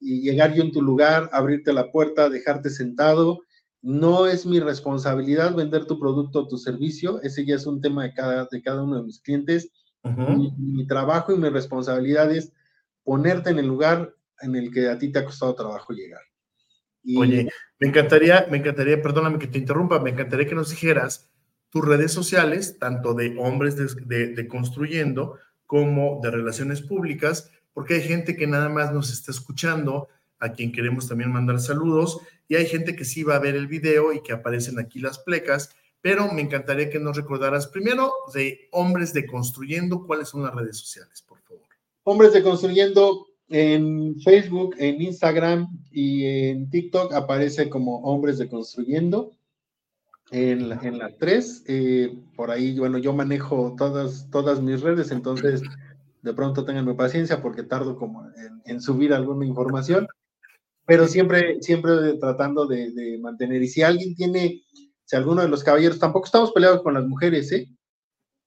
y 0.00 0.20
llegar 0.20 0.54
yo 0.54 0.62
en 0.62 0.72
tu 0.72 0.82
lugar, 0.82 1.28
abrirte 1.32 1.72
la 1.72 1.90
puerta, 1.90 2.28
dejarte 2.28 2.70
sentado. 2.70 3.40
No 3.82 4.26
es 4.26 4.46
mi 4.46 4.60
responsabilidad 4.60 5.54
vender 5.54 5.86
tu 5.86 5.98
producto 5.98 6.40
o 6.40 6.48
tu 6.48 6.58
servicio, 6.58 7.22
ese 7.22 7.44
ya 7.46 7.54
es 7.54 7.66
un 7.66 7.80
tema 7.80 8.04
de 8.04 8.12
cada, 8.12 8.48
de 8.50 8.62
cada 8.62 8.82
uno 8.82 8.96
de 8.96 9.04
mis 9.04 9.20
clientes 9.20 9.70
mi, 10.16 10.86
trabajo 10.86 11.32
y 11.32 11.38
mi 11.38 11.48
responsabilidad 11.48 12.30
es 12.32 12.52
ponerte 13.02 13.50
en 13.50 13.58
el 13.58 13.66
lugar 13.66 14.14
en 14.40 14.56
el 14.56 14.72
que 14.72 14.88
a 14.88 14.98
ti 14.98 15.10
te 15.10 15.18
ha 15.18 15.24
costado 15.24 15.54
trabajo 15.54 15.92
llegar. 15.92 16.22
Oye, 17.16 17.48
me 17.78 17.88
encantaría, 17.88 18.46
me 18.50 18.58
encantaría, 18.58 19.00
perdóname 19.00 19.38
que 19.38 19.46
te 19.46 19.58
interrumpa, 19.58 19.98
me 19.98 20.10
encantaría 20.10 20.46
que 20.46 20.54
nos 20.54 20.70
dijeras 20.70 21.30
tus 21.70 21.84
redes 21.84 22.12
sociales, 22.12 22.78
tanto 22.78 23.14
de 23.14 23.36
hombres 23.38 23.76
de, 23.76 24.48
construyendo 24.48 25.38
como 25.68 26.18
de 26.22 26.30
relaciones 26.30 26.80
públicas, 26.80 27.52
porque 27.74 27.94
hay 27.94 28.02
gente 28.02 28.36
que 28.36 28.46
nada 28.46 28.70
más 28.70 28.90
nos 28.90 29.12
está 29.12 29.30
escuchando, 29.30 30.08
a 30.40 30.52
quien 30.52 30.72
queremos 30.72 31.06
también 31.06 31.30
mandar 31.30 31.60
saludos, 31.60 32.20
y 32.48 32.56
hay 32.56 32.66
gente 32.66 32.96
que 32.96 33.04
sí 33.04 33.22
va 33.22 33.36
a 33.36 33.40
ver 33.40 33.54
el 33.54 33.66
video 33.66 34.12
y 34.14 34.22
que 34.22 34.32
aparecen 34.32 34.78
aquí 34.78 34.98
las 34.98 35.18
plecas, 35.18 35.76
pero 36.00 36.32
me 36.32 36.40
encantaría 36.40 36.88
que 36.88 36.98
nos 36.98 37.16
recordaras 37.18 37.66
primero 37.66 38.10
de 38.32 38.68
Hombres 38.72 39.12
de 39.12 39.26
Construyendo, 39.26 40.06
cuáles 40.06 40.28
son 40.28 40.42
las 40.42 40.54
redes 40.54 40.78
sociales, 40.78 41.22
por 41.22 41.38
favor. 41.42 41.66
Hombres 42.04 42.32
de 42.32 42.42
Construyendo 42.42 43.26
en 43.50 44.18
Facebook, 44.22 44.74
en 44.78 45.02
Instagram 45.02 45.68
y 45.92 46.24
en 46.24 46.70
TikTok 46.70 47.12
aparece 47.12 47.68
como 47.68 47.98
Hombres 47.98 48.38
de 48.38 48.48
Construyendo. 48.48 49.32
En, 50.30 50.68
la, 50.68 50.78
en 50.82 50.98
las 50.98 51.16
tres, 51.16 51.64
eh, 51.66 52.14
por 52.36 52.50
ahí, 52.50 52.78
bueno, 52.78 52.98
yo 52.98 53.14
manejo 53.14 53.74
todas, 53.78 54.28
todas 54.30 54.60
mis 54.60 54.82
redes, 54.82 55.10
entonces 55.10 55.62
de 56.20 56.34
pronto 56.34 56.64
tenganme 56.64 56.94
paciencia 56.94 57.40
porque 57.40 57.62
tardo 57.62 57.96
como 57.96 58.26
en, 58.66 58.80
subir 58.82 59.14
alguna 59.14 59.46
información, 59.46 60.06
pero 60.84 61.06
siempre, 61.06 61.62
siempre 61.62 62.14
tratando 62.20 62.66
de, 62.66 62.92
de 62.92 63.18
mantener. 63.18 63.62
Y 63.62 63.68
si 63.68 63.82
alguien 63.82 64.14
tiene 64.14 64.62
si 65.08 65.16
alguno 65.16 65.40
de 65.40 65.48
los 65.48 65.64
caballeros, 65.64 65.98
tampoco 65.98 66.26
estamos 66.26 66.52
peleados 66.52 66.82
con 66.82 66.92
las 66.92 67.06
mujeres, 67.06 67.50
¿eh? 67.52 67.66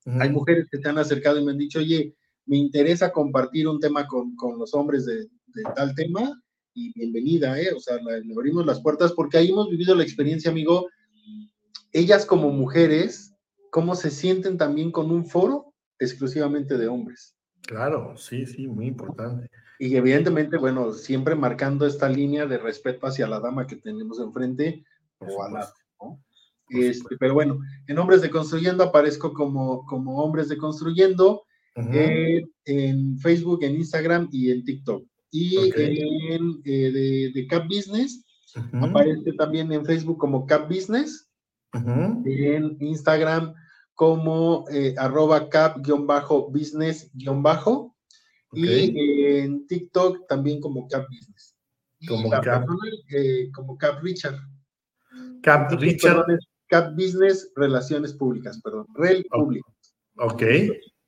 Hay 0.05 0.29
mujeres 0.29 0.67
que 0.71 0.77
se 0.77 0.88
han 0.88 0.99
acercado 0.99 1.39
y 1.39 1.43
me 1.43 1.51
han 1.51 1.57
dicho, 1.57 1.79
oye, 1.79 2.15
me 2.45 2.57
interesa 2.57 3.11
compartir 3.11 3.67
un 3.67 3.79
tema 3.79 4.05
con, 4.05 4.36
los 4.59 4.71
hombres 4.75 5.07
de, 5.07 5.27
tal 5.75 5.95
tema 5.95 6.39
y 6.75 6.93
bienvenida, 6.93 7.59
¿eh? 7.59 7.73
O 7.75 7.79
sea, 7.79 7.97
le 7.97 8.34
abrimos 8.36 8.63
las 8.63 8.79
puertas 8.79 9.11
porque 9.13 9.39
ahí 9.39 9.49
hemos 9.49 9.69
vivido 9.71 9.95
la 9.95 10.03
experiencia, 10.03 10.51
amigo. 10.51 10.88
Ellas 11.94 12.26
como 12.26 12.50
mujeres, 12.52 13.36
cómo 13.70 13.96
se 13.96 14.12
sienten 14.12 14.58
también 14.58 14.92
con 14.92 15.12
un 15.12 15.26
foro 15.26 15.74
exclusivamente 16.00 16.78
de 16.78 16.88
hombres. 16.88 17.36
Claro, 17.64 18.18
sí, 18.18 18.46
sí, 18.46 18.68
muy 18.68 18.88
importante. 18.88 19.50
Y 19.80 19.96
evidentemente, 19.96 20.58
bueno, 20.58 20.94
siempre 20.94 21.36
marcando 21.36 21.86
esta 21.86 22.08
línea 22.10 22.46
de 22.46 22.58
respeto 22.58 23.08
hacia 23.08 23.28
la 23.28 23.39
dama 23.39 23.68
que 23.68 23.78
tenemos 23.78 24.20
enfrente 24.20 24.84
o 25.20 25.44
a 25.44 25.52
la, 25.52 25.74
este, 26.72 27.18
pero 27.20 27.34
bueno, 27.34 27.60
en 27.88 28.00
Hombres 28.00 28.22
de 28.22 28.30
Construyendo 28.30 28.84
aparezco 28.86 29.34
como, 29.34 29.86
como 29.86 30.24
Hombres 30.24 30.48
de 30.48 30.58
Construyendo 30.58 31.44
eh, 31.76 32.46
en 32.66 33.20
Facebook, 33.20 33.64
en 33.64 33.76
Instagram 33.76 34.30
y 34.32 34.52
en 34.52 34.64
TikTok. 34.64 35.04
Y 35.32 35.58
en, 35.76 36.62
eh, 36.66 37.32
de, 37.34 37.48
Cap 37.48 37.66
Business 37.68 38.24
aparece 38.74 39.34
también 39.34 39.72
en 39.72 39.86
Facebook 39.86 40.18
como 40.18 40.46
Cap 40.46 40.70
Business, 40.70 41.30
en 41.74 42.78
Instagram 42.80 43.53
como 43.93 44.65
eh, 44.72 44.95
arroba 44.97 45.49
cap-business-bajo 45.49 47.95
y 48.53 49.38
en 49.38 49.67
TikTok 49.67 50.28
también 50.28 50.59
como 50.59 50.88
Cap 50.88 51.05
Business. 51.07 51.55
Como 52.07 52.30
Cap. 52.30 52.65
como 53.53 53.78
Cap 53.78 54.01
Richard. 54.01 54.39
Cap 55.41 55.72
Richard. 55.74 56.26
Cap 56.67 56.95
Business 56.95 57.51
Relaciones 57.55 58.13
Públicas, 58.13 58.59
perdón, 58.63 58.88
Rel 58.95 59.26
Público. 59.30 59.72
Ok, 60.17 60.43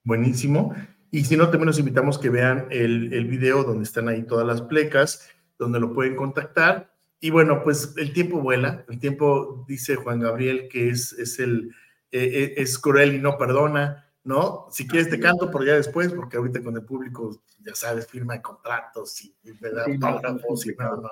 buenísimo. 0.03 0.75
Y 1.09 1.23
si 1.23 1.37
no, 1.37 1.45
también 1.45 1.67
los 1.67 1.79
invitamos 1.79 2.19
que 2.19 2.29
vean 2.29 2.67
el, 2.69 3.13
el, 3.13 3.25
video 3.25 3.63
donde 3.63 3.85
están 3.85 4.09
ahí 4.09 4.23
todas 4.23 4.45
las 4.45 4.61
plecas, 4.61 5.29
donde 5.57 5.79
lo 5.79 5.93
pueden 5.93 6.15
contactar. 6.15 6.92
Y 7.23 7.29
bueno, 7.29 7.63
pues 7.63 7.93
el 7.95 8.11
tiempo 8.11 8.41
vuela, 8.41 8.83
el 8.89 8.99
tiempo, 8.99 9.63
dice 9.65 9.95
Juan 9.95 10.19
Gabriel, 10.19 10.67
que 10.69 10.89
es, 10.89 11.13
es, 11.13 11.39
el, 11.39 11.73
eh, 12.11 12.19
eh, 12.21 12.53
es 12.57 12.77
cruel 12.77 13.15
y 13.15 13.19
no 13.19 13.37
perdona, 13.37 14.11
¿no? 14.25 14.67
Si 14.71 14.85
quieres 14.85 15.09
te 15.09 15.21
canto 15.21 15.49
por 15.49 15.65
ya 15.65 15.75
después, 15.75 16.11
porque 16.11 16.35
ahorita 16.35 16.61
con 16.61 16.75
el 16.75 16.83
público, 16.83 17.41
ya 17.61 17.73
sabes, 17.75 18.07
firma 18.07 18.33
de 18.33 18.41
contratos 18.41 19.23
y, 19.23 19.33
me 19.61 19.69
da 19.69 19.85
autógrafos 19.85 20.67
y 20.67 20.75
no, 20.75 20.97
no. 20.97 21.09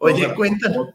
Oye, 0.00 0.34
cuéntanos, 0.34 0.88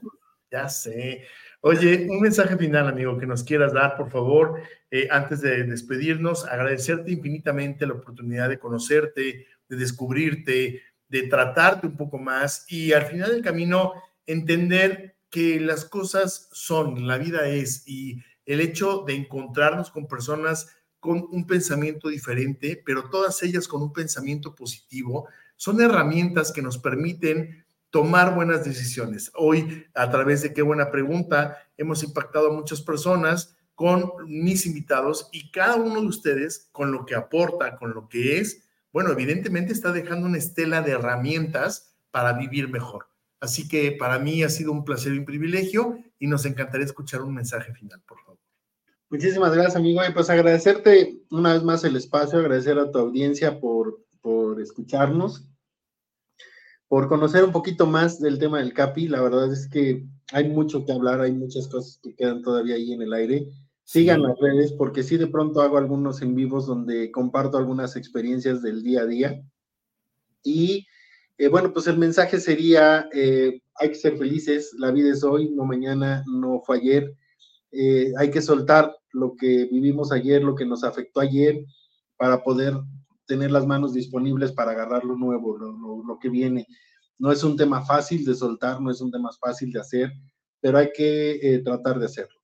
ya 0.52 0.70
sé. 0.70 1.26
Oye, 1.62 2.06
un 2.08 2.22
mensaje 2.22 2.56
final, 2.56 2.88
amigo, 2.88 3.18
que 3.18 3.26
nos 3.26 3.44
quieras 3.44 3.74
dar, 3.74 3.98
por 3.98 4.12
favor, 4.12 4.62
eh, 4.92 5.08
antes 5.10 5.42
de 5.42 5.64
despedirnos, 5.64 6.46
agradecerte 6.46 7.12
infinitamente 7.12 7.88
la 7.88 7.94
oportunidad 7.94 8.48
de 8.48 8.60
conocerte, 8.60 9.48
de 9.68 9.76
descubrirte, 9.76 10.84
de 11.10 11.24
tratarte 11.24 11.88
un 11.88 11.98
poco 11.98 12.20
más 12.20 12.64
y 12.70 12.94
al 12.94 13.08
final 13.08 13.32
del 13.32 13.42
camino 13.42 13.94
entender 14.26 15.18
que 15.30 15.60
las 15.60 15.86
cosas 15.86 16.50
son, 16.52 17.08
la 17.08 17.18
vida 17.18 17.48
es 17.48 17.88
y 17.88 18.22
el 18.46 18.60
hecho 18.60 19.04
de 19.06 19.16
encontrarnos 19.16 19.92
con 19.92 20.08
personas 20.08 20.68
con 21.00 21.28
un 21.32 21.48
pensamiento 21.48 22.10
diferente, 22.10 22.82
pero 22.86 23.10
todas 23.10 23.42
ellas 23.42 23.68
con 23.68 23.82
un 23.82 23.92
pensamiento 23.92 24.54
positivo, 24.54 25.28
son 25.56 25.82
herramientas 25.82 26.52
que 26.52 26.62
nos 26.62 26.78
permiten 26.78 27.66
tomar 27.90 28.36
buenas 28.36 28.64
decisiones. 28.64 29.32
Hoy, 29.36 29.86
a 29.96 30.10
través 30.12 30.44
de 30.44 30.54
qué 30.54 30.62
buena 30.62 30.92
pregunta, 30.92 31.58
hemos 31.78 32.04
impactado 32.04 32.52
a 32.52 32.54
muchas 32.54 32.82
personas 32.82 33.58
con 33.74 34.12
mis 34.28 34.66
invitados 34.68 35.28
y 35.32 35.52
cada 35.52 35.76
uno 35.76 36.02
de 36.02 36.08
ustedes, 36.08 36.70
con 36.72 36.92
lo 36.92 37.06
que 37.06 37.16
aporta, 37.16 37.78
con 37.78 37.94
lo 37.94 38.08
que 38.08 38.38
es, 38.38 38.64
bueno, 38.94 39.12
evidentemente 39.12 39.74
está 39.74 39.92
dejando 39.92 40.28
una 40.28 40.38
estela 40.38 40.82
de 40.82 40.92
herramientas 40.92 41.96
para 42.12 42.34
vivir 42.34 42.70
mejor. 42.70 43.11
Así 43.42 43.68
que 43.68 43.92
para 43.92 44.20
mí 44.20 44.44
ha 44.44 44.50
sido 44.50 44.72
un 44.72 44.86
placer 44.86 45.14
y 45.14 45.18
un 45.18 45.26
privilegio 45.26 45.98
y 46.18 46.28
nos 46.28 46.46
encantaría 46.46 46.86
escuchar 46.86 47.22
un 47.22 47.34
mensaje 47.34 47.74
final, 47.74 48.02
por 48.08 48.20
favor. 48.22 48.40
Muchísimas 49.10 49.54
gracias, 49.54 49.76
amigo. 49.76 50.02
Y 50.08 50.14
pues 50.14 50.30
agradecerte 50.30 51.22
una 51.32 51.54
vez 51.54 51.64
más 51.64 51.84
el 51.84 51.98
espacio, 51.98 52.40
agradecer 52.40 52.80
a 52.80 52.90
tu 52.90 53.00
audiencia 53.00 53.60
por, 53.60 54.06
por 54.22 54.62
escucharnos 54.62 55.52
por 56.92 57.08
conocer 57.08 57.46
un 57.46 57.54
poquito 57.54 57.88
más 57.88 58.20
del 58.20 58.38
tema 58.38 58.60
del 58.60 58.74
CAPI. 58.74 59.08
La 59.08 59.22
verdad 59.22 59.50
es 59.54 59.66
que 59.70 60.06
hay 60.34 60.50
mucho 60.50 60.84
que 60.84 60.92
hablar, 60.92 61.22
hay 61.22 61.32
muchas 61.32 61.70
cosas 61.70 61.98
que 62.04 62.14
quedan 62.14 62.42
todavía 62.42 62.76
ahí 62.76 62.92
en 62.92 63.02
el 63.02 63.14
aire. 63.14 63.48
Sigan 63.86 64.22
las 64.22 64.38
redes 64.38 64.74
porque 64.74 65.02
sí 65.02 65.16
de 65.16 65.28
pronto 65.28 65.62
hago 65.62 65.78
algunos 65.78 66.22
en 66.22 66.36
vivos 66.36 66.68
donde 66.68 67.10
comparto 67.10 67.58
algunas 67.58 67.96
experiencias 67.96 68.62
del 68.62 68.84
día 68.84 69.04
a 69.04 69.06
día. 69.06 69.42
Y 70.44 70.86
eh, 71.42 71.48
bueno, 71.48 71.74
pues 71.74 71.88
el 71.88 71.98
mensaje 71.98 72.40
sería, 72.40 73.10
eh, 73.12 73.64
hay 73.80 73.90
que 73.90 73.96
ser 73.96 74.16
felices, 74.16 74.76
la 74.78 74.92
vida 74.92 75.12
es 75.12 75.24
hoy, 75.24 75.50
no 75.50 75.66
mañana, 75.66 76.24
no 76.28 76.62
fue 76.64 76.78
ayer. 76.78 77.16
Eh, 77.72 78.14
hay 78.20 78.30
que 78.30 78.44
soltar 78.44 78.96
lo 79.12 79.36
que 79.36 79.66
vivimos 79.66 80.12
ayer, 80.12 80.44
lo 80.44 80.54
que 80.54 80.68
nos 80.68 80.84
afectó 80.84 81.20
ayer, 81.20 81.66
para 82.16 82.44
poder 82.44 82.76
tener 83.26 83.50
las 83.50 83.66
manos 83.66 83.92
disponibles 83.92 84.52
para 84.52 84.74
agarrar 84.74 85.04
lo 85.04 85.18
nuevo, 85.18 85.58
lo, 85.58 86.20
que 86.20 86.30
viene. 86.30 86.68
No 87.18 87.32
es 87.32 87.44
un 87.44 87.58
tema 87.58 87.84
fácil 87.84 88.24
de 88.24 88.36
soltar, 88.36 88.80
no 88.80 88.92
es 88.92 89.02
un 89.02 89.10
tema 89.10 89.32
fácil 89.40 89.72
de 89.72 89.80
hacer, 89.80 90.14
pero 90.60 90.78
hay 90.78 90.92
que 90.96 91.60
tratar 91.66 91.98
de 91.98 92.06
hacerlo. 92.06 92.40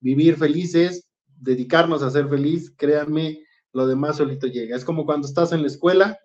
Vivir 0.00 0.36
felices, 0.36 1.06
dedicarnos 1.36 2.02
a 2.02 2.10
ser 2.10 2.26
feliz, 2.30 2.72
créanme, 2.78 3.40
lo 3.74 3.86
demás 3.86 4.16
solito 4.16 4.46
llega. 4.46 4.74
Es 4.74 4.86
como 4.86 5.04
cuando 5.04 5.28
estás 5.28 5.52
en 5.52 5.60
la 5.60 5.66
escuela, 5.66 6.18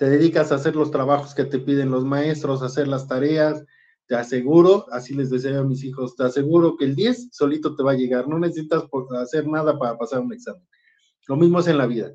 te 0.00 0.08
dedicas 0.08 0.50
a 0.50 0.54
hacer 0.54 0.76
los 0.76 0.90
trabajos 0.90 1.34
que 1.34 1.44
te 1.44 1.58
piden 1.58 1.90
los 1.90 2.06
maestros, 2.06 2.62
a 2.62 2.66
hacer 2.66 2.88
las 2.88 3.06
tareas, 3.06 3.66
te 4.06 4.14
aseguro, 4.14 4.86
así 4.92 5.12
les 5.12 5.28
decía 5.28 5.58
a 5.58 5.62
mis 5.62 5.84
hijos, 5.84 6.16
te 6.16 6.24
aseguro 6.24 6.78
que 6.78 6.86
el 6.86 6.96
10 6.96 7.28
solito 7.30 7.76
te 7.76 7.82
va 7.82 7.92
a 7.92 7.96
llegar, 7.96 8.26
no 8.26 8.38
necesitas 8.38 8.84
hacer 9.20 9.46
nada 9.46 9.78
para 9.78 9.98
pasar 9.98 10.20
un 10.20 10.32
examen. 10.32 10.66
Lo 11.28 11.36
mismo 11.36 11.60
es 11.60 11.66
en 11.66 11.76
la 11.76 11.86
vida. 11.86 12.14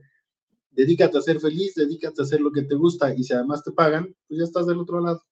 Dedícate 0.71 1.15
a 1.15 1.21
ser 1.21 1.39
feliz, 1.39 1.75
dedícate 1.75 2.19
a 2.19 2.23
hacer 2.23 2.41
lo 2.41 2.51
que 2.51 2.63
te 2.63 2.73
gusta 2.73 3.13
y 3.13 3.23
si 3.23 3.33
además 3.33 3.63
te 3.63 3.71
pagan, 3.71 4.05
pues 4.27 4.39
ya 4.39 4.45
estás 4.45 4.65
del 4.65 4.79
otro 4.79 4.99
lado. 4.99 5.23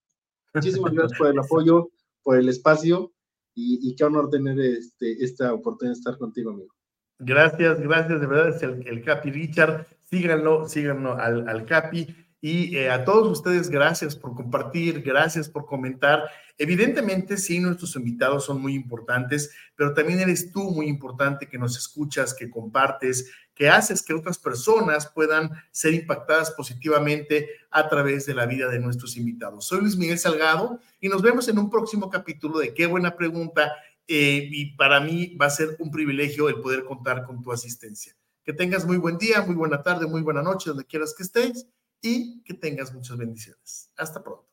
Muchísimas 0.53 0.91
gracias 0.93 1.17
por 1.17 1.29
el 1.29 1.39
apoyo, 1.39 1.89
por 2.21 2.37
el 2.37 2.49
espacio 2.49 3.11
y, 3.55 3.95
qué 3.95 4.03
honor 4.03 4.29
tener 4.29 4.59
este, 4.59 5.23
esta 5.23 5.55
oportunidad 5.55 5.95
de 5.95 5.99
estar 5.99 6.19
contigo, 6.19 6.51
amigo. 6.51 6.71
Gracias, 7.17 7.81
gracias, 7.81 8.21
de 8.21 8.27
verdad 8.27 8.49
es 8.49 8.61
el, 8.61 8.87
el 8.87 9.03
Capi 9.03 9.31
Richard. 9.31 9.87
Síganlo, 10.03 10.69
síganlo 10.69 11.15
al, 11.15 11.49
al 11.49 11.65
Capi. 11.65 12.22
Y 12.45 12.75
eh, 12.75 12.89
a 12.89 13.05
todos 13.05 13.31
ustedes, 13.31 13.69
gracias 13.69 14.17
por 14.17 14.35
compartir, 14.35 15.01
gracias 15.01 15.47
por 15.47 15.65
comentar. 15.65 16.29
Evidentemente, 16.57 17.37
sí, 17.37 17.57
nuestros 17.61 17.95
invitados 17.95 18.43
son 18.43 18.61
muy 18.61 18.75
importantes, 18.75 19.51
pero 19.77 19.93
también 19.93 20.19
eres 20.19 20.51
tú 20.51 20.69
muy 20.69 20.87
importante 20.87 21.47
que 21.47 21.57
nos 21.57 21.77
escuchas, 21.77 22.33
que 22.33 22.49
compartes, 22.49 23.31
que 23.55 23.69
haces 23.69 24.03
que 24.03 24.13
otras 24.13 24.37
personas 24.37 25.07
puedan 25.07 25.51
ser 25.71 25.93
impactadas 25.93 26.51
positivamente 26.51 27.47
a 27.71 27.87
través 27.87 28.25
de 28.25 28.33
la 28.33 28.45
vida 28.45 28.67
de 28.67 28.79
nuestros 28.79 29.15
invitados. 29.15 29.65
Soy 29.65 29.79
Luis 29.79 29.95
Miguel 29.95 30.19
Salgado 30.19 30.81
y 30.99 31.07
nos 31.07 31.21
vemos 31.21 31.47
en 31.47 31.57
un 31.57 31.69
próximo 31.69 32.09
capítulo 32.09 32.59
de 32.59 32.73
Qué 32.73 32.87
buena 32.87 33.15
pregunta. 33.15 33.71
Eh, 34.05 34.49
y 34.51 34.75
para 34.75 34.99
mí 34.99 35.37
va 35.41 35.45
a 35.45 35.49
ser 35.49 35.77
un 35.79 35.89
privilegio 35.91 36.49
el 36.49 36.59
poder 36.59 36.83
contar 36.83 37.23
con 37.23 37.41
tu 37.41 37.53
asistencia. 37.53 38.13
Que 38.43 38.51
tengas 38.51 38.85
muy 38.85 38.97
buen 38.97 39.17
día, 39.17 39.43
muy 39.43 39.55
buena 39.55 39.81
tarde, 39.81 40.07
muy 40.07 40.21
buena 40.21 40.41
noche, 40.41 40.71
donde 40.71 40.83
quieras 40.83 41.15
que 41.15 41.23
estés 41.23 41.67
y 42.03 42.43
que 42.43 42.53
tengas 42.53 42.93
muchas 42.93 43.17
bendiciones. 43.17 43.91
Hasta 43.97 44.21
pronto. 44.23 44.52